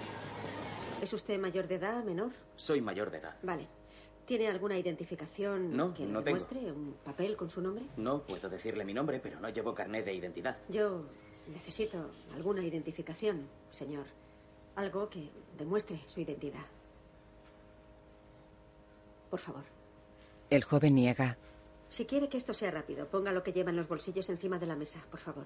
¿Es 1.04 1.14
usted 1.14 1.38
mayor 1.40 1.68
de 1.68 1.76
edad, 1.76 2.04
menor? 2.04 2.32
Soy 2.56 2.82
mayor 2.82 3.12
de 3.12 3.20
edad. 3.20 3.36
Vale. 3.44 3.68
¿Tiene 4.26 4.48
alguna 4.48 4.76
identificación 4.78 5.76
No, 5.78 5.94
que 5.94 6.04
no 6.08 6.20
le 6.20 6.26
tengo. 6.26 6.40
demuestre? 6.40 6.72
¿Un 6.72 6.96
papel 7.06 7.38
con 7.38 7.50
su 7.52 7.62
nombre? 7.62 7.86
No 7.98 8.24
puedo 8.24 8.50
decirle 8.50 8.84
mi 8.86 8.94
nombre, 8.96 9.20
pero 9.20 9.40
no 9.40 9.50
llevo 9.50 9.76
carnet 9.76 10.04
de 10.06 10.14
identidad. 10.16 10.58
Yo 10.68 11.04
necesito 11.54 12.10
alguna 12.34 12.64
identificación, 12.64 13.48
señor. 13.70 14.06
Algo 14.76 15.08
que 15.10 15.30
demuestre 15.58 16.00
su 16.08 16.22
identidad. 16.22 16.66
Por 19.30 19.40
favor. 19.40 19.64
El 20.50 20.64
joven 20.64 20.96
niega. 20.96 21.38
Si 21.90 22.06
quiere 22.06 22.30
que 22.30 22.38
esto 22.38 22.54
sea 22.56 22.72
rápido, 22.72 23.06
ponga 23.08 23.32
lo 23.32 23.44
que 23.44 23.54
lleva 23.54 23.70
en 23.70 23.76
los 23.76 23.88
bolsillos 23.88 24.28
encima 24.30 24.58
de 24.58 24.66
la 24.66 24.76
mesa, 24.76 25.00
por 25.12 25.20
favor. 25.20 25.46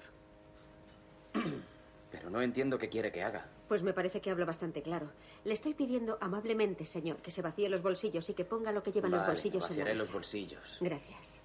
Pero 2.24 2.38
no 2.38 2.40
entiendo 2.40 2.78
qué 2.78 2.88
quiere 2.88 3.12
que 3.12 3.22
haga. 3.22 3.46
Pues 3.68 3.82
me 3.82 3.92
parece 3.92 4.22
que 4.22 4.30
hablo 4.30 4.46
bastante 4.46 4.80
claro. 4.80 5.10
Le 5.44 5.52
estoy 5.52 5.74
pidiendo 5.74 6.16
amablemente, 6.22 6.86
señor, 6.86 7.18
que 7.18 7.30
se 7.30 7.42
vacíe 7.42 7.68
los 7.68 7.82
bolsillos 7.82 8.30
y 8.30 8.32
que 8.34 8.46
ponga 8.46 8.72
lo 8.72 8.82
que 8.82 8.92
lleva 8.92 9.08
en 9.08 9.12
los 9.12 9.20
Vale, 9.20 9.32
bolsillos 9.34 9.70
en 9.70 9.78
la 9.78 9.84
mesa. 9.84 9.96
los 9.98 10.10
bolsillos. 10.10 10.78
Gracias. 10.80 11.40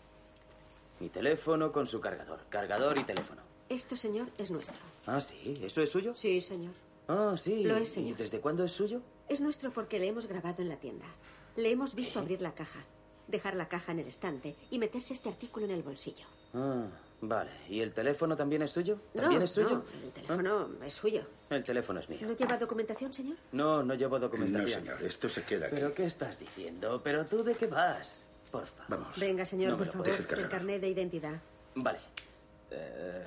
Mi 1.02 1.10
teléfono 1.10 1.74
con 1.74 1.86
su 1.86 2.00
cargador. 2.00 2.46
Cargador 2.48 2.98
y 2.98 3.04
teléfono. 3.04 3.42
Esto, 3.68 3.98
señor, 3.98 4.30
es 4.38 4.52
nuestro. 4.52 4.78
Ah, 5.06 5.20
sí. 5.20 5.60
¿Eso 5.62 5.82
es 5.82 5.90
suyo? 5.90 6.14
Sí, 6.14 6.40
señor. 6.40 6.72
Ah, 7.10 7.36
sí. 7.38 7.64
Lo 7.66 7.76
es, 7.76 7.90
¿Y 7.92 7.94
señor. 7.96 8.18
desde 8.18 8.40
cuándo 8.40 8.64
es 8.64 8.72
suyo? 8.72 9.02
Es 9.28 9.42
nuestro 9.42 9.72
porque 9.72 10.00
le 10.00 10.08
hemos 10.08 10.28
grabado 10.28 10.62
en 10.62 10.70
la 10.70 10.78
tienda. 10.78 11.08
Le 11.58 11.72
hemos 11.72 11.94
visto 11.94 12.20
abrir 12.20 12.42
la 12.42 12.54
caja, 12.56 12.86
dejar 13.28 13.56
la 13.58 13.68
caja 13.68 13.92
en 13.92 14.00
el 14.00 14.08
estante 14.08 14.56
y 14.72 14.80
meterse 14.80 15.12
este 15.14 15.28
artículo 15.28 15.66
en 15.66 15.72
el 15.72 15.84
bolsillo. 15.84 16.26
Ah, 16.54 16.88
vale. 17.22 17.50
¿Y 17.70 17.82
el 17.82 17.94
teléfono 17.94 18.36
también 18.36 18.62
es 18.62 18.72
suyo? 18.72 19.00
No, 19.14 19.22
¿También 19.22 19.42
es 19.44 19.52
suyo? 19.52 19.84
no, 19.84 19.84
el 20.04 20.12
teléfono 20.14 20.84
es 20.86 20.94
suyo. 20.94 21.24
El 21.50 21.64
teléfono 21.64 22.00
es 22.00 22.10
mío. 22.10 22.20
¿No 22.22 22.34
lleva 22.36 22.58
documentación, 22.58 23.14
señor? 23.14 23.38
No, 23.52 23.84
no 23.84 23.94
llevo 23.96 24.20
documentación. 24.20 24.84
No, 24.86 24.92
señor, 24.92 25.04
esto 25.04 25.28
se 25.30 25.44
queda 25.44 25.68
aquí. 25.68 25.76
¿Pero 25.76 25.94
qué 25.94 26.06
estás 26.06 26.38
diciendo? 26.40 27.02
¿Pero 27.04 27.26
tú 27.26 27.44
de 27.44 27.56
qué 27.56 27.68
vas? 27.68 28.26
Por 28.52 28.66
favor. 28.66 28.86
Vamos. 28.88 29.20
Venga, 29.20 29.46
señor, 29.46 29.72
No 29.72 29.78
por 29.78 29.88
favor, 29.88 30.10
el 30.10 30.26
cargar. 30.28 30.50
carnet 30.50 30.82
de 30.82 30.90
identidad. 30.90 31.40
Vale. 31.76 32.00
Eh, 32.72 33.26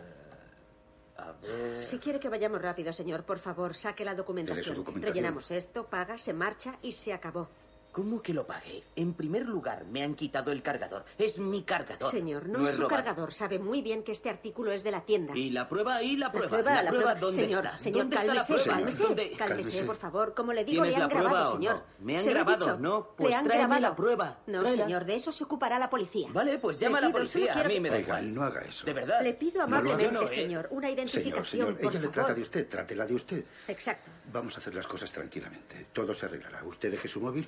a 1.17 1.33
ver... 1.33 1.85
Si 1.85 1.99
quiere 1.99 2.19
que 2.19 2.29
vayamos 2.29 2.61
rápido, 2.61 2.93
señor, 2.93 3.25
por 3.25 3.39
favor, 3.39 3.75
saque 3.75 4.05
la 4.05 4.15
documentación. 4.15 4.77
documentación. 4.77 5.15
Rellenamos 5.15 5.51
esto, 5.51 5.87
paga, 5.87 6.19
se 6.19 6.33
marcha 6.33 6.77
y 6.83 6.93
se 6.93 7.13
acabó. 7.13 7.49
¿Cómo 7.93 8.23
que 8.23 8.33
lo 8.33 8.47
pague? 8.47 8.85
En 8.97 9.13
primer 9.13 9.47
lugar, 9.47 9.85
me 9.85 10.03
han 10.03 10.15
quitado 10.15 10.51
el 10.51 10.63
cargador. 10.63 11.05
Es 11.19 11.39
mi 11.39 11.63
cargador. 11.63 12.11
Señor, 12.11 12.49
no, 12.49 12.65
es 12.65 12.71
su 12.71 12.83
robado. 12.83 12.89
cargador. 12.89 13.35
Sabe 13.35 13.59
muy 13.59 13.83
bien 13.83 14.03
que 14.03 14.13
este 14.13 14.31
artículo 14.31 14.73
es 14.73 14.83
de 14.83 14.91
la 14.91 15.03
tienda. 15.03 15.37
¿Y 15.37 15.51
la 15.51 15.69
prueba? 15.69 16.03
¿Y 16.03 16.17
la 16.17 16.33
prueba? 16.33 16.49
prueba, 16.49 16.83
la 16.83 16.91
prueba. 16.91 17.15
¿dónde 17.17 17.37
señor, 17.43 17.67
está? 17.67 17.79
Señor, 17.79 17.99
¿Dónde 18.05 18.17
está 18.17 18.27
la 18.27 18.33
cálmese, 18.35 18.55
prueba? 18.55 18.75
cálmese, 18.79 19.03
¿Dónde- 19.03 19.31
cálmese, 19.37 19.83
por 19.85 19.97
favor. 19.97 20.33
Como 20.35 20.55
le 20.55 20.65
digo, 20.65 20.85
¿Tienes 20.85 20.99
le 20.99 21.05
han 21.05 21.11
la 21.11 21.21
grabado, 21.21 21.53
señor. 21.53 21.75
no? 21.77 21.83
Me 22.07 22.17
han 22.19 22.25
grabado, 22.25 22.57
dicho. 22.67 22.79
¿no? 22.79 23.09
Pues 23.15 23.29
le 23.29 23.35
han 23.37 23.45
tráeme 23.45 23.65
grabado. 23.67 23.83
la 23.83 23.97
prueba. 23.97 24.39
No, 24.47 24.61
Tráela. 24.63 24.85
señor, 24.85 25.05
de 25.05 25.15
eso 25.17 25.31
se 25.31 25.45
ocupará 25.45 25.79
la 25.79 25.91
policía. 25.91 26.29
Vale, 26.33 26.59
pues 26.59 26.79
llama 26.79 26.97
a 26.97 27.01
la 27.03 27.11
policía. 27.11 27.53
A 27.61 27.65
mí 27.65 27.79
me 27.79 27.91
da 27.91 27.97
Oiga, 27.97 28.07
igual. 28.07 28.35
no 28.35 28.43
haga 28.43 28.63
eso. 28.63 28.87
De 28.87 28.93
verdad. 28.95 29.23
Le 29.23 29.35
pido 29.35 29.63
amablemente, 29.63 30.11
no, 30.11 30.23
eh. 30.23 30.29
señor, 30.29 30.67
una 30.71 30.89
identificación, 30.91 31.77
ella 31.79 32.01
le 32.01 32.09
trata 32.09 32.33
de 32.33 32.41
usted, 32.41 32.67
trátela 32.71 33.05
de 33.05 33.15
usted. 33.15 33.45
Exacto. 33.69 34.11
Vamos 34.33 34.57
a 34.57 34.61
hacer 34.61 34.75
las 34.75 34.87
cosas 34.87 35.13
tranquilamente. 35.13 35.89
Todo 35.93 36.15
se 36.15 36.25
arreglará. 36.25 36.65
Usted 36.65 36.91
deje 36.91 37.07
su 37.07 37.21
móvil 37.21 37.47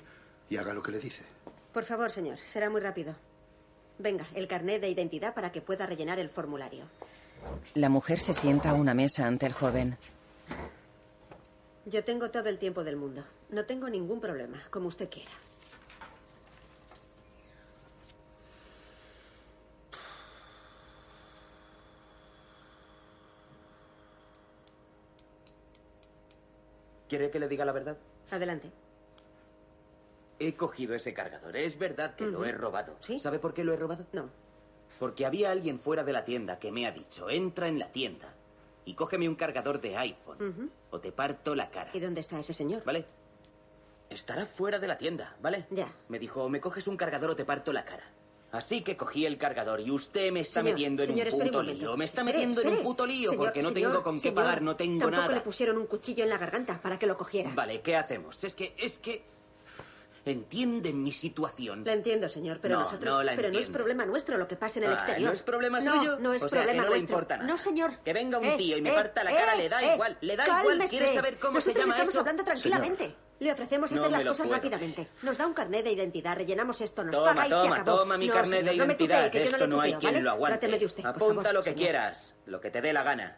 y 0.49 0.57
haga 0.57 0.73
lo 0.73 0.81
que 0.83 0.91
le 0.91 0.99
dice. 0.99 1.23
Por 1.73 1.83
favor, 1.83 2.11
señor, 2.11 2.37
será 2.45 2.69
muy 2.69 2.81
rápido. 2.81 3.15
Venga, 3.97 4.27
el 4.33 4.47
carnet 4.47 4.81
de 4.81 4.89
identidad 4.89 5.33
para 5.33 5.51
que 5.51 5.61
pueda 5.61 5.85
rellenar 5.85 6.19
el 6.19 6.29
formulario. 6.29 6.85
La 7.73 7.89
mujer 7.89 8.19
se 8.19 8.33
sienta 8.33 8.71
a 8.71 8.73
una 8.73 8.93
mesa 8.93 9.25
ante 9.25 9.45
el 9.45 9.53
joven. 9.53 9.97
Yo 11.85 12.03
tengo 12.03 12.31
todo 12.31 12.49
el 12.49 12.57
tiempo 12.57 12.83
del 12.83 12.95
mundo. 12.95 13.23
No 13.49 13.65
tengo 13.65 13.89
ningún 13.89 14.19
problema, 14.19 14.61
como 14.71 14.87
usted 14.87 15.09
quiera. 15.09 15.31
¿Quiere 27.07 27.29
que 27.29 27.39
le 27.39 27.47
diga 27.47 27.65
la 27.65 27.71
verdad? 27.71 27.97
Adelante. 28.31 28.71
He 30.39 30.53
cogido 30.55 30.95
ese 30.95 31.13
cargador. 31.13 31.55
Es 31.55 31.77
verdad 31.79 32.15
que 32.15 32.25
lo 32.25 32.43
he 32.45 32.51
robado. 32.51 32.97
¿Sabe 33.19 33.39
por 33.39 33.53
qué 33.53 33.63
lo 33.63 33.73
he 33.73 33.77
robado? 33.77 34.05
No. 34.11 34.29
Porque 34.99 35.25
había 35.25 35.51
alguien 35.51 35.79
fuera 35.79 36.03
de 36.03 36.13
la 36.13 36.23
tienda 36.25 36.59
que 36.59 36.71
me 36.71 36.87
ha 36.87 36.91
dicho, 36.91 37.29
entra 37.29 37.67
en 37.67 37.79
la 37.79 37.91
tienda 37.91 38.33
y 38.85 38.93
cógeme 38.93 39.27
un 39.27 39.35
cargador 39.35 39.81
de 39.81 39.97
iPhone 39.97 40.71
o 40.89 40.99
te 40.99 41.11
parto 41.11 41.55
la 41.55 41.69
cara. 41.69 41.89
¿Y 41.93 41.99
dónde 41.99 42.21
está 42.21 42.39
ese 42.39 42.53
señor? 42.53 42.83
¿Vale? 42.85 43.05
Estará 44.09 44.45
fuera 44.45 44.79
de 44.79 44.87
la 44.87 44.97
tienda, 44.97 45.35
¿vale? 45.41 45.65
Ya. 45.71 45.87
Me 46.09 46.19
dijo, 46.19 46.43
o 46.43 46.49
me 46.49 46.61
coges 46.61 46.87
un 46.87 46.95
cargador 46.95 47.31
o 47.31 47.35
te 47.35 47.43
parto 47.43 47.73
la 47.73 47.83
cara. 47.83 48.03
Así 48.51 48.81
que 48.83 48.95
cogí 48.95 49.25
el 49.25 49.37
cargador 49.37 49.81
y 49.81 49.91
usted 49.91 50.31
me 50.31 50.39
está 50.39 50.61
Señor, 50.61 50.75
metiendo 50.75 51.03
en 51.03 51.07
señor, 51.09 51.27
un 51.33 51.39
puto 51.41 51.59
un 51.59 51.65
lío. 51.65 51.97
Me 51.97 52.05
está 52.05 52.21
Espere, 52.21 52.37
metiendo 52.47 52.61
en 52.61 52.77
un 52.77 52.83
puto 52.83 53.05
lío 53.05 53.31
Señor, 53.31 53.45
porque 53.47 53.61
no 53.61 53.73
tengo 53.73 54.01
con 54.03 54.21
qué 54.21 54.31
pagar, 54.31 54.61
no 54.61 54.75
tengo 54.77 54.99
Tampoco 55.01 55.21
nada. 55.23 55.35
le 55.35 55.41
pusieron 55.41 55.77
un 55.77 55.87
cuchillo 55.87 56.23
en 56.23 56.29
la 56.29 56.37
garganta 56.37 56.79
para 56.81 56.97
que 56.97 57.05
lo 57.05 57.17
cogiera. 57.17 57.51
Vale, 57.53 57.81
¿qué 57.81 57.97
hacemos? 57.97 58.41
Es 58.45 58.55
que, 58.55 58.73
es 58.77 58.97
que... 58.99 59.34
Entienden 60.25 61.03
mi 61.03 61.11
situación. 61.11 61.83
La 61.85 61.93
entiendo, 61.93 62.27
señor, 62.27 62.57
pero 62.59 62.75
No, 62.75 62.79
nosotros. 62.83 63.13
no 63.13 63.21
la 63.23 63.35
pero 63.35 63.51
no 63.51 63.59
es 63.59 63.69
problema 63.69 64.05
nuestro 64.07 64.37
lo 64.39 64.47
que 64.47 64.55
pasa 64.55 64.79
en 64.79 64.85
el 64.85 64.91
Ah, 64.91 64.93
exterior. 64.95 65.29
¿no 65.29 65.35
es 65.35 65.43
problema 65.43 65.79
no, 65.79 65.97
suyo? 65.99 66.17
No, 66.19 66.33
es 66.33 66.41
O 66.41 66.49
sea, 66.49 66.61
que 66.61 66.65
problema 66.65 66.81
no 66.81 66.89
le 66.89 66.95
nuestro. 66.95 67.13
importa 67.15 67.37
nada. 67.37 67.47
No, 67.49 67.57
señor. 67.59 67.99
Que 67.99 68.11
venga 68.13 68.39
un 68.39 68.45
Eh, 68.45 68.55
tío 68.57 68.75
y 68.77 68.81
me 68.81 68.89
eh, 68.89 68.93
parta 68.93 69.23
la 69.23 69.31
cara, 69.31 69.53
eh, 69.53 69.57
le 69.59 69.69
da 69.69 69.93
igual, 69.93 70.17
le 70.21 70.35
da 70.35 70.47
igual. 70.61 70.79
¿Quiere 70.89 71.13
saber 71.13 71.37
cómo 71.37 71.61
se 71.61 71.73
llama 71.75 71.93
estamos 71.93 72.09
eso? 72.09 72.19
hablando 72.21 72.43
tranquilamente. 72.43 73.15
Le 73.37 73.51
ofrecemos 73.51 73.91
hacer 73.91 74.11
las 74.11 74.25
cosas 74.25 74.47
puedo 74.47 74.55
rápidamente. 74.55 75.07
Nos 75.21 75.37
da 75.37 75.45
un 75.45 75.53
carnet 75.53 75.83
de 75.83 75.91
identidad, 75.91 76.35
rellenamos 76.35 76.81
esto, 76.81 77.03
nos 77.03 77.13
Toma, 77.15 77.27
paga 77.35 77.41
y 77.47 77.49
se 77.51 77.55
toma, 77.55 77.75
acabó. 77.75 77.97
toma 77.99 78.17
mi 78.17 78.27
No, 78.27 78.33
carnet 78.33 78.59
señor, 78.61 78.71
de 78.71 78.77
no 78.77 78.87
me 78.87 78.95
tutee, 78.95 79.05
identidad. 79.17 79.31
que 79.31 79.37
yo 79.37 79.43
no 79.43 79.49
Esto 79.51 79.67
le 79.67 79.75
no 79.75 79.81
hay 79.81 79.93
quien 79.93 80.13
¿vale? 80.13 80.23
lo 80.23 80.31
aguante. 80.31 80.57
Tráteme 80.57 80.79
de 80.79 80.85
usted, 80.85 81.03
por 81.03 81.11
Apunta 81.11 81.35
favor, 81.35 81.53
lo 81.53 81.59
que 81.61 81.69
señor. 81.69 81.79
quieras, 81.83 82.35
lo 82.47 82.61
que 82.61 82.71
te 82.71 82.81
dé 82.81 82.93
la 82.93 83.03
gana. 83.03 83.37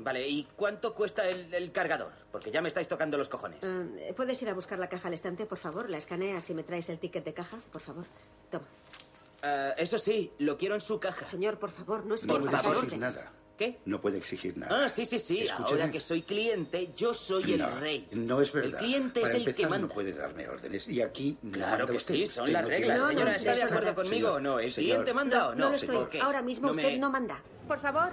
Vale, 0.00 0.28
¿y 0.28 0.46
cuánto 0.56 0.94
cuesta 0.94 1.28
el, 1.28 1.52
el 1.52 1.72
cargador? 1.72 2.12
Porque 2.30 2.50
ya 2.50 2.62
me 2.62 2.68
estáis 2.68 2.86
tocando 2.86 3.18
los 3.18 3.28
cojones. 3.28 3.58
Eh, 3.62 4.12
¿Puedes 4.16 4.40
ir 4.42 4.48
a 4.48 4.54
buscar 4.54 4.78
la 4.78 4.88
caja 4.88 5.08
al 5.08 5.14
estante, 5.14 5.44
por 5.44 5.58
favor? 5.58 5.90
La 5.90 5.96
escaneas 5.98 6.48
y 6.50 6.54
me 6.54 6.62
traes 6.62 6.88
el 6.88 6.98
ticket 6.98 7.24
de 7.24 7.34
caja, 7.34 7.58
por 7.72 7.80
favor. 7.80 8.04
Toma. 8.50 8.64
Eh, 9.42 9.74
eso 9.78 9.98
sí, 9.98 10.32
lo 10.38 10.56
quiero 10.56 10.76
en 10.76 10.80
su 10.80 11.00
caja. 11.00 11.26
Señor, 11.26 11.58
por 11.58 11.70
favor, 11.70 12.06
no 12.06 12.14
es 12.14 12.24
No 12.24 12.34
Por 12.34 12.42
puede 12.42 12.56
favor. 12.56 12.76
exigir 12.76 12.98
nada. 12.98 13.32
¿Qué? 13.56 13.80
No 13.86 14.00
puede 14.00 14.18
exigir 14.18 14.56
nada. 14.56 14.84
Ah, 14.84 14.88
sí, 14.88 15.04
sí, 15.04 15.18
sí. 15.18 15.48
Ahora 15.48 15.90
que 15.90 15.98
soy 15.98 16.22
cliente, 16.22 16.92
yo 16.96 17.12
soy 17.12 17.54
el 17.54 17.58
No, 17.58 17.68
rey. 17.80 18.06
No 18.12 18.40
es 18.40 18.52
verdad. 18.52 18.74
El 18.80 18.86
cliente 18.86 19.20
Para 19.20 19.32
es 19.36 19.46
el 19.48 19.52
que 19.56 19.62
manda. 19.66 19.88
no 19.88 19.92
puede 19.92 20.12
darme 20.12 20.48
órdenes. 20.48 20.86
Y 20.86 21.02
aquí 21.02 21.36
Claro 21.50 21.84
que 21.86 21.96
usted. 21.96 22.14
sí, 22.14 22.26
son 22.26 22.52
las 22.52 22.64
reglas. 22.64 22.96
No, 23.00 23.08
Señora, 23.08 23.32
de 23.32 23.36
¿está 23.36 23.54
de 23.56 23.62
acuerdo 23.64 23.94
conmigo 23.96 24.30
o 24.34 24.38
no? 24.40 24.60
¿El 24.60 24.70
Señor. 24.70 24.90
cliente 24.90 25.12
manda 25.12 25.38
No, 25.40 25.46
o 25.48 25.54
no 25.56 25.64
no? 25.64 25.70
lo 25.70 25.74
estoy. 25.76 26.20
Ahora 26.20 26.40
mismo 26.40 26.66
No 26.66 26.70
usted 26.70 26.84
me- 26.92 26.98
no 26.98 27.10
manda. 27.10 27.42
Por 27.66 27.80
favor, 27.80 28.10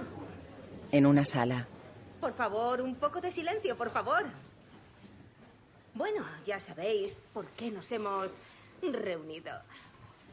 En 0.90 1.06
una 1.06 1.24
sala. 1.24 1.68
Por 2.20 2.34
favor, 2.34 2.80
un 2.80 2.96
poco 2.96 3.20
de 3.20 3.30
silencio, 3.30 3.76
por 3.76 3.90
favor. 3.90 4.24
Bueno, 5.94 6.24
ya 6.44 6.60
sabéis 6.60 7.16
por 7.32 7.46
qué 7.50 7.70
nos 7.70 7.90
hemos 7.92 8.40
reunido. 8.82 9.52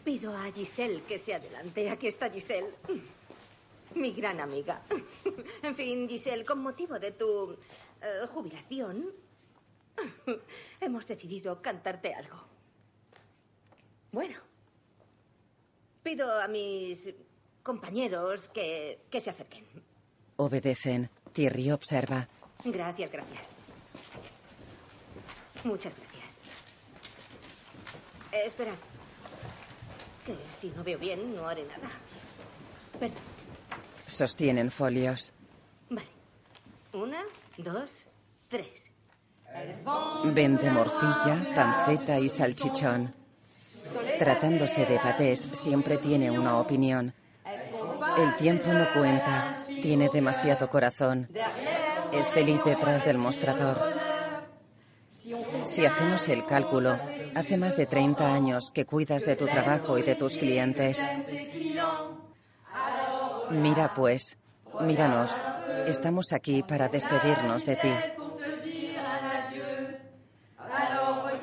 Pido 0.04 0.36
a 0.36 0.52
Giselle 0.52 1.04
que 1.04 1.18
se 1.18 1.36
adelante. 1.36 1.90
Aquí 1.90 2.08
está 2.08 2.30
Giselle. 2.30 2.74
Mi 3.96 4.12
gran 4.12 4.40
amiga. 4.40 4.82
En 5.62 5.76
fin, 5.76 6.10
Giselle, 6.10 6.44
con 6.44 6.60
motivo 6.60 7.00
de 7.00 7.12
tu 7.12 7.54
eh, 8.02 8.28
jubilación, 8.34 9.14
hemos 10.82 11.08
decidido 11.08 11.62
cantarte 11.62 12.14
algo. 12.14 12.44
Bueno, 14.12 14.38
pido 16.04 16.42
a 16.42 16.48
mis 16.48 17.14
compañeros 17.62 18.50
que, 18.50 19.06
que 19.10 19.22
se 19.22 19.30
acerquen. 19.30 19.66
Obedecen. 20.36 21.10
Thierry 21.34 21.72
observa. 21.72 22.28
Gracias, 22.64 23.12
gracias. 23.12 23.50
Muchas 25.64 25.94
gracias. 25.96 26.38
Eh, 28.32 28.48
esperad. 28.48 28.76
Que 30.26 30.36
si 30.52 30.70
no 30.70 30.84
veo 30.84 30.98
bien, 30.98 31.36
no 31.36 31.48
haré 31.48 31.66
nada. 31.66 31.90
Perdón. 33.00 33.18
Sostienen 34.08 34.72
folios. 34.72 35.34
Una, 36.94 37.24
dos, 37.58 38.06
tres. 38.48 38.92
Vende 40.26 40.70
morcilla, 40.70 41.44
panceta 41.56 42.20
y 42.20 42.30
salchichón. 42.30 43.14
Tratándose 44.20 44.86
de 44.86 45.00
patés, 45.00 45.50
siempre 45.54 45.98
tiene 45.98 46.30
una 46.30 46.60
opinión. 46.60 47.14
El 48.18 48.36
tiempo 48.36 48.72
no 48.72 48.86
cuenta. 48.94 49.53
Tiene 49.84 50.08
demasiado 50.08 50.70
corazón. 50.70 51.28
Es 52.14 52.32
feliz 52.32 52.62
detrás 52.64 53.04
del 53.04 53.18
mostrador. 53.18 53.78
Si 55.66 55.86
hacemos 55.86 56.30
el 56.30 56.46
cálculo, 56.46 56.98
hace 57.36 57.58
más 57.58 57.76
de 57.76 57.86
30 57.86 58.34
años 58.34 58.72
que 58.72 58.86
cuidas 58.86 59.26
de 59.26 59.36
tu 59.36 59.46
trabajo 59.46 59.98
y 59.98 60.04
de 60.04 60.16
tus 60.16 60.38
clientes. 60.38 61.06
Mira 63.50 63.94
pues, 63.94 64.38
míranos. 64.80 65.42
Estamos 65.86 66.32
aquí 66.32 66.64
para 66.64 66.88
despedirnos 66.88 67.66
de 67.66 67.76
ti. 67.76 67.94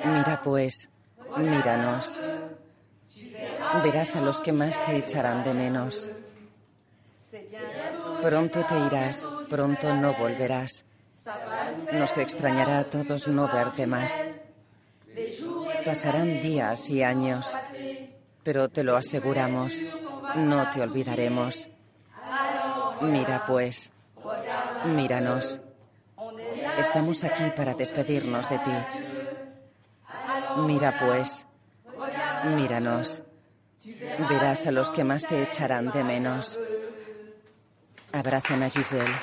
Mira 0.07 0.41
pues, 0.43 0.89
míranos. 1.37 2.19
Verás 3.85 4.17
a 4.17 4.23
los 4.23 4.41
que 4.41 4.55
más 4.55 4.83
te 4.87 4.97
echarán 4.97 5.45
de 5.45 5.53
menos. 5.53 6.11
Pronto 8.23 8.65
te 8.65 8.79
irás, 8.87 9.29
pronto 9.49 9.95
no 9.95 10.13
volverás. 10.15 10.85
Nos 11.93 12.19
extrañará 12.19 12.81
a 12.81 12.85
todos 12.85 13.29
no 13.29 13.49
verte 13.49 13.87
más. 13.87 14.23
Pasarán 15.85 16.43
días 16.43 16.91
y 16.91 17.03
años, 17.03 17.59
pero 18.43 18.69
te 18.69 18.85
lo 18.85 18.97
aseguramos, 18.97 19.73
no 20.37 20.71
te 20.71 20.83
olvidaremos. 20.83 21.69
Mira 23.01 23.45
pues, 23.47 23.91
míranos. 24.85 25.61
Estamos 26.79 27.25
aquí 27.25 27.45
para 27.57 27.75
despedirnos 27.75 28.49
de 28.49 28.59
ti. 28.59 28.71
Mira 30.59 30.95
pues, 31.01 31.47
míranos. 32.55 33.23
Verás 34.29 34.67
a 34.67 34.71
los 34.71 34.93
que 34.93 35.05
más 35.05 35.27
te 35.27 35.43
echarán 35.43 35.91
de 35.91 36.05
menos. 36.05 36.59
Abrazan 38.13 38.63
a 38.63 38.71
Giselle. 38.71 39.15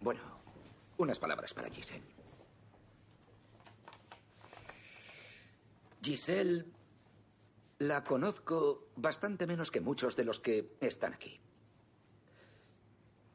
Bueno, 0.00 0.20
unas 0.96 1.18
palabras 1.18 1.52
para 1.52 1.68
Giselle. 1.68 2.02
Giselle, 6.02 6.64
la 7.78 8.02
conozco 8.04 8.88
bastante 8.96 9.46
menos 9.46 9.70
que 9.70 9.80
muchos 9.80 10.16
de 10.16 10.24
los 10.24 10.40
que 10.40 10.76
están 10.80 11.12
aquí. 11.12 11.38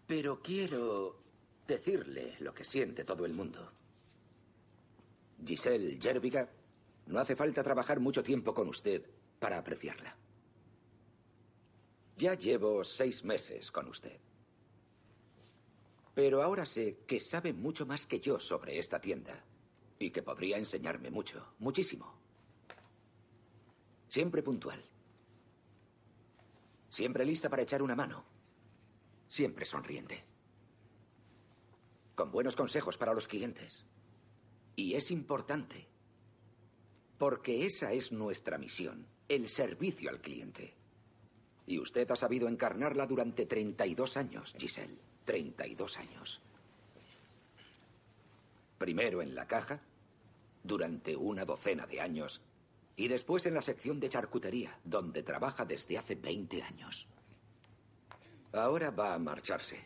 Pero 0.08 0.42
quiero 0.42 1.22
decirle 1.68 2.36
lo 2.40 2.54
que 2.54 2.66
siente 2.66 3.06
todo 3.06 3.26
el 3.26 3.34
mundo. 3.34 3.75
Giselle 5.46 5.98
Jerviga, 6.02 6.50
no 7.08 7.20
hace 7.20 7.36
falta 7.36 7.64
trabajar 7.64 8.00
mucho 8.00 8.24
tiempo 8.24 8.54
con 8.54 8.68
usted 8.68 9.06
para 9.40 9.58
apreciarla. 9.58 10.18
Ya 12.18 12.34
llevo 12.34 12.84
seis 12.84 13.24
meses 13.24 13.72
con 13.72 13.88
usted. 13.88 14.20
Pero 16.14 16.42
ahora 16.42 16.66
sé 16.66 17.00
que 17.06 17.20
sabe 17.20 17.52
mucho 17.52 17.86
más 17.86 18.06
que 18.06 18.22
yo 18.22 18.40
sobre 18.40 18.80
esta 18.80 19.02
tienda 19.02 19.44
y 20.00 20.12
que 20.12 20.24
podría 20.24 20.58
enseñarme 20.58 21.12
mucho, 21.12 21.54
muchísimo. 21.60 22.18
Siempre 24.08 24.42
puntual. 24.42 24.82
Siempre 26.90 27.26
lista 27.26 27.50
para 27.50 27.64
echar 27.64 27.82
una 27.82 27.96
mano. 27.96 28.24
Siempre 29.28 29.66
sonriente. 29.66 30.24
Con 32.16 32.32
buenos 32.32 32.56
consejos 32.56 32.98
para 32.98 33.14
los 33.14 33.28
clientes. 33.28 33.86
Y 34.76 34.96
es 34.96 35.12
importante. 35.12 35.88
Porque 37.18 37.66
esa 37.66 37.94
es 37.94 38.12
nuestra 38.12 38.58
misión, 38.58 39.08
el 39.30 39.48
servicio 39.48 40.10
al 40.10 40.22
cliente. 40.22 40.74
Y 41.66 41.80
usted 41.80 42.10
ha 42.12 42.16
sabido 42.16 42.48
encarnarla 42.48 43.08
durante 43.08 43.46
32 43.46 44.18
años, 44.18 44.56
Giselle. 44.58 44.98
32 45.26 45.98
años. 45.98 46.42
Primero 48.78 49.22
en 49.22 49.34
la 49.34 49.48
caja, 49.48 49.82
durante 50.64 51.16
una 51.16 51.46
docena 51.46 51.88
de 51.88 52.02
años, 52.02 52.42
y 52.96 53.08
después 53.08 53.46
en 53.46 53.56
la 53.56 53.62
sección 53.62 54.00
de 54.00 54.10
charcutería, 54.10 54.80
donde 54.84 55.24
trabaja 55.24 55.66
desde 55.66 55.98
hace 55.98 56.16
20 56.16 56.64
años. 56.64 57.08
Ahora 58.54 58.92
va 58.92 59.14
a 59.14 59.20
marcharse. 59.20 59.84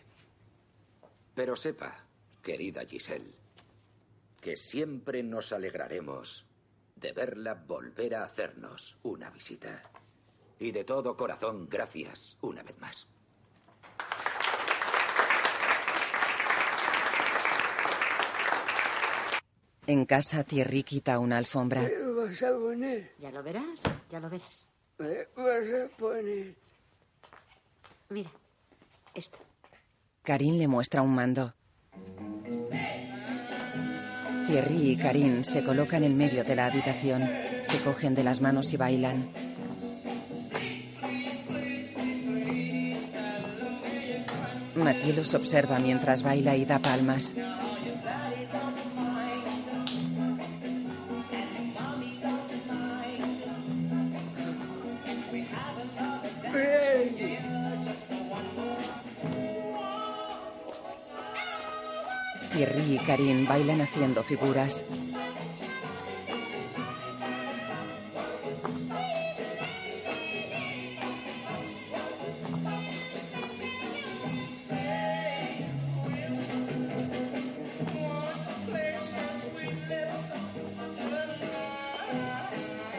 Pero 1.33 1.55
sepa, 1.55 2.05
querida 2.43 2.85
Giselle, 2.85 3.33
que 4.41 4.55
siempre 4.55 5.23
nos 5.23 5.51
alegraremos 5.53 6.45
de 6.95 7.13
verla 7.13 7.53
volver 7.53 8.15
a 8.15 8.23
hacernos 8.23 8.97
una 9.03 9.29
visita. 9.29 9.83
Y 10.59 10.71
de 10.71 10.83
todo 10.83 11.15
corazón, 11.15 11.67
gracias 11.69 12.37
una 12.41 12.63
vez 12.63 12.77
más. 12.79 13.07
En 19.87 20.05
casa, 20.05 20.43
Thierry 20.43 20.83
quita 20.83 21.17
una 21.17 21.37
alfombra. 21.37 21.87
¿Qué 21.87 21.97
vas 21.97 22.43
a 22.43 22.53
poner? 22.53 23.15
Ya 23.17 23.31
lo 23.31 23.41
verás, 23.41 23.81
ya 24.09 24.19
lo 24.19 24.29
verás. 24.29 24.67
¿Qué 24.97 25.27
vas 25.35 25.65
a 25.67 25.97
poner? 25.97 26.55
Mira, 28.09 28.31
esto. 29.15 29.39
Karim 30.21 30.59
le 30.59 30.67
muestra 30.67 31.01
un 31.01 31.15
mando. 31.15 31.53
Thierry 34.49 34.93
y 34.93 34.95
Karim 34.97 35.43
se 35.43 35.63
colocan 35.63 36.03
en 36.03 36.17
medio 36.17 36.43
de 36.43 36.55
la 36.55 36.65
habitación. 36.65 37.21
Se 37.61 37.77
cogen 37.81 38.15
de 38.15 38.23
las 38.23 38.41
manos 38.41 38.73
y 38.73 38.77
bailan. 38.77 39.29
Mathieu 44.73 45.15
los 45.15 45.35
observa 45.35 45.77
mientras 45.77 46.23
baila 46.23 46.55
y 46.55 46.65
da 46.65 46.79
palmas. 46.79 47.35
Thierry 62.59 62.95
y 62.95 62.97
Karim 62.97 63.47
bailan 63.47 63.79
haciendo 63.79 64.21
figuras. 64.21 64.83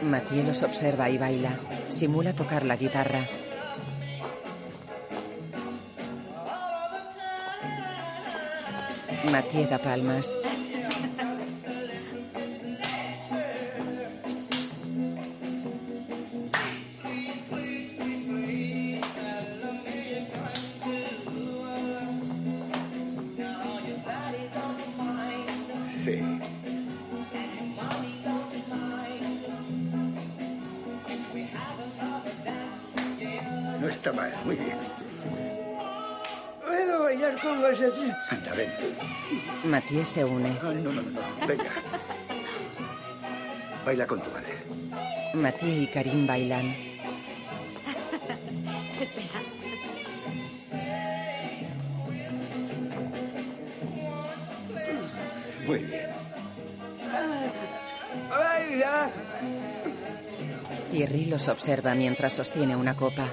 Mathieu 0.01 0.43
los 0.43 0.63
observa 0.63 1.11
y 1.11 1.19
baila. 1.19 1.59
Simula 1.89 2.33
tocar 2.33 2.65
la 2.65 2.77
guitarra. 2.77 3.19
Mathieu 9.31 9.65
da 9.65 9.79
palmas. 9.79 10.35
Mathieu 39.91 40.05
se 40.05 40.23
une. 40.23 40.53
no, 40.63 40.73
no, 40.73 40.93
no, 40.93 41.01
no. 41.01 41.19
Venga. 41.45 41.69
Baila 43.85 44.07
con 44.07 44.21
tu 44.21 44.29
madre. 44.31 44.53
Mathieu 45.33 45.83
y 45.83 45.87
Karim 45.87 46.25
bailan. 46.25 46.73
Espera. 49.01 49.41
Muy 55.67 55.79
bien. 55.79 56.09
¡Baila! 58.29 59.09
Thierry 60.89 61.25
los 61.25 61.49
observa 61.49 61.95
mientras 61.95 62.31
sostiene 62.31 62.77
una 62.77 62.95
copa. 62.95 63.27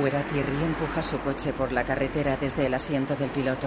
Fuera, 0.00 0.22
Thierry 0.22 0.62
empuja 0.62 1.02
su 1.02 1.18
coche 1.18 1.52
por 1.52 1.72
la 1.72 1.82
carretera 1.82 2.36
desde 2.36 2.66
el 2.66 2.74
asiento 2.74 3.16
del 3.16 3.30
piloto. 3.30 3.66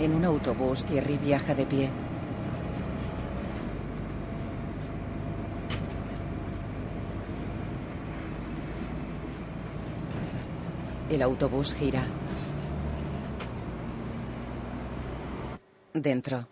En 0.00 0.14
un 0.14 0.24
autobús, 0.24 0.84
Thierry 0.84 1.16
viaja 1.18 1.54
de 1.54 1.64
pie. 1.64 1.90
El 11.12 11.20
autobús 11.20 11.74
gira. 11.74 12.02
Dentro, 15.92 16.48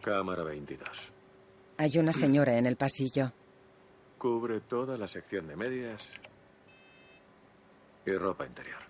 Cámara 0.00 0.42
22. 0.42 1.12
hay 1.76 1.98
una 1.98 2.10
señora 2.10 2.56
en 2.56 2.64
el 2.64 2.76
pasillo. 2.76 3.30
Cubre 4.16 4.60
toda 4.62 4.96
la 4.96 5.06
sección 5.06 5.48
de 5.48 5.54
medias 5.54 6.10
y 8.06 8.12
ropa 8.12 8.46
interior. 8.46 8.80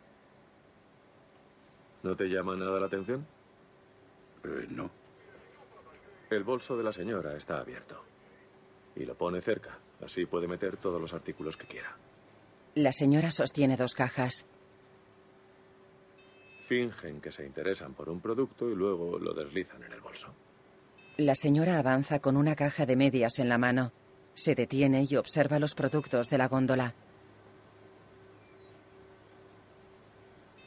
¿No 2.04 2.14
te 2.14 2.26
llama 2.26 2.54
nada 2.54 2.78
la 2.78 2.86
atención? 2.86 3.26
Eh, 4.44 4.66
no. 4.70 4.92
El 6.30 6.44
bolso 6.44 6.76
de 6.76 6.84
la 6.84 6.92
señora 6.92 7.36
está 7.36 7.58
abierto. 7.58 8.00
Y 8.94 9.04
lo 9.04 9.16
pone 9.16 9.40
cerca. 9.40 9.76
Así 10.04 10.24
puede 10.24 10.46
meter 10.46 10.76
todos 10.76 11.00
los 11.00 11.12
artículos 11.12 11.56
que 11.56 11.66
quiera. 11.66 11.96
La 12.76 12.92
señora 12.92 13.32
sostiene 13.32 13.76
dos 13.76 13.94
cajas. 13.94 14.46
Fingen 16.70 17.20
que 17.20 17.32
se 17.32 17.44
interesan 17.44 17.94
por 17.94 18.08
un 18.08 18.20
producto 18.20 18.70
y 18.70 18.76
luego 18.76 19.18
lo 19.18 19.34
deslizan 19.34 19.82
en 19.82 19.92
el 19.92 20.00
bolso. 20.00 20.32
La 21.16 21.34
señora 21.34 21.80
avanza 21.80 22.20
con 22.20 22.36
una 22.36 22.54
caja 22.54 22.86
de 22.86 22.94
medias 22.94 23.40
en 23.40 23.48
la 23.48 23.58
mano. 23.58 23.90
Se 24.34 24.54
detiene 24.54 25.04
y 25.10 25.16
observa 25.16 25.58
los 25.58 25.74
productos 25.74 26.28
de 26.28 26.38
la 26.38 26.46
góndola. 26.46 26.94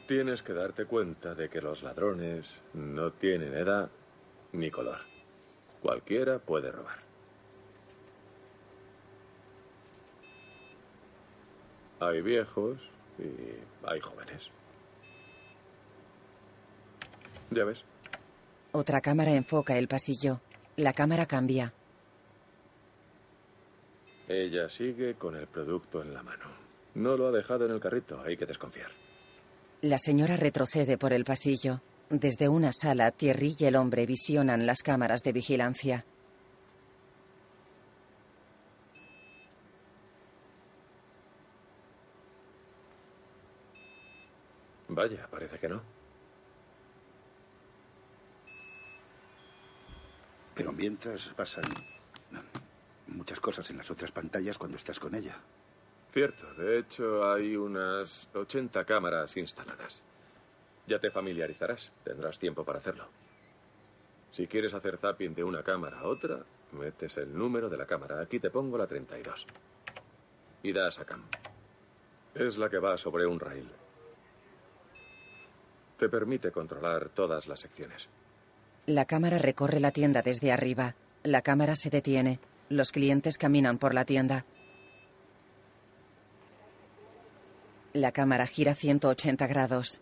Tienes 0.05 0.43
que 0.43 0.51
darte 0.51 0.83
cuenta 0.83 1.35
de 1.35 1.47
que 1.47 1.61
los 1.61 1.83
ladrones 1.83 2.47
no 2.73 3.13
tienen 3.13 3.53
edad 3.53 3.89
ni 4.51 4.69
color. 4.69 4.99
Cualquiera 5.81 6.37
puede 6.37 6.69
robar. 6.69 6.99
Hay 12.01 12.21
viejos 12.21 12.77
y 13.17 13.87
hay 13.87 14.01
jóvenes. 14.01 14.51
Ya 17.53 17.63
ves, 17.65 17.83
Otra 18.71 19.01
cámara 19.01 19.31
enfoca 19.33 19.77
el 19.77 19.87
pasillo. 19.87 20.41
La 20.77 20.93
cámara 20.93 21.25
cambia. 21.27 21.73
Ella 24.27 24.69
sigue 24.69 25.15
con 25.15 25.35
el 25.35 25.47
producto 25.47 26.01
en 26.01 26.13
la 26.13 26.23
mano. 26.23 26.45
No 26.95 27.15
lo 27.17 27.27
ha 27.27 27.31
dejado 27.31 27.65
en 27.65 27.71
el 27.71 27.79
carrito, 27.79 28.21
hay 28.21 28.37
que 28.37 28.45
desconfiar. 28.45 28.89
La 29.81 29.97
señora 29.97 30.37
retrocede 30.37 30.97
por 30.97 31.13
el 31.13 31.25
pasillo. 31.25 31.81
Desde 32.09 32.47
una 32.47 32.71
sala, 32.71 33.11
Thierry 33.11 33.55
y 33.59 33.65
el 33.65 33.75
hombre 33.75 34.05
visionan 34.05 34.65
las 34.65 34.81
cámaras 34.81 35.21
de 35.21 35.31
vigilancia. 35.33 36.05
Vaya, 44.89 45.27
parece 45.29 45.57
que 45.59 45.67
no. 45.69 45.81
Pero 50.55 50.71
mientras 50.71 51.29
pasan 51.29 51.63
muchas 53.07 53.39
cosas 53.39 53.69
en 53.69 53.77
las 53.77 53.89
otras 53.89 54.11
pantallas 54.11 54.57
cuando 54.57 54.77
estás 54.77 54.99
con 54.99 55.15
ella. 55.15 55.37
Cierto, 56.11 56.53
de 56.53 56.77
hecho 56.77 57.31
hay 57.31 57.55
unas 57.55 58.29
80 58.33 58.85
cámaras 58.85 59.35
instaladas. 59.37 60.03
Ya 60.85 60.99
te 60.99 61.09
familiarizarás, 61.09 61.91
tendrás 62.03 62.37
tiempo 62.37 62.63
para 62.63 62.77
hacerlo. 62.77 63.07
Si 64.29 64.47
quieres 64.47 64.73
hacer 64.73 64.97
zapping 64.97 65.33
de 65.33 65.43
una 65.43 65.63
cámara 65.63 65.99
a 65.99 66.07
otra, 66.07 66.43
metes 66.71 67.17
el 67.17 67.35
número 67.37 67.69
de 67.69 67.77
la 67.77 67.85
cámara. 67.85 68.19
Aquí 68.19 68.39
te 68.39 68.49
pongo 68.49 68.77
la 68.77 68.87
32. 68.87 69.47
Y 70.63 70.73
das 70.73 70.99
a 70.99 71.05
cam. 71.05 71.23
Es 72.35 72.57
la 72.57 72.69
que 72.69 72.79
va 72.79 72.97
sobre 72.97 73.25
un 73.25 73.39
rail. 73.39 73.69
Te 75.97 76.09
permite 76.09 76.51
controlar 76.51 77.09
todas 77.09 77.47
las 77.47 77.59
secciones. 77.59 78.09
La 78.85 79.05
cámara 79.05 79.37
recorre 79.37 79.79
la 79.79 79.91
tienda 79.91 80.21
desde 80.21 80.51
arriba. 80.51 80.95
La 81.23 81.41
cámara 81.41 81.75
se 81.75 81.89
detiene. 81.89 82.39
Los 82.69 82.91
clientes 82.91 83.37
caminan 83.37 83.77
por 83.77 83.93
la 83.93 84.03
tienda. 84.03 84.45
La 87.93 88.11
cámara 88.11 88.45
gira 88.45 88.75
180 88.75 89.47
grados. 89.47 90.01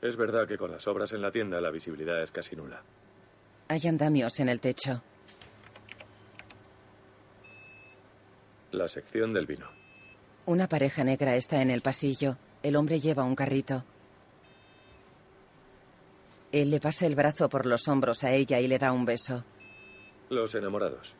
Es 0.00 0.16
verdad 0.16 0.46
que 0.46 0.56
con 0.56 0.70
las 0.70 0.86
obras 0.86 1.12
en 1.12 1.20
la 1.20 1.30
tienda 1.30 1.60
la 1.60 1.70
visibilidad 1.70 2.22
es 2.22 2.30
casi 2.30 2.56
nula. 2.56 2.82
Hay 3.68 3.80
andamios 3.86 4.38
en 4.40 4.48
el 4.48 4.60
techo. 4.60 5.02
La 8.70 8.88
sección 8.88 9.32
del 9.32 9.46
vino. 9.46 9.66
Una 10.46 10.68
pareja 10.68 11.04
negra 11.04 11.36
está 11.36 11.60
en 11.62 11.70
el 11.70 11.80
pasillo. 11.80 12.36
El 12.62 12.76
hombre 12.76 13.00
lleva 13.00 13.24
un 13.24 13.34
carrito. 13.34 13.84
Él 16.54 16.70
le 16.70 16.78
pasa 16.78 17.04
el 17.04 17.16
brazo 17.16 17.48
por 17.48 17.66
los 17.66 17.88
hombros 17.88 18.22
a 18.22 18.30
ella 18.30 18.60
y 18.60 18.68
le 18.68 18.78
da 18.78 18.92
un 18.92 19.04
beso. 19.04 19.42
Los 20.30 20.54
enamorados. 20.54 21.16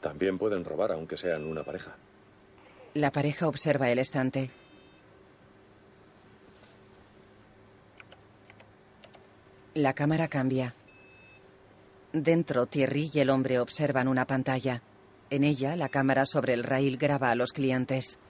También 0.00 0.38
pueden 0.38 0.64
robar 0.64 0.92
aunque 0.92 1.16
sean 1.16 1.44
una 1.44 1.64
pareja. 1.64 1.96
La 2.94 3.10
pareja 3.10 3.48
observa 3.48 3.90
el 3.90 3.98
estante. 3.98 4.52
La 9.74 9.94
cámara 9.94 10.28
cambia. 10.28 10.76
Dentro, 12.12 12.66
Thierry 12.66 13.10
y 13.12 13.18
el 13.18 13.30
hombre 13.30 13.58
observan 13.58 14.06
una 14.06 14.28
pantalla. 14.28 14.80
En 15.28 15.42
ella, 15.42 15.74
la 15.74 15.88
cámara 15.88 16.24
sobre 16.24 16.54
el 16.54 16.62
rail 16.62 16.98
graba 16.98 17.32
a 17.32 17.34
los 17.34 17.52
clientes. 17.52 18.20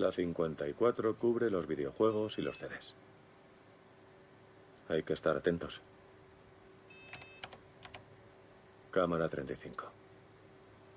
La 0.00 0.10
54 0.10 1.14
cubre 1.16 1.50
los 1.50 1.66
videojuegos 1.66 2.38
y 2.38 2.40
los 2.40 2.56
CDs. 2.56 2.94
Hay 4.88 5.02
que 5.02 5.12
estar 5.12 5.36
atentos. 5.36 5.82
Cámara 8.90 9.28
35. 9.28 9.92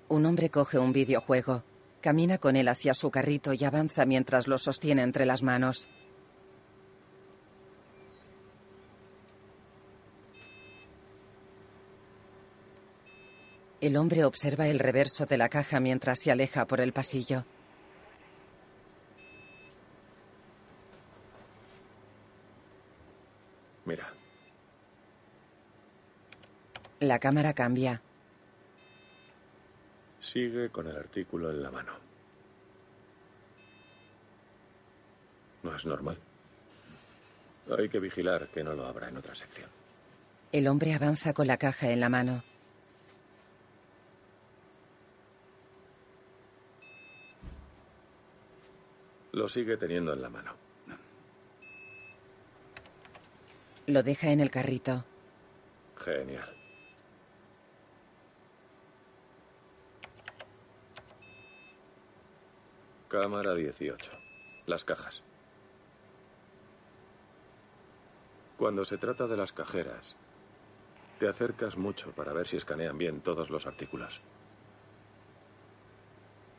Un 0.08 0.24
hombre 0.24 0.48
coge 0.48 0.78
un 0.78 0.94
videojuego. 0.94 1.62
Camina 2.00 2.38
con 2.38 2.56
él 2.56 2.66
hacia 2.66 2.94
su 2.94 3.10
carrito 3.10 3.52
y 3.52 3.62
avanza 3.64 4.06
mientras 4.06 4.48
lo 4.48 4.56
sostiene 4.56 5.02
entre 5.02 5.26
las 5.26 5.42
manos. 5.42 5.86
El 13.82 13.98
hombre 13.98 14.24
observa 14.24 14.68
el 14.68 14.78
reverso 14.78 15.26
de 15.26 15.36
la 15.36 15.50
caja 15.50 15.78
mientras 15.78 16.20
se 16.20 16.30
aleja 16.30 16.64
por 16.64 16.80
el 16.80 16.94
pasillo. 16.94 17.44
Mira, 23.84 24.10
La 27.04 27.18
cámara 27.18 27.52
cambia. 27.52 28.00
sigue 30.20 30.70
con 30.70 30.86
el 30.86 30.96
artículo 30.96 31.50
en 31.50 31.62
la 31.62 31.70
mano. 31.70 31.92
No 35.62 35.76
es 35.76 35.84
normal. 35.84 36.16
Hay 37.76 37.90
que 37.90 38.00
vigilar 38.00 38.48
que 38.48 38.64
no 38.64 38.72
lo 38.72 38.86
abra 38.86 39.10
en 39.10 39.18
otra 39.18 39.34
sección. 39.34 39.68
El 40.50 40.66
hombre 40.66 40.94
avanza 40.94 41.34
con 41.34 41.46
la 41.46 41.58
caja 41.58 41.90
en 41.90 42.00
la 42.00 42.08
mano. 42.08 42.42
Lo 49.32 49.46
sigue 49.46 49.76
teniendo 49.76 50.14
en 50.14 50.22
la 50.22 50.30
mano. 50.30 50.54
Lo 53.88 54.02
deja 54.02 54.30
en 54.30 54.40
el 54.40 54.50
carrito. 54.50 55.04
Genial. 55.98 56.63
Cámara 63.14 63.54
18. 63.54 64.10
Las 64.66 64.84
cajas. 64.84 65.22
Cuando 68.56 68.84
se 68.84 68.98
trata 68.98 69.28
de 69.28 69.36
las 69.36 69.52
cajeras, 69.52 70.16
te 71.20 71.28
acercas 71.28 71.76
mucho 71.76 72.10
para 72.10 72.32
ver 72.32 72.48
si 72.48 72.56
escanean 72.56 72.98
bien 72.98 73.20
todos 73.20 73.50
los 73.50 73.68
artículos. 73.68 74.20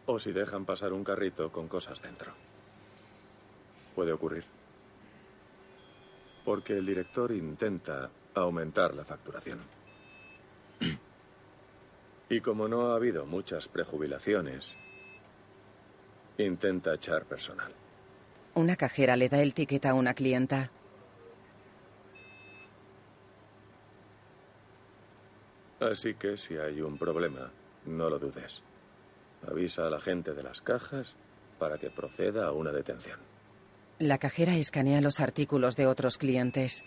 O 0.06 0.18
si 0.18 0.32
dejan 0.32 0.64
pasar 0.64 0.94
un 0.94 1.04
carrito 1.04 1.52
con 1.52 1.68
cosas 1.68 2.02
dentro. 2.02 2.32
Puede 3.94 4.14
ocurrir. 4.14 4.46
Porque 6.46 6.78
el 6.78 6.86
director 6.86 7.34
intenta 7.34 8.10
aumentar 8.34 8.96
la 8.96 9.04
facturación. 9.04 9.60
Y 12.30 12.40
como 12.40 12.70
no 12.70 12.92
ha 12.92 12.96
habido 12.96 13.26
muchas 13.26 13.68
prejubilaciones, 13.68 14.74
intenta 16.44 16.94
echar 16.94 17.26
personal. 17.26 17.72
Una 18.56 18.76
cajera 18.76 19.16
le 19.16 19.30
da 19.30 19.42
el 19.42 19.54
ticket 19.54 19.86
a 19.86 19.94
una 19.94 20.14
clienta. 20.14 20.72
Así 25.80 26.16
que 26.16 26.38
si 26.38 26.58
hay 26.58 26.82
un 26.82 26.98
problema, 26.98 27.52
no 27.86 28.10
lo 28.10 28.18
dudes. 28.18 28.62
Avisa 29.48 29.88
a 29.88 29.90
la 29.90 30.00
gente 30.00 30.34
de 30.34 30.44
las 30.44 30.62
cajas 30.62 31.16
para 31.60 31.78
que 31.78 31.90
proceda 31.90 32.48
a 32.48 32.52
una 32.52 32.72
detención. 32.72 33.20
La 34.00 34.18
cajera 34.18 34.56
escanea 34.56 35.02
los 35.02 35.20
artículos 35.20 35.76
de 35.76 35.88
otros 35.88 36.18
clientes. 36.18 36.84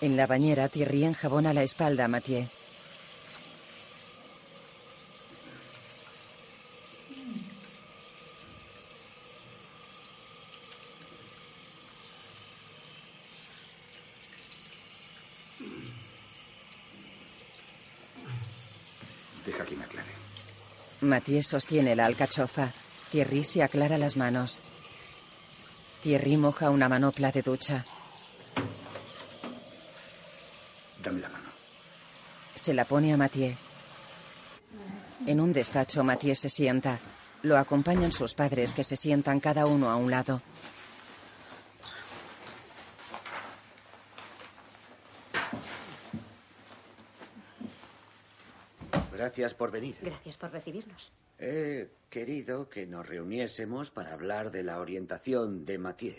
En 0.00 0.16
la 0.16 0.26
bañera, 0.26 0.68
Thierry 0.68 1.04
enjabona 1.04 1.54
la 1.54 1.62
espalda 1.62 2.04
a 2.04 2.08
Mathieu. 2.08 2.46
Mathieu 21.12 21.42
sostiene 21.42 21.94
la 21.94 22.06
alcachofa. 22.06 22.70
Thierry 23.10 23.44
se 23.44 23.62
aclara 23.62 23.98
las 23.98 24.16
manos. 24.16 24.62
Thierry 26.02 26.38
moja 26.38 26.70
una 26.70 26.88
manopla 26.88 27.30
de 27.30 27.42
ducha. 27.42 27.84
Dame 31.04 31.20
la 31.20 31.28
mano. 31.28 31.50
Se 32.54 32.72
la 32.72 32.86
pone 32.86 33.12
a 33.12 33.18
Mathieu. 33.18 33.54
En 35.26 35.38
un 35.38 35.52
despacho, 35.52 36.02
Mathieu 36.02 36.34
se 36.34 36.48
sienta. 36.48 36.98
Lo 37.42 37.58
acompañan 37.58 38.10
sus 38.10 38.32
padres, 38.32 38.72
que 38.72 38.82
se 38.82 38.96
sientan 38.96 39.38
cada 39.38 39.66
uno 39.66 39.90
a 39.90 39.96
un 39.96 40.10
lado. 40.10 40.40
Gracias 49.22 49.54
por 49.54 49.70
venir. 49.70 49.96
Gracias 50.02 50.36
por 50.36 50.50
recibirnos. 50.50 51.12
He 51.38 51.90
querido 52.10 52.68
que 52.68 52.88
nos 52.88 53.06
reuniésemos 53.06 53.92
para 53.92 54.14
hablar 54.14 54.50
de 54.50 54.64
la 54.64 54.80
orientación 54.80 55.64
de 55.64 55.78
Mathieu. 55.78 56.16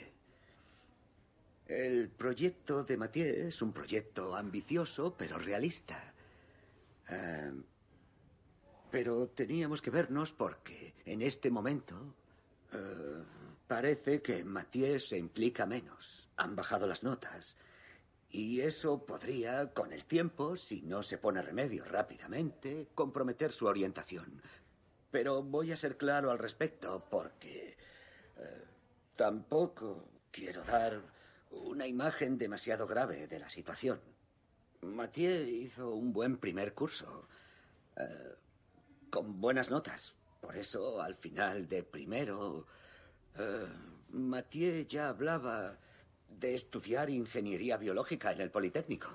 El 1.68 2.08
proyecto 2.08 2.86
de 2.86 2.96
Mathieu 2.96 3.48
es 3.48 3.62
un 3.62 3.74
proyecto 3.74 4.38
ambicioso, 4.38 5.16
pero 5.18 5.38
realista. 5.38 6.14
Eh, 7.10 7.52
pero 8.90 9.28
teníamos 9.28 9.82
que 9.82 9.90
vernos 9.90 10.32
porque 10.32 10.94
en 11.06 11.24
este 11.24 11.52
momento 11.52 12.16
eh, 12.72 12.78
parece 13.68 14.22
que 14.22 14.46
Mathieu 14.46 14.98
se 14.98 15.18
implica 15.18 15.66
menos. 15.66 16.30
Han 16.38 16.56
bajado 16.56 16.88
las 16.88 17.04
notas. 17.04 17.58
Y 18.34 18.62
eso 18.62 19.06
podría, 19.06 19.74
con 19.74 19.94
el 19.94 20.06
tiempo, 20.06 20.58
si 20.58 20.82
no 20.82 21.04
se 21.04 21.20
pone 21.20 21.44
remedio 21.44 21.86
rápidamente, 21.86 22.88
comprometer 22.96 23.52
su 23.52 23.68
orientación. 23.68 24.42
Pero 25.12 25.44
voy 25.44 25.72
a 25.72 25.78
ser 25.78 25.98
claro 25.98 26.32
al 26.32 26.40
respecto 26.40 27.06
porque 27.12 27.78
eh, 28.38 28.64
tampoco 29.16 30.10
quiero 30.32 30.64
dar 30.64 31.00
una 31.52 31.86
imagen 31.86 32.40
demasiado 32.40 32.88
grave 32.88 33.28
de 33.28 33.38
la 33.38 33.52
situación. 33.52 34.02
Mathieu 34.82 35.48
hizo 35.48 35.94
un 35.94 36.12
buen 36.12 36.38
primer 36.38 36.74
curso, 36.74 37.28
eh, 37.96 38.34
con 39.12 39.40
buenas 39.42 39.70
notas. 39.70 40.16
Por 40.42 40.58
eso, 40.58 41.00
al 41.04 41.14
final 41.14 41.68
de 41.68 41.84
primero, 41.84 42.66
eh, 43.38 43.68
Mathieu 44.10 44.88
ya 44.88 45.10
hablaba 45.10 45.78
de 46.40 46.54
estudiar 46.54 47.10
ingeniería 47.10 47.78
biológica 47.78 48.32
en 48.32 48.42
el 48.42 48.52
Politécnico. 48.52 49.10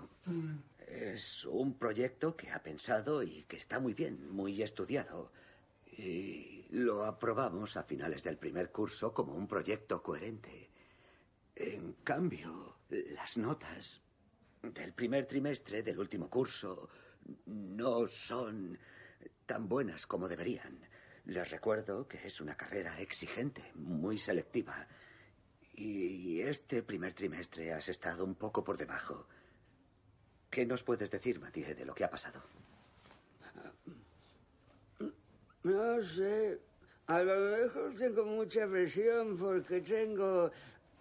Es 0.86 1.44
un 1.44 1.78
proyecto 1.78 2.36
que 2.36 2.50
ha 2.50 2.62
pensado 2.62 3.22
y 3.22 3.44
que 3.44 3.56
está 3.56 3.78
muy 3.78 3.94
bien, 3.94 4.30
muy 4.30 4.62
estudiado. 4.62 5.32
Y 5.96 6.66
lo 6.70 7.04
aprobamos 7.04 7.76
a 7.76 7.82
finales 7.82 8.22
del 8.22 8.38
primer 8.38 8.70
curso 8.70 9.12
como 9.12 9.34
un 9.34 9.46
proyecto 9.46 10.02
coherente. 10.02 10.70
En 11.54 11.94
cambio, 12.04 12.76
las 12.88 13.36
notas 13.36 14.00
del 14.62 14.92
primer 14.92 15.26
trimestre 15.26 15.82
del 15.82 15.98
último 15.98 16.28
curso 16.30 16.88
no 17.46 18.06
son 18.06 18.78
tan 19.44 19.68
buenas 19.68 20.06
como 20.06 20.28
deberían. 20.28 20.78
Les 21.26 21.50
recuerdo 21.50 22.06
que 22.06 22.26
es 22.26 22.40
una 22.40 22.56
carrera 22.56 23.00
exigente, 23.00 23.72
muy 23.74 24.18
selectiva. 24.18 24.86
Y 25.78 26.40
este 26.40 26.82
primer 26.82 27.14
trimestre 27.14 27.72
has 27.72 27.88
estado 27.88 28.24
un 28.24 28.34
poco 28.34 28.64
por 28.64 28.76
debajo. 28.76 29.28
¿Qué 30.50 30.66
nos 30.66 30.82
puedes 30.82 31.08
decir, 31.08 31.38
Mathieu, 31.38 31.72
de 31.72 31.84
lo 31.84 31.94
que 31.94 32.02
ha 32.02 32.10
pasado? 32.10 32.42
No 35.62 36.02
sé. 36.02 36.58
A 37.06 37.22
lo 37.22 37.56
mejor 37.56 37.94
tengo 37.94 38.24
mucha 38.24 38.66
presión 38.66 39.38
porque 39.38 39.80
tengo 39.80 40.50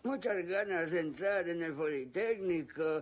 muchas 0.03 0.45
ganas 0.45 0.91
de 0.91 0.99
entrar 0.99 1.49
en 1.49 1.63
el 1.63 1.73
Politécnico. 1.73 3.01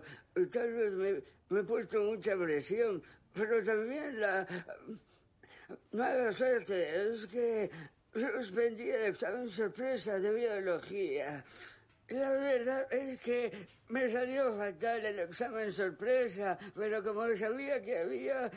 Tal 0.50 0.72
vez 0.72 0.92
me, 0.92 1.22
me 1.50 1.60
he 1.60 1.62
puesto 1.62 2.02
mucha 2.04 2.38
presión, 2.38 3.02
pero 3.34 3.62
también 3.62 4.18
la 4.18 4.46
mala 5.92 6.32
suerte 6.32 7.12
es 7.12 7.26
que 7.26 7.70
suspendí 8.18 8.90
el 8.90 9.02
examen 9.02 9.48
sorpresa 9.48 10.18
de 10.18 10.32
biología. 10.32 11.44
La 12.08 12.30
verdad 12.30 12.92
es 12.92 13.20
que 13.20 13.68
me 13.88 14.08
salió 14.10 14.56
fatal 14.56 15.04
el 15.04 15.18
examen 15.20 15.72
sorpresa, 15.72 16.58
pero 16.74 17.02
como 17.02 17.36
sabía 17.36 17.82
que 17.82 17.98
había 17.98 18.50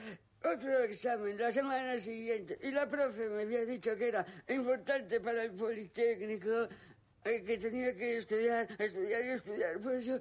otro 0.44 0.80
examen 0.84 1.38
la 1.38 1.52
semana 1.52 2.00
siguiente 2.00 2.58
y 2.62 2.72
la 2.72 2.88
profe 2.88 3.28
me 3.28 3.42
había 3.42 3.66
dicho 3.66 3.96
que 3.98 4.10
era 4.10 4.26
importante 4.48 5.20
para 5.20 5.44
el 5.44 5.52
Politécnico, 5.52 6.68
eh, 7.26 7.44
que 7.44 7.58
tenía 7.58 7.94
que 7.96 8.18
estudiar, 8.18 8.68
estudiar 8.78 9.26
y 9.26 9.30
estudiar, 9.30 9.80
pues 9.80 10.06
yo... 10.06 10.20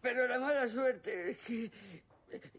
Pero 0.00 0.28
la 0.28 0.38
mala 0.38 0.66
suerte 0.68 1.32
es 1.32 1.38
que... 1.38 1.70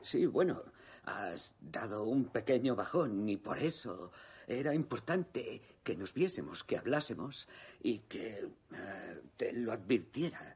Sí, 0.02 0.26
bueno, 0.26 0.62
has 1.06 1.56
dado 1.60 2.04
un 2.04 2.26
pequeño 2.26 2.76
bajón 2.76 3.28
y 3.30 3.38
por 3.38 3.58
eso 3.58 4.12
era 4.50 4.74
importante 4.74 5.62
que 5.84 5.96
nos 5.96 6.14
viésemos, 6.14 6.64
que 6.64 6.78
hablásemos 6.78 7.48
y 7.82 8.00
que 8.00 8.50
eh, 8.74 9.22
te 9.38 9.54
lo 9.54 9.72
advirtiera. 9.72 10.56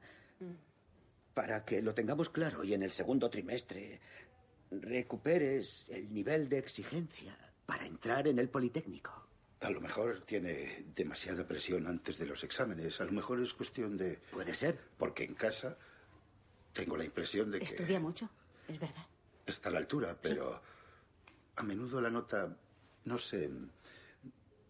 Para 1.33 1.63
que 1.63 1.81
lo 1.81 1.93
tengamos 1.93 2.29
claro 2.29 2.63
y 2.63 2.73
en 2.73 2.83
el 2.83 2.91
segundo 2.91 3.29
trimestre 3.29 3.99
recuperes 4.69 5.89
el 5.89 6.13
nivel 6.13 6.49
de 6.49 6.57
exigencia 6.59 7.37
para 7.65 7.85
entrar 7.85 8.27
en 8.27 8.39
el 8.39 8.49
Politécnico. 8.49 9.27
A 9.61 9.69
lo 9.69 9.79
mejor 9.79 10.21
tiene 10.21 10.85
demasiada 10.93 11.47
presión 11.47 11.87
antes 11.87 12.17
de 12.17 12.25
los 12.25 12.43
exámenes. 12.43 12.99
A 12.99 13.05
lo 13.05 13.13
mejor 13.13 13.41
es 13.41 13.53
cuestión 13.53 13.95
de... 13.95 14.19
Puede 14.31 14.53
ser. 14.53 14.77
Porque 14.97 15.23
en 15.23 15.35
casa 15.35 15.77
tengo 16.73 16.97
la 16.97 17.05
impresión 17.05 17.49
de 17.49 17.59
que... 17.59 17.65
Estudia 17.65 17.99
mucho, 17.99 18.29
es 18.67 18.79
verdad. 18.79 19.05
Está 19.45 19.69
a 19.69 19.71
la 19.71 19.79
altura, 19.79 20.17
pero 20.21 20.61
a 21.55 21.63
menudo 21.63 22.01
la 22.01 22.09
nota 22.09 22.55
no 23.05 23.17
se 23.17 23.49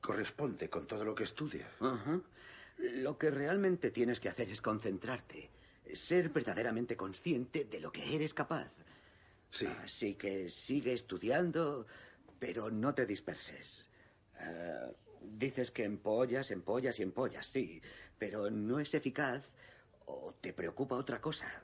corresponde 0.04 0.70
con 0.70 0.86
todo 0.86 1.04
lo 1.06 1.16
que 1.16 1.24
estudia. 1.24 1.68
Ajá. 1.80 2.22
Lo 2.78 3.18
que 3.18 3.32
realmente 3.32 3.90
tienes 3.90 4.20
que 4.20 4.30
hacer 4.30 4.50
es 4.50 4.62
concentrarte, 4.62 5.50
ser 5.94 6.30
verdaderamente 6.30 6.98
consciente 6.98 7.66
de 7.66 7.80
lo 7.80 7.92
que 7.92 8.14
eres 8.14 8.34
capaz. 8.34 8.72
Sí. 9.50 9.66
Así 9.66 10.16
que 10.16 10.50
sigue 10.50 10.94
estudiando, 10.94 11.86
pero 12.38 12.70
no 12.70 12.94
te 12.94 13.06
disperses. 13.06 13.90
Ah, 14.40 14.90
dices 15.22 15.72
que 15.72 15.86
empollas, 15.86 16.52
empollas 16.52 17.00
y 17.00 17.04
empollas, 17.04 17.48
sí, 17.48 17.82
pero 18.20 18.50
no 18.52 18.80
es 18.80 18.94
eficaz 18.94 19.52
o 20.06 20.34
te 20.42 20.52
preocupa 20.54 20.96
otra 20.96 21.22
cosa. 21.22 21.64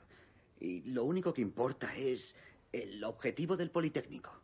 Y 0.58 0.92
lo 0.92 1.04
único 1.04 1.34
que 1.34 1.42
importa 1.42 1.94
es 1.96 2.36
el 2.72 3.02
objetivo 3.04 3.56
del 3.56 3.70
Politécnico. 3.70 4.40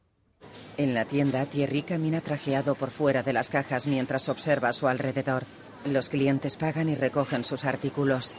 En 0.78 0.92
la 0.92 1.06
tienda, 1.06 1.46
Thierry 1.46 1.82
camina 1.82 2.20
trajeado 2.20 2.74
por 2.74 2.90
fuera 2.90 3.22
de 3.22 3.32
las 3.32 3.48
cajas 3.48 3.86
mientras 3.86 4.28
observa 4.28 4.68
a 4.68 4.72
su 4.74 4.88
alrededor. 4.88 5.44
Los 5.86 6.10
clientes 6.10 6.56
pagan 6.56 6.90
y 6.90 6.94
recogen 6.94 7.44
sus 7.44 7.64
artículos. 7.64 8.36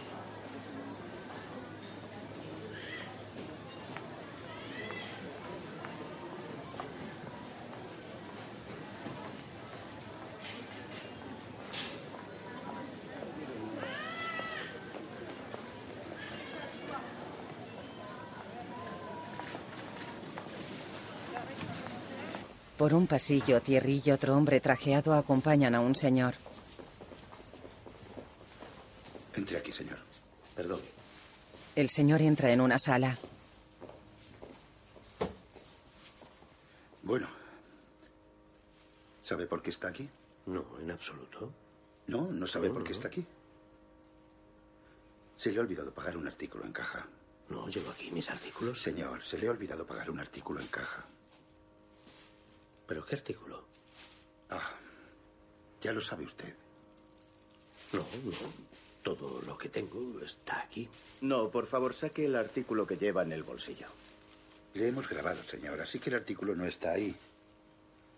Por 22.88 22.94
un 22.94 23.06
pasillo, 23.06 23.62
Thierry 23.62 24.02
y 24.06 24.12
otro 24.12 24.34
hombre 24.38 24.62
trajeado 24.62 25.14
acompañan 25.14 25.76
a 25.76 25.82
un 25.82 25.94
señor. 25.94 26.36
Entre 29.36 29.58
aquí, 29.58 29.74
señor. 29.74 29.98
Perdón. 30.56 30.80
El 31.76 31.90
señor 31.90 32.22
entra 32.22 32.50
en 32.50 32.62
una 32.62 32.80
sala. 32.80 33.18
Bueno. 37.04 37.28
¿Sabe 39.22 39.48
por 39.48 39.62
qué 39.62 39.72
está 39.72 39.90
aquí? 39.90 40.10
No, 40.46 40.64
en 40.80 40.90
absoluto. 40.90 41.52
No, 42.08 42.32
no 42.32 42.48
sabe 42.48 42.70
No, 42.70 42.76
por 42.76 42.84
qué 42.86 42.92
no. 42.92 42.96
está 42.96 43.10
aquí. 43.10 43.26
Se 45.36 45.52
le 45.52 45.58
ha 45.58 45.62
olvidado 45.62 45.92
pagar 45.94 46.16
un 46.16 46.26
artículo 46.26 46.64
en 46.64 46.72
caja. 46.72 47.06
No, 47.50 47.68
llevo 47.68 47.92
aquí 47.92 48.12
mis 48.12 48.30
artículos. 48.30 48.82
Señor, 48.82 49.22
se 49.24 49.38
le 49.38 49.50
ha 49.50 49.52
olvidado 49.52 49.86
pagar 49.86 50.10
un 50.10 50.22
artículo 50.22 50.62
en 50.62 50.68
caja. 50.68 51.04
¿Pero 52.88 53.06
qué 53.06 53.16
artículo? 53.16 53.66
Ah, 54.50 54.74
ya 55.82 55.92
lo 55.92 56.02
sabe 56.02 56.26
usted. 56.26 56.54
No, 57.94 58.00
no. 58.00 58.68
Todo 59.04 59.42
lo 59.44 59.58
que 59.58 59.70
tengo 59.70 60.20
está 60.22 60.62
aquí. 60.62 60.90
No, 61.22 61.50
por 61.50 61.66
favor, 61.66 61.94
saque 61.94 62.26
el 62.26 62.36
artículo 62.36 62.86
que 62.86 62.98
lleva 62.98 63.24
en 63.24 63.32
el 63.32 63.44
bolsillo. 63.44 63.88
Le 64.74 64.90
hemos 64.90 65.08
grabado, 65.08 65.42
señor, 65.44 65.80
así 65.80 66.00
que 66.00 66.10
el 66.10 66.18
artículo 66.18 66.56
no 66.56 66.66
está 66.66 66.92
ahí. 66.92 67.16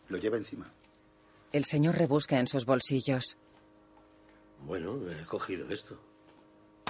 Lo 0.09 0.17
lleva 0.17 0.37
encima. 0.37 0.65
El 1.51 1.65
señor 1.65 1.95
rebusca 1.95 2.39
en 2.39 2.47
sus 2.47 2.65
bolsillos. 2.65 3.37
Bueno, 4.65 4.99
he 5.11 5.25
cogido 5.25 5.69
esto. 5.71 5.97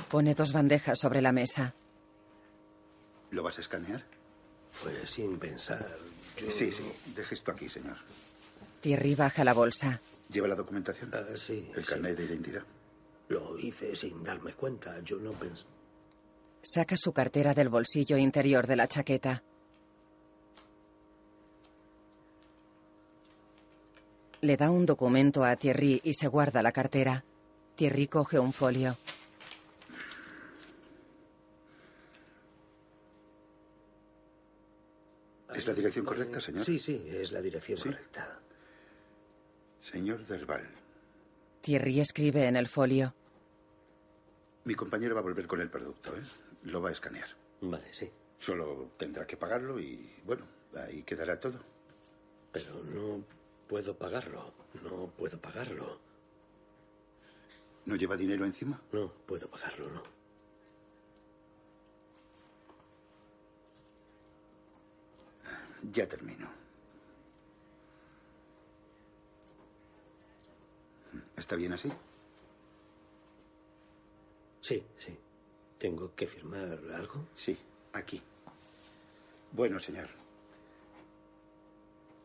Pone 0.09 0.33
dos 0.33 0.53
bandejas 0.53 0.99
sobre 0.99 1.21
la 1.21 1.31
mesa. 1.31 1.73
¿Lo 3.31 3.43
vas 3.43 3.57
a 3.57 3.61
escanear? 3.61 4.03
Fue 4.71 5.05
sin 5.05 5.37
pensar. 5.39 5.87
Yo- 6.37 6.51
Sí, 6.51 6.71
sí. 6.71 6.83
Deje 7.15 7.35
esto 7.35 7.51
aquí, 7.51 7.67
señor. 7.69 7.97
Thierry 8.81 9.15
baja 9.15 9.43
la 9.43 9.53
bolsa. 9.53 9.99
¿Lleva 10.31 10.47
la 10.47 10.55
documentación? 10.55 11.11
Ah, 11.13 11.25
sí. 11.35 11.69
El 11.75 11.85
carnet 11.85 12.15
de 12.17 12.25
identidad. 12.25 12.63
Lo 13.27 13.57
hice 13.59 13.95
sin 13.95 14.23
darme 14.23 14.53
cuenta. 14.53 14.99
Yo 15.01 15.17
no 15.17 15.31
pensé. 15.33 15.63
Saca 16.61 16.95
su 16.97 17.11
cartera 17.13 17.53
del 17.53 17.69
bolsillo 17.69 18.17
interior 18.17 18.67
de 18.67 18.75
la 18.75 18.87
chaqueta. 18.87 19.43
Le 24.41 24.55
da 24.55 24.71
un 24.71 24.85
documento 24.85 25.43
a 25.43 25.55
Thierry 25.55 25.99
y 26.03 26.13
se 26.13 26.27
guarda 26.27 26.63
la 26.63 26.71
cartera. 26.71 27.23
Thierry 27.75 28.07
coge 28.07 28.39
un 28.39 28.53
folio. 28.53 28.95
¿Es 35.59 35.67
la 35.67 35.73
dirección 35.73 36.05
correcta, 36.05 36.39
señor? 36.39 36.63
Sí, 36.63 36.79
sí, 36.79 37.05
es 37.11 37.31
la 37.33 37.41
dirección 37.41 37.77
Sí. 37.77 37.89
correcta. 37.89 38.39
Señor 39.81 40.25
Dersval, 40.25 40.67
Thierry 41.61 41.99
escribe 41.99 42.45
en 42.45 42.55
el 42.55 42.67
folio. 42.67 43.13
mi 44.65 44.75
compañero 44.75 45.15
va 45.15 45.21
a 45.21 45.23
volver 45.23 45.47
con 45.47 45.59
el 45.61 45.69
producto, 45.69 46.15
¿eh? 46.15 46.21
Lo 46.63 46.81
va 46.81 46.89
a 46.89 46.91
escanear. 46.91 47.27
Vale, 47.61 47.91
sí. 47.93 48.09
Solo 48.37 48.91
tendrá 48.97 49.25
que 49.27 49.35
pagarlo 49.35 49.79
y, 49.79 50.13
bueno, 50.25 50.45
ahí 50.75 51.03
quedará 51.03 51.37
todo. 51.39 51.59
Pero 52.51 52.83
no 52.83 53.23
puedo 53.67 53.97
pagarlo. 53.97 54.53
No 54.83 55.07
puedo 55.17 55.39
pagarlo. 55.39 55.99
¿No 57.85 57.95
lleva 57.95 58.15
dinero 58.15 58.45
encima? 58.45 58.79
No 58.91 59.11
puedo 59.25 59.49
pagarlo, 59.49 59.89
no. 59.89 60.03
Ya 65.91 66.07
termino. 66.07 66.47
¿Está 71.37 71.55
bien 71.55 71.73
así? 71.73 71.89
Sí, 74.61 74.83
sí. 74.97 75.17
¿Tengo 75.77 76.13
que 76.13 76.27
firmar 76.27 76.79
algo? 76.93 77.25
Sí, 77.35 77.57
aquí. 77.93 78.21
Bueno, 79.53 79.79
señor. 79.79 80.09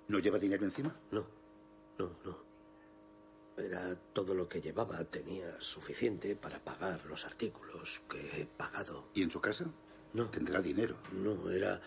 ¿No 0.08 0.18
lleva 0.18 0.38
dinero 0.38 0.64
encima? 0.64 0.94
No, 1.12 1.24
no, 1.98 2.10
no. 2.24 2.36
Era 3.56 3.94
todo 4.12 4.34
lo 4.34 4.48
que 4.48 4.60
llevaba. 4.60 5.02
Tenía 5.04 5.60
suficiente 5.60 6.34
para 6.34 6.58
pagar 6.58 7.06
los 7.06 7.24
artículos 7.24 8.02
que 8.10 8.42
he 8.42 8.46
pagado. 8.46 9.08
¿Y 9.14 9.22
en 9.22 9.30
su 9.30 9.40
casa? 9.40 9.64
No. 10.12 10.28
Tendrá 10.28 10.60
dinero. 10.60 10.96
No, 11.12 11.50
era 11.50 11.80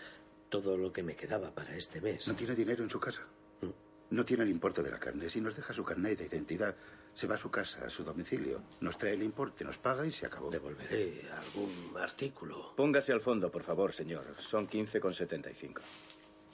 todo 0.48 0.76
lo 0.76 0.92
que 0.92 1.02
me 1.02 1.14
quedaba 1.16 1.54
para 1.54 1.76
este 1.76 2.00
mes. 2.00 2.26
¿No 2.28 2.34
tiene 2.34 2.54
dinero 2.54 2.82
en 2.82 2.90
su 2.90 2.98
casa? 3.00 3.22
No. 3.62 3.72
No 4.10 4.24
tiene 4.24 4.44
el 4.44 4.50
importe 4.50 4.82
de 4.82 4.90
la 4.90 4.98
carne. 4.98 5.28
Si 5.28 5.40
nos 5.40 5.54
deja 5.54 5.72
su 5.72 5.84
carnet 5.84 6.18
de 6.18 6.26
identidad, 6.26 6.74
se 7.14 7.26
va 7.26 7.34
a 7.34 7.38
su 7.38 7.50
casa, 7.50 7.84
a 7.84 7.90
su 7.90 8.04
domicilio, 8.04 8.62
nos 8.80 8.96
trae 8.96 9.12
el 9.14 9.22
importe, 9.22 9.64
nos 9.64 9.76
paga 9.78 10.06
y 10.06 10.10
se 10.12 10.24
acabó. 10.26 10.50
Devolveré 10.50 11.28
algún 11.32 11.94
artículo. 11.98 12.74
Póngase 12.76 13.12
al 13.12 13.20
fondo, 13.20 13.50
por 13.50 13.62
favor, 13.62 13.92
señor. 13.92 14.24
Son 14.38 14.66
15,75. 14.66 15.80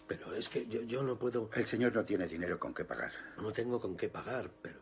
Pero 0.07 0.35
es 0.35 0.49
que 0.49 0.67
yo, 0.67 0.83
yo 0.83 1.03
no 1.03 1.17
puedo... 1.19 1.49
El 1.55 1.67
señor 1.67 1.95
no 1.95 2.05
tiene 2.05 2.27
dinero 2.27 2.59
con 2.59 2.75
qué 2.75 2.85
pagar. 2.85 3.13
No 3.39 3.53
tengo 3.53 3.81
con 3.81 3.97
qué 3.97 4.09
pagar, 4.09 4.51
pero... 4.61 4.81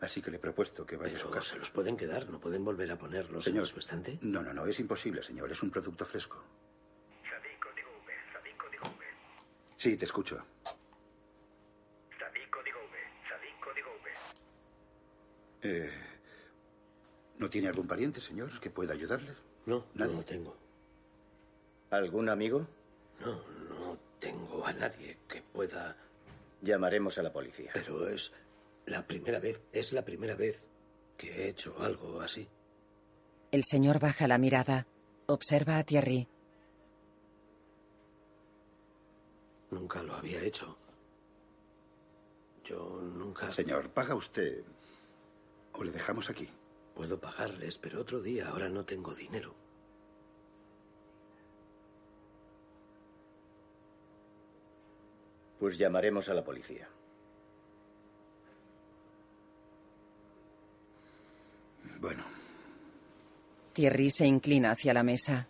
Así 0.00 0.22
que 0.22 0.30
le 0.30 0.36
he 0.36 0.40
propuesto 0.40 0.86
que 0.86 0.96
vaya 0.96 1.16
a 1.16 1.18
su 1.18 1.28
casa. 1.28 1.54
se 1.54 1.58
los 1.58 1.70
pueden 1.72 1.96
quedar, 1.96 2.28
no 2.30 2.38
pueden 2.38 2.64
volver 2.64 2.88
a 2.92 2.98
ponerlos 2.98 3.42
Señor. 3.42 3.64
en 3.64 3.66
su 3.66 3.80
estante. 3.80 4.18
No, 4.22 4.42
no, 4.42 4.52
no, 4.52 4.64
es 4.66 4.78
imposible, 4.78 5.24
señor. 5.24 5.50
Es 5.50 5.60
un 5.64 5.70
producto 5.70 6.04
fresco. 6.06 6.44
Sí, 9.78 9.96
te 9.96 10.04
escucho. 10.04 10.44
Eh, 15.62 15.90
¿No 17.38 17.48
tiene 17.50 17.68
algún 17.68 17.86
pariente, 17.86 18.20
señor, 18.20 18.58
que 18.60 18.70
pueda 18.70 18.94
ayudarle? 18.94 19.34
No, 19.66 19.84
Nadie. 19.94 20.14
no 20.14 20.22
tengo. 20.22 20.56
¿Algún 21.90 22.28
amigo? 22.28 22.66
No, 23.20 23.32
no 23.68 23.98
tengo 24.18 24.66
a 24.66 24.72
nadie 24.72 25.18
que 25.28 25.42
pueda... 25.42 25.96
Llamaremos 26.60 27.18
a 27.18 27.22
la 27.22 27.32
policía. 27.32 27.70
Pero 27.74 28.08
es 28.08 28.32
la 28.86 29.06
primera 29.06 29.38
vez, 29.38 29.62
es 29.72 29.92
la 29.92 30.04
primera 30.04 30.34
vez 30.34 30.66
que 31.16 31.30
he 31.44 31.48
hecho 31.48 31.76
algo 31.80 32.20
así. 32.20 32.48
El 33.52 33.62
señor 33.64 34.00
baja 34.00 34.26
la 34.28 34.38
mirada. 34.38 34.86
Observa 35.26 35.78
a 35.78 35.84
Thierry. 35.84 36.28
Nunca 39.70 40.02
lo 40.02 40.14
había 40.14 40.42
hecho. 40.42 40.76
Yo 42.64 43.00
nunca... 43.00 43.52
Señor, 43.52 43.90
paga 43.90 44.14
usted 44.14 44.64
o 45.72 45.84
le 45.84 45.92
dejamos 45.92 46.30
aquí. 46.30 46.48
Puedo 46.94 47.20
pagarles, 47.20 47.78
pero 47.78 48.00
otro 48.00 48.20
día 48.20 48.48
ahora 48.48 48.68
no 48.68 48.84
tengo 48.84 49.14
dinero. 49.14 49.54
Pues 55.58 55.76
llamaremos 55.78 56.28
a 56.28 56.34
la 56.34 56.44
policía. 56.44 56.88
Bueno, 62.00 62.22
Thierry 63.72 64.10
se 64.10 64.26
inclina 64.26 64.70
hacia 64.70 64.94
la 64.94 65.02
mesa. 65.02 65.48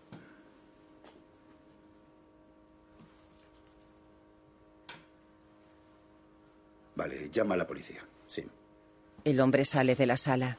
Vale, 6.98 7.30
llama 7.30 7.54
a 7.54 7.58
la 7.58 7.66
policía. 7.66 8.04
Sí. 8.26 8.44
El 9.24 9.40
hombre 9.40 9.64
sale 9.64 9.94
de 9.94 10.04
la 10.04 10.16
sala. 10.16 10.58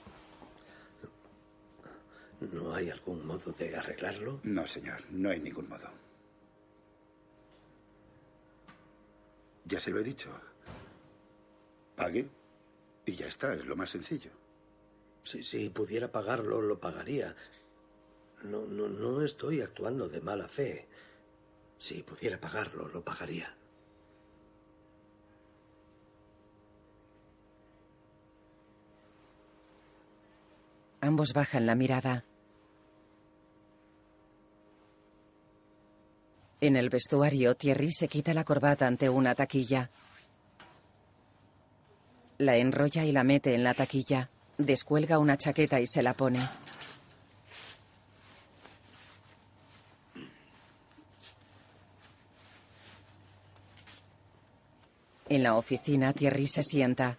¿No 2.40 2.74
hay 2.74 2.90
algún 2.90 3.28
modo 3.28 3.52
de 3.52 3.76
arreglarlo? 3.76 4.40
No, 4.44 4.66
señor, 4.66 5.02
no 5.12 5.30
hay 5.30 5.42
ningún 5.42 5.68
modo. 5.68 5.90
Ya 9.66 9.80
se 9.82 9.92
lo 9.92 10.00
he 10.00 10.04
dicho. 10.04 10.30
Pague 11.98 12.30
y 13.06 13.12
ya 13.12 13.28
está, 13.28 13.54
es 13.54 13.66
lo 13.66 13.76
más 13.76 13.90
sencillo. 13.90 14.32
Si, 15.24 15.44
si 15.44 15.70
pudiera 15.70 16.10
pagarlo, 16.10 16.62
lo 16.62 16.80
pagaría. 16.80 17.36
No, 18.44 18.66
no, 18.66 18.88
no 18.88 19.22
estoy 19.22 19.60
actuando 19.60 20.08
de 20.08 20.22
mala 20.22 20.48
fe. 20.48 20.88
Si 21.78 22.02
pudiera 22.04 22.40
pagarlo, 22.40 22.88
lo 22.88 23.04
pagaría. 23.04 23.54
Ambos 31.02 31.34
bajan 31.34 31.66
la 31.66 31.76
mirada. 31.76 32.26
En 36.62 36.76
el 36.76 36.90
vestuario, 36.90 37.56
Thierry 37.56 37.92
se 37.92 38.10
quita 38.10 38.34
la 38.34 38.44
corbata 38.44 38.86
ante 38.86 39.08
una 39.10 39.34
taquilla. 39.34 39.90
La 42.38 42.58
enrolla 42.58 43.06
y 43.06 43.14
la 43.14 43.24
mete 43.24 43.54
en 43.56 43.64
la 43.64 43.74
taquilla. 43.74 44.30
Descuelga 44.58 45.20
una 45.20 45.38
chaqueta 45.38 45.80
y 45.80 45.88
se 45.88 46.02
la 46.02 46.14
pone. 46.14 46.40
En 55.30 55.44
la 55.44 55.56
oficina, 55.56 56.12
Thierry 56.12 56.48
se 56.48 56.64
sienta. 56.64 57.18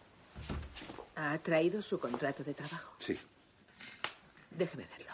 ¿Ha 1.16 1.38
traído 1.38 1.80
su 1.80 1.98
contrato 1.98 2.44
de 2.44 2.52
trabajo? 2.52 2.94
Sí. 2.98 3.18
Déjeme 4.50 4.86
verlo. 4.86 5.12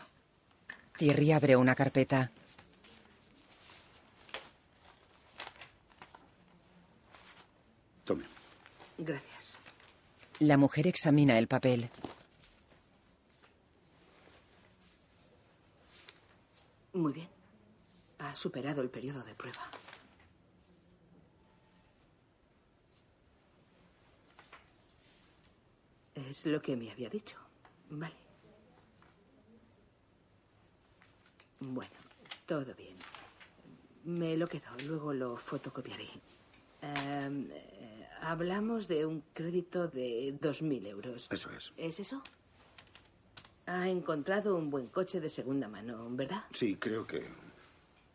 Thierry 0.96 1.32
abre 1.32 1.56
una 1.56 1.74
carpeta. 1.74 2.30
Tome. 8.04 8.24
Gracias. 8.98 9.58
La 10.40 10.56
mujer 10.56 10.86
examina 10.86 11.38
el 11.38 11.48
papel. 11.48 11.88
Muy 16.94 17.12
bien. 17.12 17.28
Ha 18.18 18.34
superado 18.34 18.80
el 18.80 18.88
periodo 18.88 19.22
de 19.22 19.34
prueba. 19.34 19.70
Es 26.14 26.46
lo 26.46 26.62
que 26.62 26.74
me 26.74 26.90
había 26.90 27.10
dicho. 27.10 27.36
Vale. 27.90 28.25
Bueno, 31.60 31.94
todo 32.46 32.74
bien. 32.74 32.96
Me 34.04 34.36
lo 34.36 34.46
quedo, 34.46 34.68
luego 34.86 35.12
lo 35.12 35.36
fotocopiaré. 35.36 36.08
Em, 36.82 37.48
eh, 37.50 38.08
hablamos 38.20 38.86
de 38.86 39.04
un 39.06 39.22
crédito 39.32 39.88
de 39.88 40.38
2.000 40.40 40.86
euros. 40.86 41.28
Eso 41.30 41.50
es. 41.50 41.72
¿Es 41.76 42.00
eso? 42.00 42.22
Ha 43.66 43.88
encontrado 43.88 44.56
un 44.56 44.70
buen 44.70 44.86
coche 44.86 45.20
de 45.20 45.28
segunda 45.28 45.66
mano, 45.68 46.06
¿verdad? 46.10 46.44
Sí, 46.52 46.76
creo 46.76 47.06
que 47.06 47.26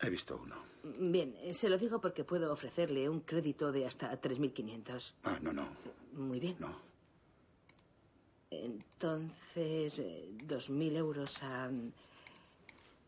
he 0.00 0.08
visto 0.08 0.40
uno. 0.42 0.56
Bien, 0.82 1.36
eh, 1.42 1.52
se 1.52 1.68
lo 1.68 1.76
digo 1.76 2.00
porque 2.00 2.24
puedo 2.24 2.52
ofrecerle 2.52 3.08
un 3.08 3.20
crédito 3.20 3.70
de 3.70 3.86
hasta 3.86 4.18
3.500. 4.20 5.14
Ah, 5.24 5.38
no, 5.42 5.52
no. 5.52 5.68
Muy 6.14 6.40
bien. 6.40 6.56
No. 6.58 6.74
Entonces, 8.50 9.98
eh, 9.98 10.30
2.000 10.46 10.96
euros 10.96 11.42
a 11.42 11.70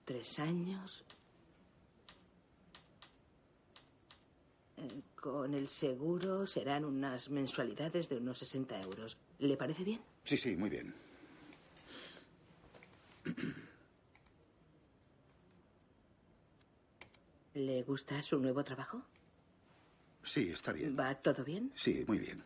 tres 0.04 0.38
años. 0.38 1.04
Eh, 4.76 5.02
Con 5.16 5.54
el 5.54 5.68
seguro 5.68 6.46
serán 6.46 6.84
unas 6.84 7.30
mensualidades 7.30 8.08
de 8.08 8.16
unos 8.18 8.38
60 8.38 8.80
euros. 8.80 9.16
¿Le 9.38 9.56
parece 9.56 9.84
bien? 9.84 10.00
Sí, 10.24 10.36
sí, 10.36 10.56
muy 10.56 10.68
bien. 10.70 10.94
¿Le 17.54 17.82
gusta 17.84 18.20
su 18.22 18.38
nuevo 18.40 18.64
trabajo? 18.64 19.02
Sí, 20.24 20.50
está 20.50 20.72
bien. 20.72 20.98
¿Va 20.98 21.14
todo 21.14 21.44
bien? 21.44 21.70
Sí, 21.76 22.04
muy 22.06 22.18
bien. 22.18 22.42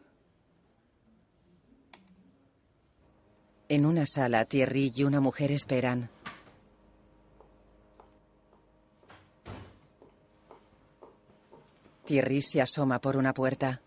En 3.70 3.86
una 3.86 4.04
sala, 4.06 4.44
Thierry 4.44 4.92
y 4.94 5.04
una 5.04 5.20
mujer 5.20 5.50
esperan. 5.52 6.11
Thierry 12.09 12.40
se 12.40 12.62
asoma 12.62 13.02
por 13.02 13.18
una 13.18 13.34
puerta. 13.34 13.82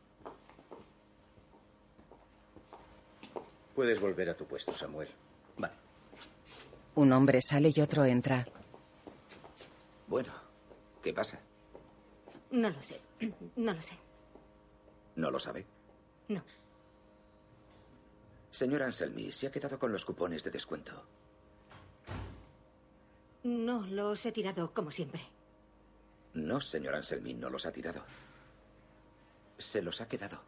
Puedes 3.73 3.99
volver 3.99 4.29
a 4.29 4.37
tu 4.37 4.45
puesto, 4.45 4.71
Samuel. 4.73 5.07
Vale. 5.57 5.73
Un 6.93 7.13
hombre 7.13 7.41
sale 7.41 7.71
y 7.75 7.81
otro 7.81 8.05
entra. 8.05 8.45
Bueno, 10.05 10.31
¿qué 11.01 11.11
pasa? 11.11 11.39
No 12.51 12.69
lo 12.69 12.83
sé. 12.83 13.01
No 13.55 13.73
lo 13.73 13.81
sé. 13.81 13.97
¿No 15.15 15.31
lo 15.31 15.39
sabe? 15.39 15.65
No. 16.27 16.43
Señor 18.51 18.83
Anselmi, 18.83 19.31
se 19.31 19.47
ha 19.47 19.51
quedado 19.51 19.79
con 19.79 19.91
los 19.91 20.05
cupones 20.05 20.43
de 20.43 20.51
descuento. 20.51 20.91
No, 23.43 23.87
los 23.87 24.23
he 24.27 24.31
tirado 24.31 24.71
como 24.75 24.91
siempre. 24.91 25.21
No, 26.33 26.61
señor 26.61 26.95
Anselmi, 26.95 27.33
no 27.33 27.49
los 27.49 27.65
ha 27.65 27.71
tirado. 27.71 28.03
Se 29.57 29.81
los 29.81 30.01
ha 30.01 30.07
quedado. 30.07 30.41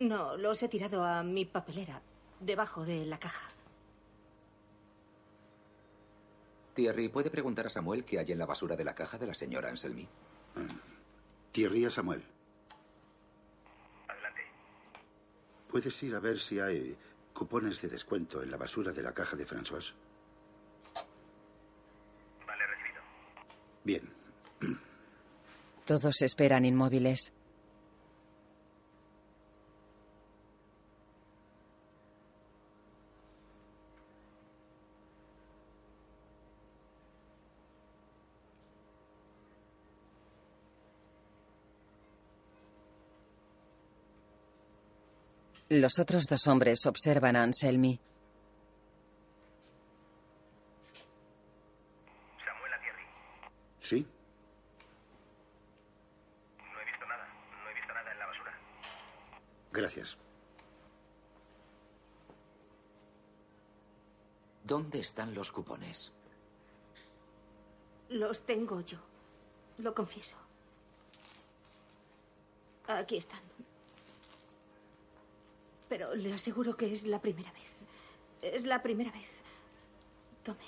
No, 0.00 0.36
los 0.36 0.62
he 0.62 0.68
tirado 0.68 1.04
a 1.04 1.22
mi 1.22 1.44
papelera, 1.44 2.02
debajo 2.40 2.84
de 2.84 3.06
la 3.06 3.18
caja. 3.18 3.48
Thierry, 6.74 7.08
¿puede 7.08 7.30
preguntar 7.30 7.66
a 7.66 7.70
Samuel 7.70 8.04
qué 8.04 8.18
hay 8.18 8.32
en 8.32 8.38
la 8.38 8.44
basura 8.44 8.76
de 8.76 8.84
la 8.84 8.94
caja 8.94 9.16
de 9.16 9.26
la 9.26 9.34
señora 9.34 9.70
Anselmi? 9.70 10.06
Thierry 11.52 11.86
a 11.86 11.90
Samuel. 11.90 12.22
Adelante. 14.06 14.42
¿Puedes 15.68 16.02
ir 16.02 16.14
a 16.14 16.20
ver 16.20 16.38
si 16.38 16.60
hay 16.60 16.96
cupones 17.32 17.80
de 17.80 17.88
descuento 17.88 18.42
en 18.42 18.50
la 18.50 18.58
basura 18.58 18.92
de 18.92 19.02
la 19.02 19.14
caja 19.14 19.36
de 19.36 19.46
François? 19.46 19.94
Vale, 22.46 22.66
recibido. 22.66 23.02
Bien. 23.84 24.15
Todos 25.86 26.20
esperan 26.22 26.64
inmóviles. 26.64 27.32
Los 45.68 45.98
otros 45.98 46.24
dos 46.28 46.46
hombres 46.46 46.86
observan 46.86 47.34
a 47.36 47.42
Anselmi. 47.42 48.00
Samuel 52.38 52.72
Thierry. 52.80 53.02
¿Sí? 53.80 54.06
No 56.56 56.80
he 56.80 56.84
visto 56.84 57.06
nada. 57.06 57.26
No 57.26 57.70
he 57.70 57.74
visto 57.74 57.92
nada 57.92 58.12
en 58.12 58.18
la 58.18 58.26
basura. 58.26 58.52
Gracias. 59.76 60.16
¿Dónde 64.64 65.00
están 65.00 65.34
los 65.34 65.52
cupones? 65.52 66.12
Los 68.08 68.46
tengo 68.46 68.80
yo. 68.80 68.96
Lo 69.76 69.94
confieso. 69.94 70.36
Aquí 72.88 73.18
están. 73.18 73.42
Pero 75.90 76.14
le 76.14 76.32
aseguro 76.32 76.74
que 76.74 76.90
es 76.90 77.04
la 77.04 77.20
primera 77.20 77.52
vez. 77.52 77.82
Es 78.40 78.64
la 78.64 78.82
primera 78.82 79.10
vez. 79.10 79.42
Tome. 80.42 80.64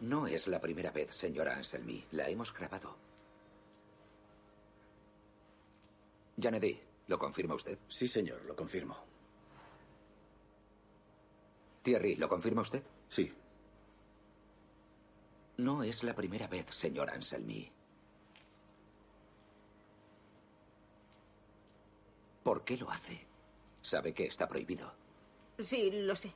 No 0.00 0.26
es 0.26 0.48
la 0.48 0.62
primera 0.62 0.92
vez, 0.92 1.14
señora 1.14 1.56
Anselmi. 1.56 2.06
La 2.10 2.30
hemos 2.30 2.54
grabado. 2.54 3.03
Janedy, 6.40 6.80
¿lo 7.06 7.18
confirma 7.18 7.54
usted? 7.54 7.78
Sí, 7.88 8.08
señor, 8.08 8.44
lo 8.44 8.56
confirmo. 8.56 8.96
Thierry, 11.82 12.16
¿lo 12.16 12.28
confirma 12.28 12.62
usted? 12.62 12.82
Sí. 13.08 13.32
No 15.58 15.82
es 15.82 16.02
la 16.02 16.14
primera 16.14 16.46
vez, 16.48 16.66
señor 16.70 17.10
Anselmi. 17.10 17.70
¿Por 22.42 22.64
qué 22.64 22.76
lo 22.76 22.90
hace? 22.90 23.26
Sabe 23.82 24.12
que 24.12 24.26
está 24.26 24.48
prohibido. 24.48 24.92
Sí, 25.62 25.90
lo 25.90 26.16
sé. 26.16 26.32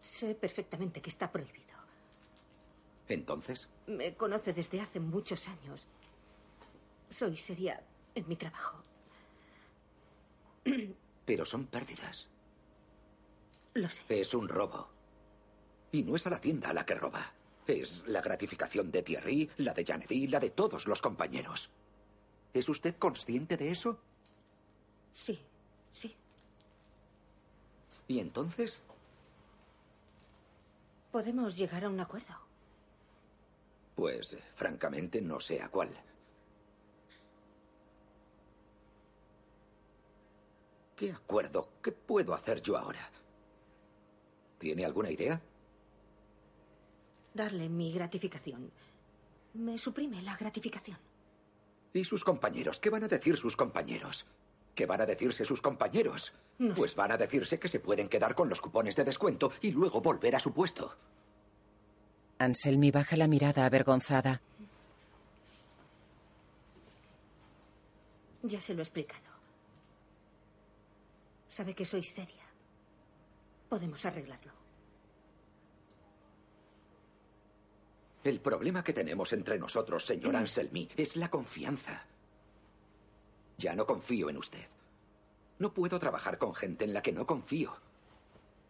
Sé 0.00 0.34
perfectamente 0.34 1.02
que 1.02 1.10
está 1.10 1.30
prohibido. 1.30 1.76
Entonces, 3.08 3.68
Me 3.86 4.14
conoce 4.14 4.52
desde 4.52 4.80
hace 4.80 5.00
muchos 5.00 5.48
años. 5.48 5.88
Soy 7.10 7.36
seria 7.36 7.82
en 8.18 8.28
mi 8.28 8.36
trabajo. 8.36 8.82
pero 11.28 11.44
son 11.44 11.66
pérdidas. 11.66 12.28
Lo 13.74 13.88
sé. 13.90 14.02
Es 14.08 14.32
un 14.32 14.48
robo. 14.48 14.88
Y 15.92 16.02
no 16.02 16.16
es 16.16 16.26
a 16.26 16.30
la 16.30 16.40
tienda 16.40 16.70
a 16.70 16.72
la 16.72 16.86
que 16.86 16.94
roba. 16.94 17.32
Es 17.66 18.02
la 18.06 18.22
gratificación 18.22 18.90
de 18.90 19.02
Thierry, 19.02 19.50
la 19.58 19.74
de 19.74 19.84
Janedy, 19.84 20.26
la 20.26 20.40
de 20.40 20.48
todos 20.48 20.86
los 20.86 21.02
compañeros. 21.02 21.70
¿Es 22.54 22.68
usted 22.68 22.96
consciente 22.96 23.58
de 23.58 23.70
eso? 23.70 24.00
Sí, 25.12 25.38
sí. 25.92 26.16
¿Y 28.06 28.20
entonces? 28.20 28.80
Podemos 31.12 31.56
llegar 31.56 31.84
a 31.84 31.90
un 31.90 32.00
acuerdo. 32.00 32.34
Pues, 33.94 34.38
francamente, 34.54 35.20
no 35.20 35.40
sé 35.40 35.60
a 35.60 35.68
cuál. 35.68 35.90
¿Qué 40.98 41.12
acuerdo? 41.12 41.68
¿Qué 41.80 41.92
puedo 41.92 42.34
hacer 42.34 42.60
yo 42.60 42.76
ahora? 42.76 43.08
¿Tiene 44.58 44.84
alguna 44.84 45.12
idea? 45.12 45.40
Darle 47.32 47.68
mi 47.68 47.92
gratificación. 47.92 48.72
Me 49.54 49.78
suprime 49.78 50.20
la 50.22 50.36
gratificación. 50.36 50.98
¿Y 51.92 52.04
sus 52.04 52.24
compañeros? 52.24 52.80
¿Qué 52.80 52.90
van 52.90 53.04
a 53.04 53.08
decir 53.08 53.36
sus 53.36 53.54
compañeros? 53.54 54.26
¿Qué 54.74 54.86
van 54.86 55.00
a 55.00 55.06
decirse 55.06 55.44
sus 55.44 55.62
compañeros? 55.62 56.32
No 56.58 56.74
pues 56.74 56.96
van 56.96 57.12
a 57.12 57.16
decirse 57.16 57.60
que 57.60 57.68
se 57.68 57.78
pueden 57.78 58.08
quedar 58.08 58.34
con 58.34 58.48
los 58.48 58.60
cupones 58.60 58.96
de 58.96 59.04
descuento 59.04 59.52
y 59.60 59.70
luego 59.70 60.00
volver 60.00 60.34
a 60.34 60.40
su 60.40 60.52
puesto. 60.52 60.96
Anselmi 62.38 62.90
baja 62.90 63.16
la 63.16 63.28
mirada 63.28 63.64
avergonzada. 63.66 64.42
Ya 68.42 68.60
se 68.60 68.74
lo 68.74 68.80
he 68.80 68.82
explicado. 68.82 69.27
Sabe 71.48 71.74
que 71.74 71.84
soy 71.84 72.02
seria. 72.02 72.44
Podemos 73.68 74.04
arreglarlo. 74.04 74.52
El 78.24 78.40
problema 78.40 78.84
que 78.84 78.92
tenemos 78.92 79.32
entre 79.32 79.58
nosotros, 79.58 80.04
señor 80.04 80.36
Anselmi, 80.36 80.88
es 80.96 81.16
la 81.16 81.30
confianza. 81.30 82.04
Ya 83.56 83.74
no 83.74 83.86
confío 83.86 84.28
en 84.28 84.36
usted. 84.36 84.66
No 85.58 85.72
puedo 85.72 85.98
trabajar 85.98 86.38
con 86.38 86.54
gente 86.54 86.84
en 86.84 86.92
la 86.92 87.02
que 87.02 87.12
no 87.12 87.26
confío. 87.26 87.76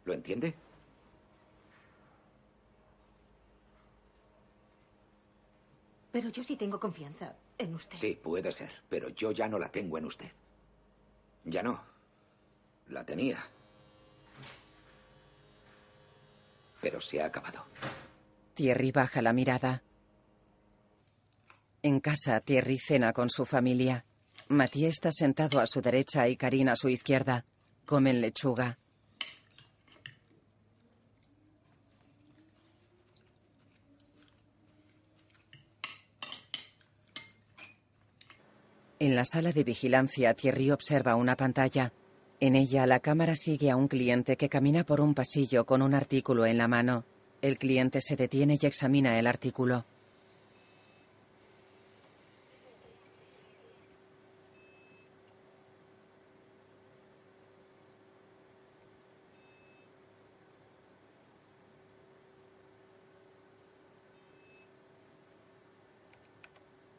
¿Lo 0.05 0.15
entiende? 0.15 0.55
Pero 6.13 6.31
yo 6.31 6.43
sí 6.43 6.57
tengo 6.57 6.81
confianza 6.81 7.37
en 7.59 7.75
usted. 7.75 7.99
Sí, 7.99 8.19
puede 8.23 8.51
ser, 8.53 8.73
pero 8.89 9.09
yo 9.11 9.33
ya 9.33 9.49
no 9.49 9.59
la 9.59 9.71
tengo 9.71 9.99
en 9.99 10.07
usted. 10.07 10.33
Ya 11.45 11.63
no. 11.63 11.98
La 12.89 13.05
tenía. 13.05 13.39
Pero 16.81 17.01
se 17.01 17.21
ha 17.21 17.27
acabado. 17.27 17.65
Thierry 18.55 18.93
baja 18.93 19.23
la 19.23 19.33
mirada. 19.33 19.83
En 21.83 22.01
casa, 22.01 22.41
Thierry 22.41 22.79
cena 22.79 23.13
con 23.13 23.31
su 23.31 23.45
familia. 23.45 24.05
Mathieu 24.49 24.89
está 24.89 25.13
sentado 25.13 25.61
a 25.61 25.67
su 25.67 25.81
derecha 25.81 26.29
y 26.29 26.37
Karina 26.37 26.73
a 26.73 26.77
su 26.77 26.89
izquierda. 26.89 27.45
Comen 27.85 28.21
lechuga. 28.21 28.79
En 39.01 39.15
la 39.15 39.25
sala 39.25 39.53
de 39.53 39.63
vigilancia, 39.63 40.35
Thierry 40.35 40.73
observa 40.73 41.15
una 41.15 41.37
pantalla. 41.37 41.93
En 42.41 42.55
ella, 42.55 42.87
la 42.87 43.01
cámara 43.01 43.35
sigue 43.35 43.69
a 43.69 43.75
un 43.75 43.89
cliente 43.89 44.37
que 44.37 44.49
camina 44.49 44.85
por 44.85 45.01
un 45.01 45.13
pasillo 45.13 45.67
con 45.67 45.83
un 45.83 45.93
artículo 45.93 46.47
en 46.47 46.57
la 46.57 46.69
mano. 46.69 47.05
El 47.43 47.59
cliente 47.59 48.01
se 48.01 48.15
detiene 48.15 48.57
y 48.61 48.65
examina 48.65 49.19
el 49.19 49.27
artículo. 49.27 49.85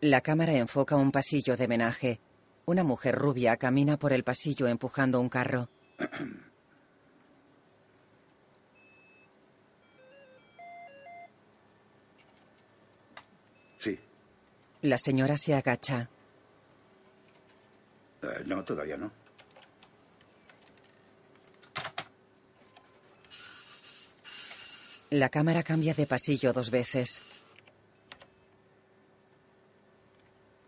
La 0.02 0.20
cámara 0.20 0.54
enfoca 0.54 0.98
un 0.98 1.12
pasillo 1.12 1.56
de 1.56 1.68
menaje. 1.68 2.20
Una 2.70 2.84
mujer 2.84 3.16
rubia 3.16 3.58
camina 3.58 3.98
por 3.98 4.14
el 4.14 4.24
pasillo 4.24 4.68
empujando 4.68 5.20
un 5.20 5.28
carro. 5.28 5.70
Sí. 13.80 13.98
La 14.82 14.98
señora 14.98 15.38
se 15.38 15.56
agacha. 15.56 16.10
Eh, 18.22 18.44
no, 18.46 18.62
todavía 18.66 18.98
no. 18.98 19.10
La 25.12 25.30
cámara 25.30 25.64
cambia 25.64 25.94
de 25.94 26.06
pasillo 26.06 26.52
dos 26.52 26.70
veces. 26.70 27.39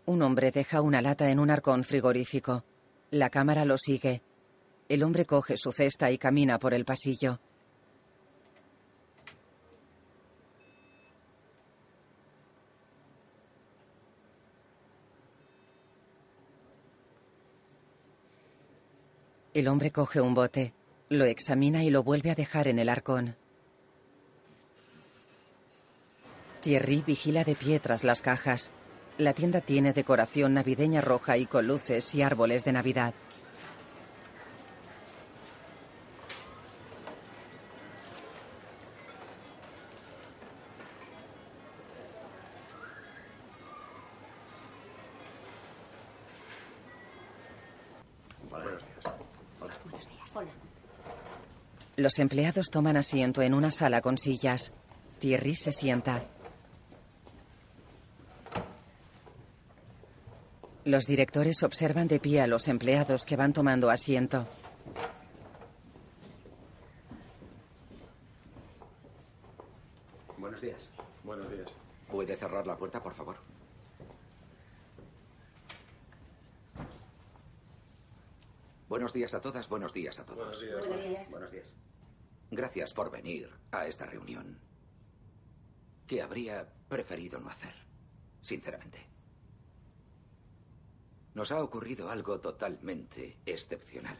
Un 0.04 0.22
hombre 0.22 0.50
deja 0.50 0.80
una 0.80 1.00
lata 1.00 1.30
en 1.30 1.38
un 1.38 1.50
arcón 1.50 1.84
frigorífico. 1.84 2.64
La 3.10 3.30
cámara 3.30 3.64
lo 3.64 3.78
sigue. 3.78 4.22
El 4.88 5.04
hombre 5.04 5.26
coge 5.26 5.56
su 5.56 5.70
cesta 5.70 6.10
y 6.10 6.18
camina 6.18 6.58
por 6.58 6.74
el 6.74 6.84
pasillo. 6.84 7.38
El 19.54 19.68
hombre 19.68 19.90
coge 19.90 20.20
un 20.20 20.34
bote, 20.34 20.72
lo 21.10 21.26
examina 21.26 21.84
y 21.84 21.90
lo 21.90 22.02
vuelve 22.02 22.30
a 22.30 22.34
dejar 22.34 22.68
en 22.68 22.78
el 22.78 22.88
arcón. 22.88 23.36
Thierry 26.62 27.02
vigila 27.06 27.44
de 27.44 27.54
pie 27.54 27.78
tras 27.78 28.02
las 28.02 28.22
cajas. 28.22 28.72
La 29.18 29.34
tienda 29.34 29.60
tiene 29.60 29.92
decoración 29.92 30.54
navideña 30.54 31.00
roja 31.00 31.36
y 31.36 31.46
con 31.46 31.66
luces 31.66 32.14
y 32.14 32.22
árboles 32.22 32.64
de 32.64 32.72
Navidad. 32.72 33.14
Los 51.96 52.18
empleados 52.18 52.70
toman 52.70 52.96
asiento 52.96 53.42
en 53.42 53.54
una 53.54 53.70
sala 53.70 54.00
con 54.00 54.18
sillas. 54.18 54.72
Thierry 55.20 55.54
se 55.54 55.70
sienta. 55.70 56.22
Los 60.84 61.06
directores 61.06 61.62
observan 61.62 62.08
de 62.08 62.18
pie 62.18 62.40
a 62.40 62.48
los 62.48 62.66
empleados 62.66 63.24
que 63.24 63.36
van 63.36 63.52
tomando 63.52 63.88
asiento. 63.88 64.48
Buenos 70.38 70.60
días. 70.60 70.88
Buenos 71.22 71.48
días. 71.50 71.68
¿Puede 72.10 72.36
cerrar 72.36 72.66
la 72.66 72.76
puerta, 72.76 73.00
por 73.00 73.14
favor? 73.14 73.36
Buenos 78.88 79.12
días 79.12 79.32
a 79.34 79.40
todas, 79.40 79.68
buenos 79.68 79.94
días 79.94 80.18
a 80.18 80.26
todos. 80.26 80.38
Buenos 80.38 80.60
días. 80.60 80.80
Buenos 80.80 81.02
días. 81.04 81.30
Buenos 81.30 81.52
días. 81.52 81.72
Gracias 82.50 82.92
por 82.92 83.10
venir 83.10 83.48
a 83.70 83.86
esta 83.86 84.04
reunión. 84.04 84.58
¿Qué 86.08 86.20
habría 86.20 86.68
preferido 86.88 87.40
no 87.40 87.48
hacer? 87.48 87.72
Sinceramente. 88.42 89.11
Nos 91.34 91.50
ha 91.52 91.62
ocurrido 91.62 92.10
algo 92.10 92.40
totalmente 92.40 93.38
excepcional. 93.46 94.18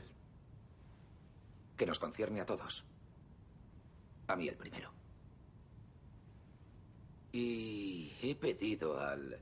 Que 1.76 1.86
nos 1.86 1.98
concierne 1.98 2.40
a 2.40 2.46
todos. 2.46 2.84
A 4.28 4.36
mí 4.36 4.48
el 4.48 4.56
primero. 4.56 4.90
Y 7.32 8.12
he 8.22 8.34
pedido 8.34 9.00
al 9.00 9.38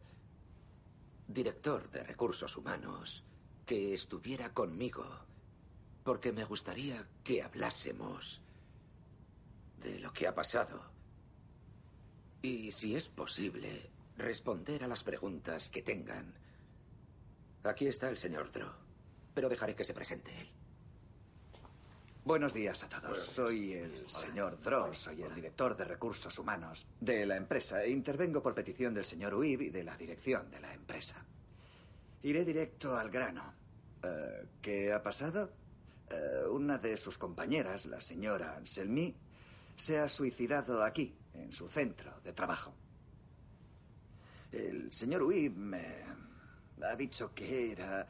director 1.26 1.90
de 1.90 2.02
recursos 2.02 2.56
humanos 2.56 3.24
que 3.66 3.94
estuviera 3.94 4.52
conmigo 4.52 5.06
porque 6.02 6.32
me 6.32 6.44
gustaría 6.44 7.06
que 7.22 7.42
hablásemos 7.42 8.42
de 9.80 9.98
lo 10.00 10.12
que 10.12 10.26
ha 10.26 10.34
pasado. 10.34 10.82
Y 12.42 12.72
si 12.72 12.96
es 12.96 13.08
posible, 13.08 13.90
responder 14.16 14.84
a 14.84 14.88
las 14.88 15.04
preguntas 15.04 15.70
que 15.70 15.82
tengan. 15.82 16.34
Aquí 17.62 17.86
está 17.86 18.08
el 18.08 18.16
señor 18.16 18.50
Dro, 18.50 18.72
pero 19.34 19.48
dejaré 19.48 19.74
que 19.74 19.84
se 19.84 19.92
presente 19.92 20.30
él. 20.40 20.48
Buenos 22.24 22.54
días 22.54 22.82
a 22.84 22.88
todos. 22.88 23.20
Soy 23.20 23.74
el 23.74 24.08
señor 24.08 24.58
Dross, 24.60 24.96
soy 24.98 25.22
el 25.22 25.34
director 25.34 25.76
de 25.76 25.84
recursos 25.84 26.38
humanos 26.38 26.86
de 27.00 27.26
la 27.26 27.36
empresa. 27.36 27.82
E 27.82 27.90
intervengo 27.90 28.42
por 28.42 28.54
petición 28.54 28.94
del 28.94 29.04
señor 29.04 29.34
Uib 29.34 29.60
y 29.60 29.70
de 29.70 29.84
la 29.84 29.96
dirección 29.96 30.50
de 30.50 30.60
la 30.60 30.72
empresa. 30.72 31.16
Iré 32.22 32.44
directo 32.44 32.96
al 32.96 33.10
grano. 33.10 33.52
Eh, 34.02 34.46
¿Qué 34.62 34.92
ha 34.92 35.02
pasado? 35.02 35.52
Eh, 36.10 36.46
una 36.50 36.78
de 36.78 36.96
sus 36.96 37.18
compañeras, 37.18 37.84
la 37.86 38.00
señora 38.00 38.56
Anselmi, 38.56 39.14
se 39.76 39.98
ha 39.98 40.08
suicidado 40.08 40.82
aquí, 40.82 41.14
en 41.34 41.52
su 41.52 41.68
centro 41.68 42.20
de 42.22 42.32
trabajo. 42.32 42.74
El 44.50 44.92
señor 44.92 45.22
Uib 45.22 45.56
me 45.56 46.09
ha 46.84 46.96
dicho 46.96 47.32
que 47.34 47.72
era 47.72 48.06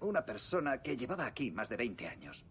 una 0.00 0.24
persona 0.24 0.80
que 0.82 0.96
llevaba 0.96 1.26
aquí 1.26 1.50
más 1.50 1.68
de 1.68 1.76
20 1.76 2.08
años. 2.08 2.44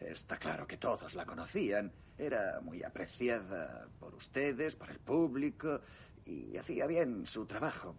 Está 0.00 0.38
claro 0.38 0.66
que 0.66 0.76
todos 0.76 1.14
la 1.14 1.24
conocían. 1.26 1.92
Era 2.18 2.60
muy 2.62 2.82
apreciada 2.82 3.88
por 4.00 4.14
ustedes, 4.14 4.76
por 4.76 4.90
el 4.90 4.98
público, 4.98 5.80
y 6.24 6.56
hacía 6.56 6.86
bien 6.86 7.26
su 7.26 7.44
trabajo. 7.46 7.94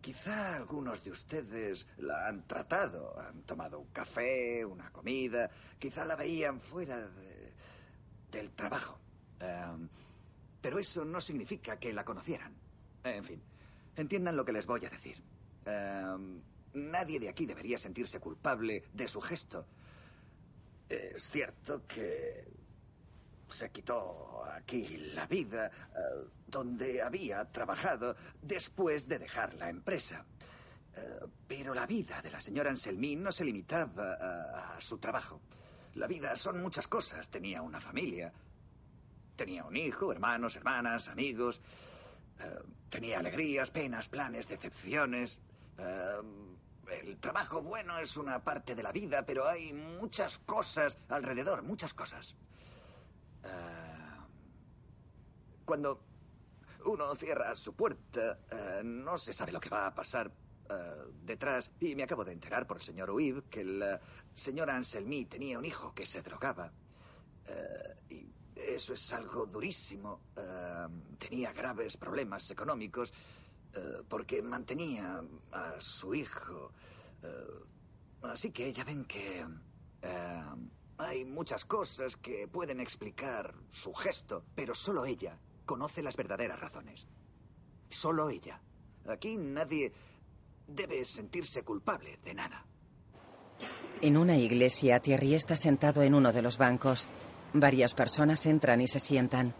Quizá 0.00 0.54
algunos 0.56 1.02
de 1.02 1.10
ustedes 1.10 1.86
la 1.98 2.28
han 2.28 2.46
tratado, 2.46 3.18
han 3.18 3.42
tomado 3.42 3.80
un 3.80 3.88
café, 3.88 4.64
una 4.64 4.90
comida, 4.92 5.50
quizá 5.78 6.04
la 6.04 6.14
veían 6.14 6.60
fuera 6.60 7.08
de- 7.08 7.52
del 8.30 8.50
trabajo. 8.52 8.98
Em, 9.40 9.88
pero 10.62 10.78
eso 10.78 11.04
no 11.04 11.20
significa 11.20 11.78
que 11.78 11.92
la 11.92 12.04
conocieran. 12.04 12.54
En 13.02 13.24
fin, 13.24 13.42
entiendan 13.96 14.36
lo 14.36 14.44
que 14.44 14.52
les 14.52 14.66
voy 14.66 14.84
a 14.84 14.90
decir. 14.90 15.22
Em, 15.64 16.40
nadie 16.74 17.18
de 17.18 17.28
aquí 17.28 17.46
debería 17.46 17.78
sentirse 17.78 18.20
culpable 18.20 18.84
de 18.92 19.08
su 19.08 19.20
gesto. 19.20 19.66
Es 20.88 21.30
cierto 21.30 21.86
que 21.86 22.44
se 23.48 23.70
quitó 23.70 24.44
aquí 24.52 24.96
la 25.14 25.26
vida 25.26 25.66
eh, 25.66 26.28
donde 26.46 27.02
había 27.02 27.44
trabajado 27.46 28.16
después 28.42 29.08
de 29.08 29.18
dejar 29.18 29.54
la 29.54 29.68
empresa. 29.68 30.24
Eh, 30.94 31.20
pero 31.46 31.74
la 31.74 31.86
vida 31.86 32.22
de 32.22 32.30
la 32.30 32.40
señora 32.40 32.70
Anselmi 32.70 33.16
no 33.16 33.32
se 33.32 33.44
limitaba 33.44 34.14
a, 34.14 34.76
a 34.76 34.80
su 34.80 34.98
trabajo. 34.98 35.40
La 35.94 36.06
vida 36.06 36.36
son 36.36 36.60
muchas 36.60 36.86
cosas. 36.88 37.28
Tenía 37.30 37.62
una 37.62 37.80
familia. 37.80 38.32
Tenía 39.34 39.64
un 39.64 39.76
hijo, 39.76 40.12
hermanos, 40.12 40.56
hermanas, 40.56 41.08
amigos. 41.08 41.60
Eh, 42.40 42.62
tenía 42.90 43.18
alegrías, 43.18 43.70
penas, 43.70 44.08
planes, 44.08 44.48
decepciones. 44.48 45.38
Eh, 45.78 46.20
el 47.02 47.18
trabajo 47.18 47.62
bueno 47.62 47.98
es 47.98 48.16
una 48.16 48.44
parte 48.44 48.74
de 48.74 48.82
la 48.82 48.92
vida, 48.92 49.24
pero 49.26 49.46
hay 49.46 49.72
muchas 49.72 50.38
cosas 50.38 50.98
alrededor, 51.08 51.62
muchas 51.62 51.94
cosas. 51.94 52.36
Eh, 53.42 53.48
cuando 55.64 56.00
uno 56.84 57.12
cierra 57.16 57.56
su 57.56 57.74
puerta, 57.74 58.38
no 58.84 59.18
se 59.18 59.32
sabe 59.32 59.50
lo 59.50 59.58
que 59.58 59.68
va 59.68 59.88
a 59.88 59.94
pasar 59.94 60.30
detrás. 61.24 61.72
Y 61.80 61.96
me 61.96 62.04
acabo 62.04 62.24
de 62.24 62.30
enterar 62.30 62.68
por 62.68 62.76
el 62.76 62.84
señor 62.84 63.10
Uib 63.10 63.48
que 63.48 63.64
la 63.64 64.00
señora 64.32 64.76
Anselmi 64.76 65.24
tenía 65.24 65.58
un 65.58 65.64
hijo 65.64 65.92
que 65.92 66.06
se 66.06 66.22
drogaba. 66.22 66.70
Y 68.08 68.35
eso 68.56 68.94
es 68.94 69.12
algo 69.12 69.46
durísimo. 69.46 70.20
Eh, 70.36 70.86
tenía 71.18 71.52
graves 71.52 71.96
problemas 71.96 72.50
económicos. 72.50 73.12
eh, 73.76 74.02
porque 74.08 74.40
mantenía 74.42 75.22
a 75.52 75.80
su 75.80 76.14
hijo. 76.14 76.72
Eh, 77.22 77.26
así 78.22 78.50
que 78.50 78.72
ya 78.72 78.84
ven 78.84 79.04
que 79.04 79.44
eh, 80.02 80.42
hay 80.98 81.24
muchas 81.24 81.64
cosas 81.64 82.16
que 82.16 82.48
pueden 82.48 82.80
explicar 82.80 83.54
su 83.70 83.92
gesto, 83.92 84.44
pero 84.54 84.74
solo 84.74 85.04
ella 85.04 85.38
conoce 85.66 86.02
las 86.02 86.16
verdaderas 86.16 86.58
razones. 86.58 87.06
Solo 87.90 88.30
ella. 88.30 88.60
Aquí 89.08 89.36
nadie 89.36 89.92
debe 90.66 91.04
sentirse 91.04 91.62
culpable 91.62 92.18
de 92.24 92.34
nada. 92.34 92.64
En 94.00 94.16
una 94.16 94.36
iglesia, 94.36 95.00
Thierry 95.00 95.34
está 95.34 95.56
sentado 95.56 96.02
en 96.02 96.14
uno 96.14 96.32
de 96.32 96.42
los 96.42 96.58
bancos. 96.58 97.08
Varias 97.58 97.94
personas 97.94 98.44
entran 98.44 98.82
y 98.82 98.86
se 98.86 99.00
sientan. 99.00 99.54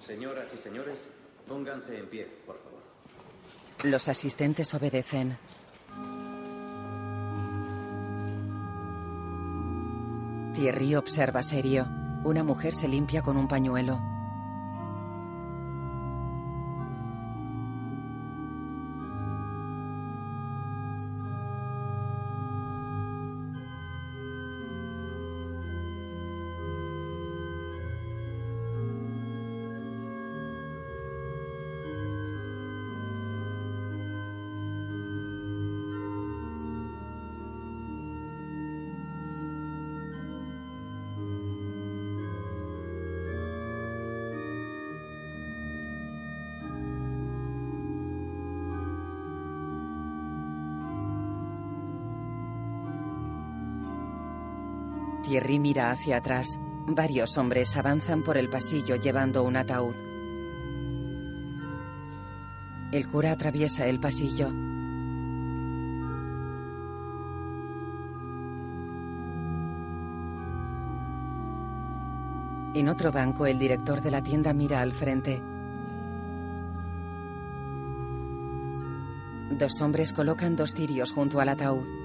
Señoras 0.00 0.46
y 0.54 0.56
señores, 0.56 0.98
pónganse 1.46 1.98
en 1.98 2.06
pie, 2.06 2.26
por 2.46 2.56
favor. 2.62 2.80
Los 3.82 4.08
asistentes 4.08 4.72
obedecen. 4.72 5.36
Thierry 10.64 10.94
observa 10.94 11.42
serio. 11.42 11.86
Una 12.24 12.42
mujer 12.42 12.72
se 12.72 12.88
limpia 12.88 13.20
con 13.20 13.36
un 13.36 13.48
pañuelo. 13.48 14.13
Mira 55.58 55.90
hacia 55.90 56.18
atrás. 56.18 56.58
Varios 56.86 57.38
hombres 57.38 57.76
avanzan 57.76 58.22
por 58.22 58.36
el 58.36 58.48
pasillo 58.48 58.96
llevando 58.96 59.42
un 59.42 59.56
ataúd. 59.56 59.94
El 62.92 63.08
cura 63.08 63.32
atraviesa 63.32 63.86
el 63.86 63.98
pasillo. 63.98 64.48
En 72.74 72.88
otro 72.88 73.12
banco, 73.12 73.46
el 73.46 73.58
director 73.58 74.02
de 74.02 74.10
la 74.10 74.22
tienda 74.22 74.52
mira 74.52 74.80
al 74.80 74.92
frente. 74.92 75.40
Dos 79.50 79.80
hombres 79.80 80.12
colocan 80.12 80.56
dos 80.56 80.72
cirios 80.72 81.12
junto 81.12 81.40
al 81.40 81.48
ataúd. 81.48 82.03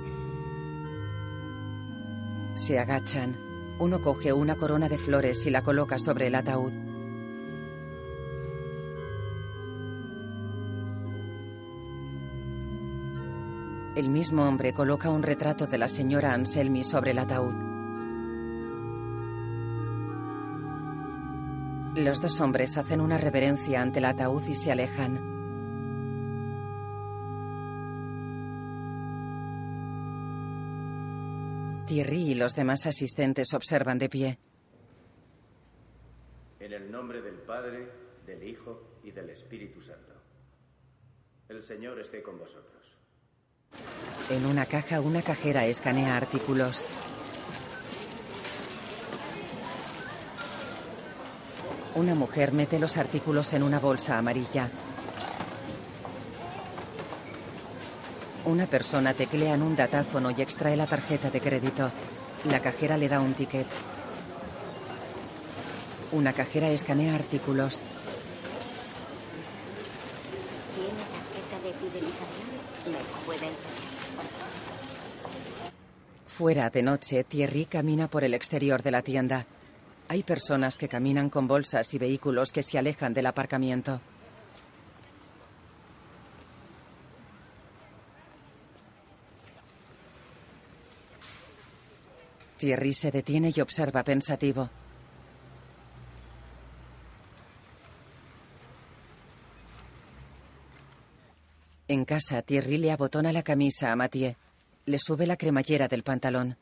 Se 2.59 2.77
agachan. 2.77 3.37
Uno 3.79 4.01
coge 4.01 4.33
una 4.33 4.57
corona 4.57 4.89
de 4.89 4.97
flores 4.97 5.45
y 5.45 5.49
la 5.49 5.63
coloca 5.63 5.97
sobre 5.97 6.27
el 6.27 6.35
ataúd. 6.35 6.73
El 13.95 14.09
mismo 14.09 14.45
hombre 14.45 14.73
coloca 14.73 15.09
un 15.09 15.23
retrato 15.23 15.67
de 15.67 15.77
la 15.77 15.87
señora 15.87 16.33
Anselmi 16.33 16.83
sobre 16.83 17.11
el 17.11 17.19
ataúd. 17.19 17.55
Los 21.95 22.19
dos 22.19 22.41
hombres 22.41 22.77
hacen 22.77 22.99
una 22.99 23.17
reverencia 23.17 23.81
ante 23.81 23.99
el 23.99 24.05
ataúd 24.05 24.45
y 24.45 24.53
se 24.53 24.69
alejan. 24.69 25.28
Thierry 31.89 32.21
y 32.21 32.35
los 32.35 32.53
demás 32.53 32.85
asistentes 32.85 33.51
observan 33.55 33.97
de 33.97 34.09
pie. 34.09 34.37
En 36.59 36.71
el 36.71 36.91
nombre 36.91 37.19
del 37.23 37.33
Padre, 37.33 37.89
del 38.27 38.47
Hijo 38.47 38.99
y 39.03 39.09
del 39.09 39.31
Espíritu 39.31 39.81
Santo. 39.81 40.13
El 41.47 41.63
Señor 41.63 41.99
esté 41.99 42.21
con 42.21 42.37
vosotros. 42.37 42.99
En 44.29 44.45
una 44.45 44.67
caja, 44.67 45.01
una 45.01 45.23
cajera 45.23 45.65
escanea 45.65 46.15
artículos. 46.15 46.85
Una 51.95 52.13
mujer 52.13 52.51
mete 52.51 52.77
los 52.77 52.97
artículos 52.97 53.51
en 53.53 53.63
una 53.63 53.79
bolsa 53.79 54.19
amarilla. 54.19 54.69
Una 58.49 58.65
persona 58.65 59.13
teclea 59.13 59.53
en 59.53 59.61
un 59.61 59.75
datáfono 59.75 60.31
y 60.31 60.41
extrae 60.41 60.75
la 60.75 60.87
tarjeta 60.87 61.29
de 61.29 61.39
crédito. 61.39 61.91
La 62.49 62.59
cajera 62.59 62.97
le 62.97 63.07
da 63.07 63.21
un 63.21 63.35
ticket. 63.35 63.67
Una 66.13 66.33
cajera 66.33 66.67
escanea 66.71 67.13
artículos. 67.13 67.83
¿Tiene 70.73 70.89
tarjeta 70.89 71.59
de 71.63 71.73
fidelización? 71.73 72.47
¿Me 72.87 72.93
la 72.93 72.99
puede 73.23 73.45
enseñar? 73.45 73.77
Fuera 76.25 76.71
de 76.71 76.81
noche, 76.81 77.23
Thierry 77.25 77.65
camina 77.65 78.07
por 78.07 78.23
el 78.23 78.33
exterior 78.33 78.81
de 78.81 78.89
la 78.89 79.03
tienda. 79.03 79.45
Hay 80.07 80.23
personas 80.23 80.75
que 80.75 80.89
caminan 80.89 81.29
con 81.29 81.47
bolsas 81.47 81.93
y 81.93 81.99
vehículos 81.99 82.51
que 82.51 82.63
se 82.63 82.79
alejan 82.79 83.13
del 83.13 83.27
aparcamiento. 83.27 84.01
Thierry 92.59 92.91
se 92.91 93.09
detiene 93.09 93.53
y 93.55 93.61
observa 93.61 94.03
pensativo. 94.03 94.69
En 101.87 102.03
casa, 102.03 102.41
Thierry 102.41 102.77
le 102.77 102.91
abotona 102.91 103.31
la 103.31 103.43
camisa 103.43 103.93
a 103.93 103.95
Mathieu. 103.95 104.35
Le 104.85 104.97
sube 104.99 105.25
la 105.25 105.37
cremallera 105.37 105.87
del 105.87 106.03
pantalón. 106.03 106.57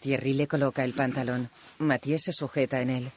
Thierry 0.00 0.32
le 0.32 0.48
coloca 0.48 0.82
el 0.82 0.94
pantalón. 0.94 1.50
Mathieu 1.78 2.18
se 2.18 2.32
sujeta 2.32 2.80
en 2.80 2.90
él. 2.90 3.10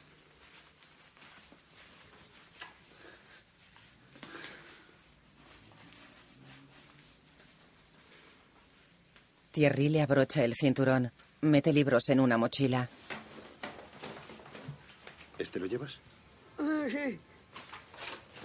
Thierry 9.50 9.88
le 9.88 10.02
abrocha 10.02 10.44
el 10.44 10.54
cinturón. 10.54 11.10
Mete 11.40 11.72
libros 11.72 12.08
en 12.08 12.20
una 12.20 12.36
mochila. 12.36 12.88
¿Este 15.38 15.58
lo 15.60 15.66
llevas? 15.66 16.00
Ah, 16.58 16.86
sí. 16.88 17.18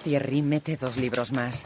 Thierry 0.04 0.42
mete 0.42 0.78
dos 0.78 0.98
libros 0.98 1.32
más. 1.32 1.66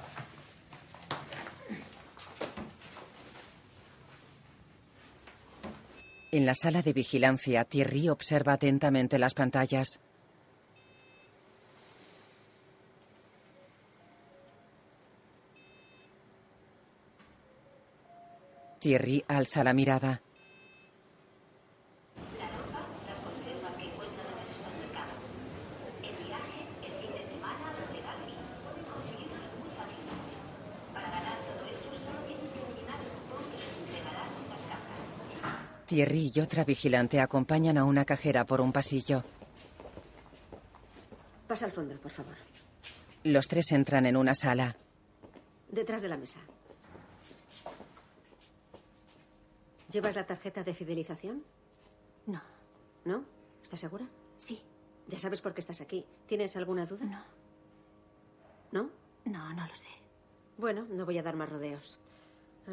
En 6.34 6.48
la 6.48 6.56
sala 6.56 6.82
de 6.82 6.94
vigilancia, 6.94 7.64
Thierry 7.64 8.10
observa 8.10 8.54
atentamente 8.54 9.20
las 9.20 9.36
pantallas. 9.36 10.00
Thierry 18.80 19.24
alza 19.28 19.64
la 19.64 19.74
mirada. 19.74 20.24
Thierry 35.94 36.32
y 36.34 36.40
otra 36.40 36.64
vigilante 36.64 37.20
acompañan 37.22 37.78
a 37.78 37.84
una 37.84 38.04
cajera 38.04 38.46
por 38.46 38.62
un 38.62 38.72
pasillo. 38.74 39.24
Pasa 41.48 41.66
al 41.66 41.72
fondo, 41.72 41.96
por 41.98 42.10
favor. 42.12 42.34
Los 43.24 43.48
tres 43.48 43.72
entran 43.74 44.08
en 44.08 44.18
una 44.18 44.34
sala. 44.34 44.76
Detrás 45.70 46.02
de 46.02 46.10
la 46.10 46.18
mesa. 46.18 46.40
¿Llevas 49.92 50.16
la 50.16 50.26
tarjeta 50.26 50.64
de 50.64 50.74
fidelización? 50.74 51.44
No. 52.26 52.42
¿No? 53.06 53.24
¿Estás 53.62 53.82
segura? 53.82 54.08
Sí. 54.40 54.64
¿Ya 55.08 55.20
sabes 55.20 55.42
por 55.42 55.54
qué 55.54 55.62
estás 55.62 55.80
aquí? 55.80 56.04
¿Tienes 56.26 56.56
alguna 56.56 56.88
duda? 56.88 57.06
No. 57.06 57.24
¿No? 58.72 58.90
No, 59.26 59.54
no 59.54 59.68
lo 59.68 59.76
sé. 59.76 59.92
Bueno, 60.58 60.88
no 60.90 61.06
voy 61.06 61.20
a 61.20 61.24
dar 61.24 61.36
más 61.36 61.50
rodeos. 61.50 62.00
Ah, 62.68 62.72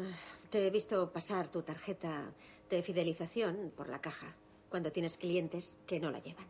te 0.49 0.65
he 0.65 0.71
visto 0.71 1.11
pasar 1.13 1.49
tu 1.49 1.61
tarjeta 1.61 2.31
de 2.75 2.83
fidelización 2.83 3.71
por 3.75 3.89
la 3.89 4.01
caja 4.01 4.35
cuando 4.69 4.91
tienes 4.91 5.17
clientes 5.17 5.77
que 5.85 5.99
no 5.99 6.11
la 6.11 6.19
llevan. 6.19 6.47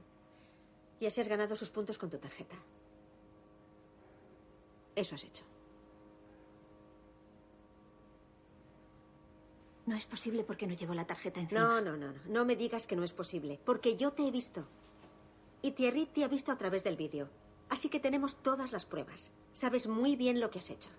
Y 0.99 1.05
así 1.05 1.19
has 1.19 1.27
ganado 1.27 1.55
sus 1.55 1.71
puntos 1.71 1.97
con 1.97 2.09
tu 2.09 2.17
tarjeta. 2.17 2.55
Eso 4.95 5.15
has 5.15 5.23
hecho. 5.23 5.43
No 9.87 9.95
es 9.95 10.05
posible 10.05 10.43
porque 10.43 10.67
no 10.67 10.75
llevo 10.75 10.93
la 10.93 11.07
tarjeta 11.07 11.39
encima. 11.39 11.61
No, 11.61 11.81
no, 11.81 11.97
no, 11.97 12.13
no. 12.13 12.19
No 12.27 12.45
me 12.45 12.55
digas 12.55 12.85
que 12.85 12.95
no 12.95 13.03
es 13.03 13.13
posible. 13.13 13.59
Porque 13.65 13.97
yo 13.97 14.13
te 14.13 14.27
he 14.27 14.31
visto. 14.31 14.67
Y 15.63 15.71
Thierry 15.71 16.05
te 16.05 16.23
ha 16.23 16.27
visto 16.27 16.51
a 16.51 16.57
través 16.57 16.83
del 16.83 16.97
vídeo. 16.97 17.29
Así 17.69 17.89
que 17.89 17.99
tenemos 17.99 18.35
todas 18.35 18.71
las 18.71 18.85
pruebas. 18.85 19.31
Sabes 19.53 19.87
muy 19.87 20.15
bien 20.15 20.39
lo 20.39 20.51
que 20.51 20.59
has 20.59 20.69
hecho. 20.69 20.89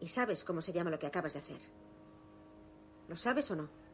Y 0.00 0.08
sabes 0.08 0.44
cómo 0.44 0.60
se 0.60 0.72
llama 0.72 0.90
lo 0.90 0.98
que 0.98 1.06
acabas 1.06 1.32
de 1.32 1.38
hacer. 1.38 1.60
¿Lo 3.08 3.16
sabes 3.16 3.50
o 3.50 3.56
no? 3.56 3.85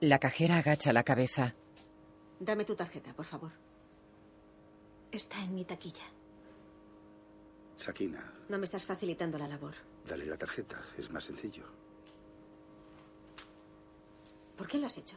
La 0.00 0.18
cajera 0.18 0.58
agacha 0.58 0.92
la 0.92 1.02
cabeza. 1.02 1.54
Dame 2.40 2.64
tu 2.64 2.74
tarjeta, 2.74 3.12
por 3.14 3.24
favor. 3.24 3.50
Está 5.10 5.42
en 5.42 5.54
mi 5.54 5.64
taquilla. 5.64 6.04
Sakina, 7.76 8.32
No 8.48 8.58
me 8.58 8.64
estás 8.64 8.84
facilitando 8.84 9.38
la 9.38 9.48
labor. 9.48 9.74
dale 10.06 10.26
la 10.26 10.36
tarjeta. 10.36 10.82
Es 10.96 11.10
más 11.10 11.24
sencillo. 11.24 11.64
¿Por 14.56 14.66
qué 14.66 14.78
lo 14.78 14.86
has 14.86 14.98
hecho? 14.98 15.16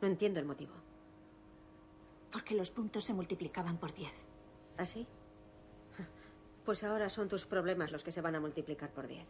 No 0.00 0.08
entiendo 0.08 0.40
el 0.40 0.46
motivo. 0.46 0.72
Porque 2.32 2.54
los 2.54 2.70
puntos 2.70 3.04
se 3.04 3.14
multiplicaban 3.14 3.78
por 3.78 3.92
10. 3.94 4.10
¿Así? 4.76 5.06
Pues 6.64 6.84
ahora 6.84 7.08
son 7.08 7.28
tus 7.28 7.46
problemas 7.46 7.92
los 7.92 8.02
que 8.04 8.12
se 8.12 8.20
van 8.20 8.34
a 8.34 8.40
multiplicar 8.40 8.90
por 8.92 9.06
10. 9.08 9.26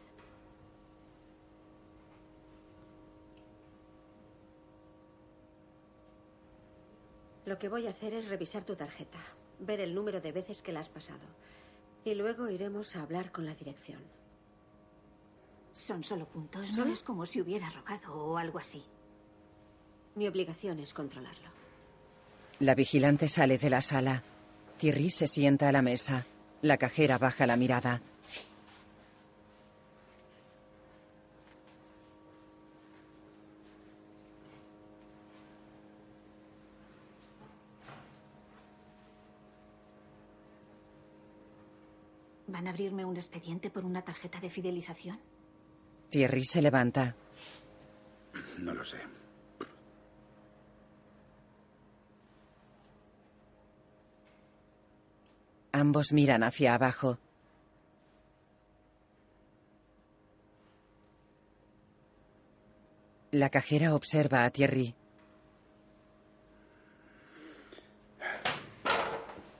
Lo 7.48 7.58
que 7.58 7.70
voy 7.70 7.86
a 7.86 7.90
hacer 7.90 8.12
es 8.12 8.28
revisar 8.28 8.66
tu 8.66 8.76
tarjeta, 8.76 9.18
ver 9.58 9.80
el 9.80 9.94
número 9.94 10.20
de 10.20 10.32
veces 10.32 10.60
que 10.60 10.70
la 10.70 10.80
has 10.80 10.90
pasado. 10.90 11.24
Y 12.04 12.14
luego 12.14 12.50
iremos 12.50 12.94
a 12.94 13.00
hablar 13.00 13.32
con 13.32 13.46
la 13.46 13.54
dirección. 13.54 14.02
Son 15.72 16.04
solo 16.04 16.26
puntos. 16.26 16.68
¿Solo? 16.68 16.88
No 16.88 16.92
es 16.92 17.02
como 17.02 17.24
si 17.24 17.40
hubiera 17.40 17.70
robado 17.70 18.14
o 18.14 18.36
algo 18.36 18.58
así. 18.58 18.84
Mi 20.14 20.28
obligación 20.28 20.78
es 20.80 20.92
controlarlo. 20.92 21.48
La 22.60 22.74
vigilante 22.74 23.28
sale 23.28 23.56
de 23.56 23.70
la 23.70 23.80
sala. 23.80 24.22
Thierry 24.76 25.08
se 25.08 25.26
sienta 25.26 25.70
a 25.70 25.72
la 25.72 25.80
mesa. 25.80 26.26
La 26.60 26.76
cajera 26.76 27.16
baja 27.16 27.46
la 27.46 27.56
mirada. 27.56 28.02
¿Van 42.48 42.66
a 42.66 42.70
abrirme 42.70 43.04
un 43.04 43.16
expediente 43.16 43.70
por 43.70 43.84
una 43.84 44.02
tarjeta 44.02 44.40
de 44.40 44.48
fidelización? 44.48 45.20
Thierry 46.08 46.44
se 46.44 46.62
levanta. 46.62 47.14
No 48.58 48.72
lo 48.72 48.84
sé. 48.84 48.98
Ambos 55.72 56.12
miran 56.12 56.42
hacia 56.42 56.74
abajo. 56.74 57.18
La 63.30 63.50
cajera 63.50 63.94
observa 63.94 64.44
a 64.44 64.50
Thierry. 64.50 64.94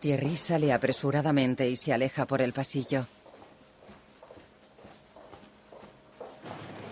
Thierry 0.00 0.36
sale 0.36 0.72
apresuradamente 0.72 1.68
y 1.68 1.74
se 1.74 1.92
aleja 1.92 2.24
por 2.24 2.40
el 2.40 2.52
pasillo. 2.52 3.04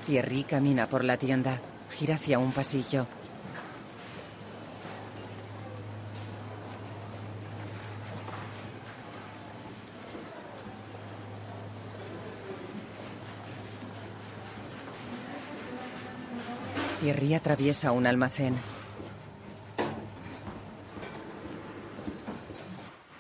Thierry 0.07 0.43
camina 0.43 0.89
por 0.89 1.05
la 1.05 1.17
tienda, 1.17 1.61
gira 1.93 2.17
hacia 2.17 2.41
un 2.41 2.51
pasillo. 2.51 3.07
Thierry 17.01 17.35
atraviesa 17.35 17.93
un 17.93 18.07
almacén. 18.09 18.57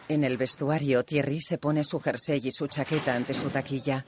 En 0.09 0.23
el 0.23 0.37
vestuario, 0.37 1.05
Thierry 1.05 1.41
se 1.41 1.59
pone 1.59 1.83
su 1.83 1.99
jersey 1.99 2.41
y 2.45 2.53
su 2.53 2.69
chaqueta 2.69 3.15
ante 3.16 3.35
su 3.35 3.49
taquilla. 3.51 4.05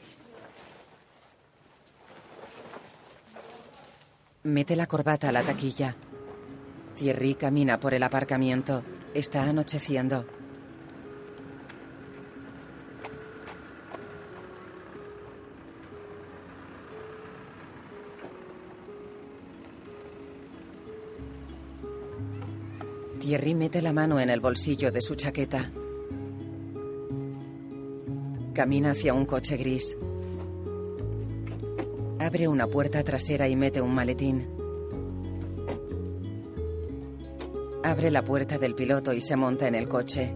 Mete 4.44 4.76
la 4.76 4.86
corbata 4.86 5.28
a 5.28 5.32
la 5.32 5.42
taquilla. 5.42 5.96
Thierry 6.94 7.34
camina 7.34 7.80
por 7.80 7.94
el 7.94 8.02
aparcamiento. 8.04 8.84
Está 9.12 9.42
anocheciendo. 9.42 10.24
Thierry 23.18 23.54
mete 23.54 23.82
la 23.82 23.92
mano 23.92 24.20
en 24.20 24.30
el 24.30 24.40
bolsillo 24.40 24.92
de 24.92 25.02
su 25.02 25.16
chaqueta. 25.16 25.72
Camina 28.58 28.90
hacia 28.90 29.14
un 29.14 29.24
coche 29.24 29.56
gris. 29.56 29.96
Abre 32.18 32.48
una 32.48 32.66
puerta 32.66 33.04
trasera 33.04 33.46
y 33.46 33.54
mete 33.54 33.80
un 33.80 33.94
maletín. 33.94 34.48
Abre 37.84 38.10
la 38.10 38.24
puerta 38.24 38.58
del 38.58 38.74
piloto 38.74 39.12
y 39.12 39.20
se 39.20 39.36
monta 39.36 39.68
en 39.68 39.76
el 39.76 39.88
coche. 39.88 40.34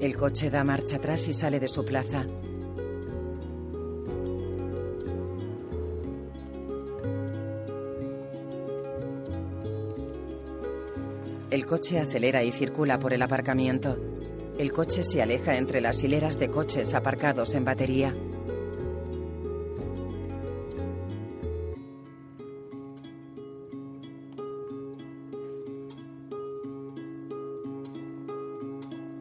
El 0.00 0.16
coche 0.16 0.50
da 0.50 0.64
marcha 0.64 0.96
atrás 0.96 1.28
y 1.28 1.32
sale 1.32 1.60
de 1.60 1.68
su 1.68 1.84
plaza. 1.84 2.26
Coche 11.72 11.98
acelera 11.98 12.44
y 12.44 12.52
circula 12.52 12.98
por 12.98 13.14
el 13.14 13.22
aparcamiento. 13.22 13.96
El 14.58 14.72
coche 14.72 15.02
se 15.02 15.22
aleja 15.22 15.56
entre 15.56 15.80
las 15.80 16.04
hileras 16.04 16.38
de 16.38 16.50
coches 16.50 16.92
aparcados 16.92 17.54
en 17.54 17.64
batería. 17.64 18.14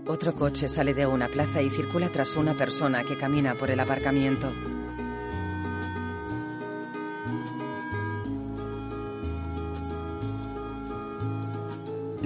Otro 0.06 0.36
coche 0.36 0.68
sale 0.68 0.94
de 0.94 1.08
una 1.08 1.30
plaza 1.30 1.62
y 1.62 1.70
circula 1.70 2.10
tras 2.10 2.36
una 2.36 2.54
persona 2.58 3.06
que 3.06 3.18
camina 3.18 3.56
por 3.56 3.72
el 3.72 3.80
aparcamiento. 3.80 4.52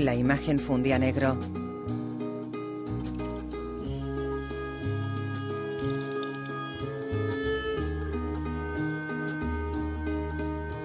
La 0.06 0.14
imagen 0.14 0.60
fundía 0.60 1.00
negro. 1.00 1.36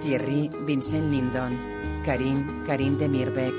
Thierry, 0.00 0.48
Vincent 0.64 1.10
Lindon. 1.10 1.54
Karim, 2.02 2.64
Karim 2.64 2.96
de 2.96 3.08
Mirbeck. 3.10 3.52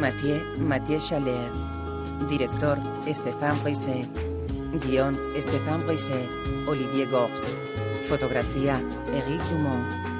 Mathieu, 0.00 0.42
Mathieu 0.58 0.98
Chaler. 0.98 1.48
Director, 2.28 2.76
Stéphane 3.06 3.62
Risset. 3.64 4.08
Guión 4.84 5.16
Stéphane 5.38 5.84
Brisset, 5.84 6.28
Olivier 6.66 7.06
Gors. 7.06 7.46
Fotografía 8.08 8.82
Eric 9.14 9.40
Dumont. 9.48 10.17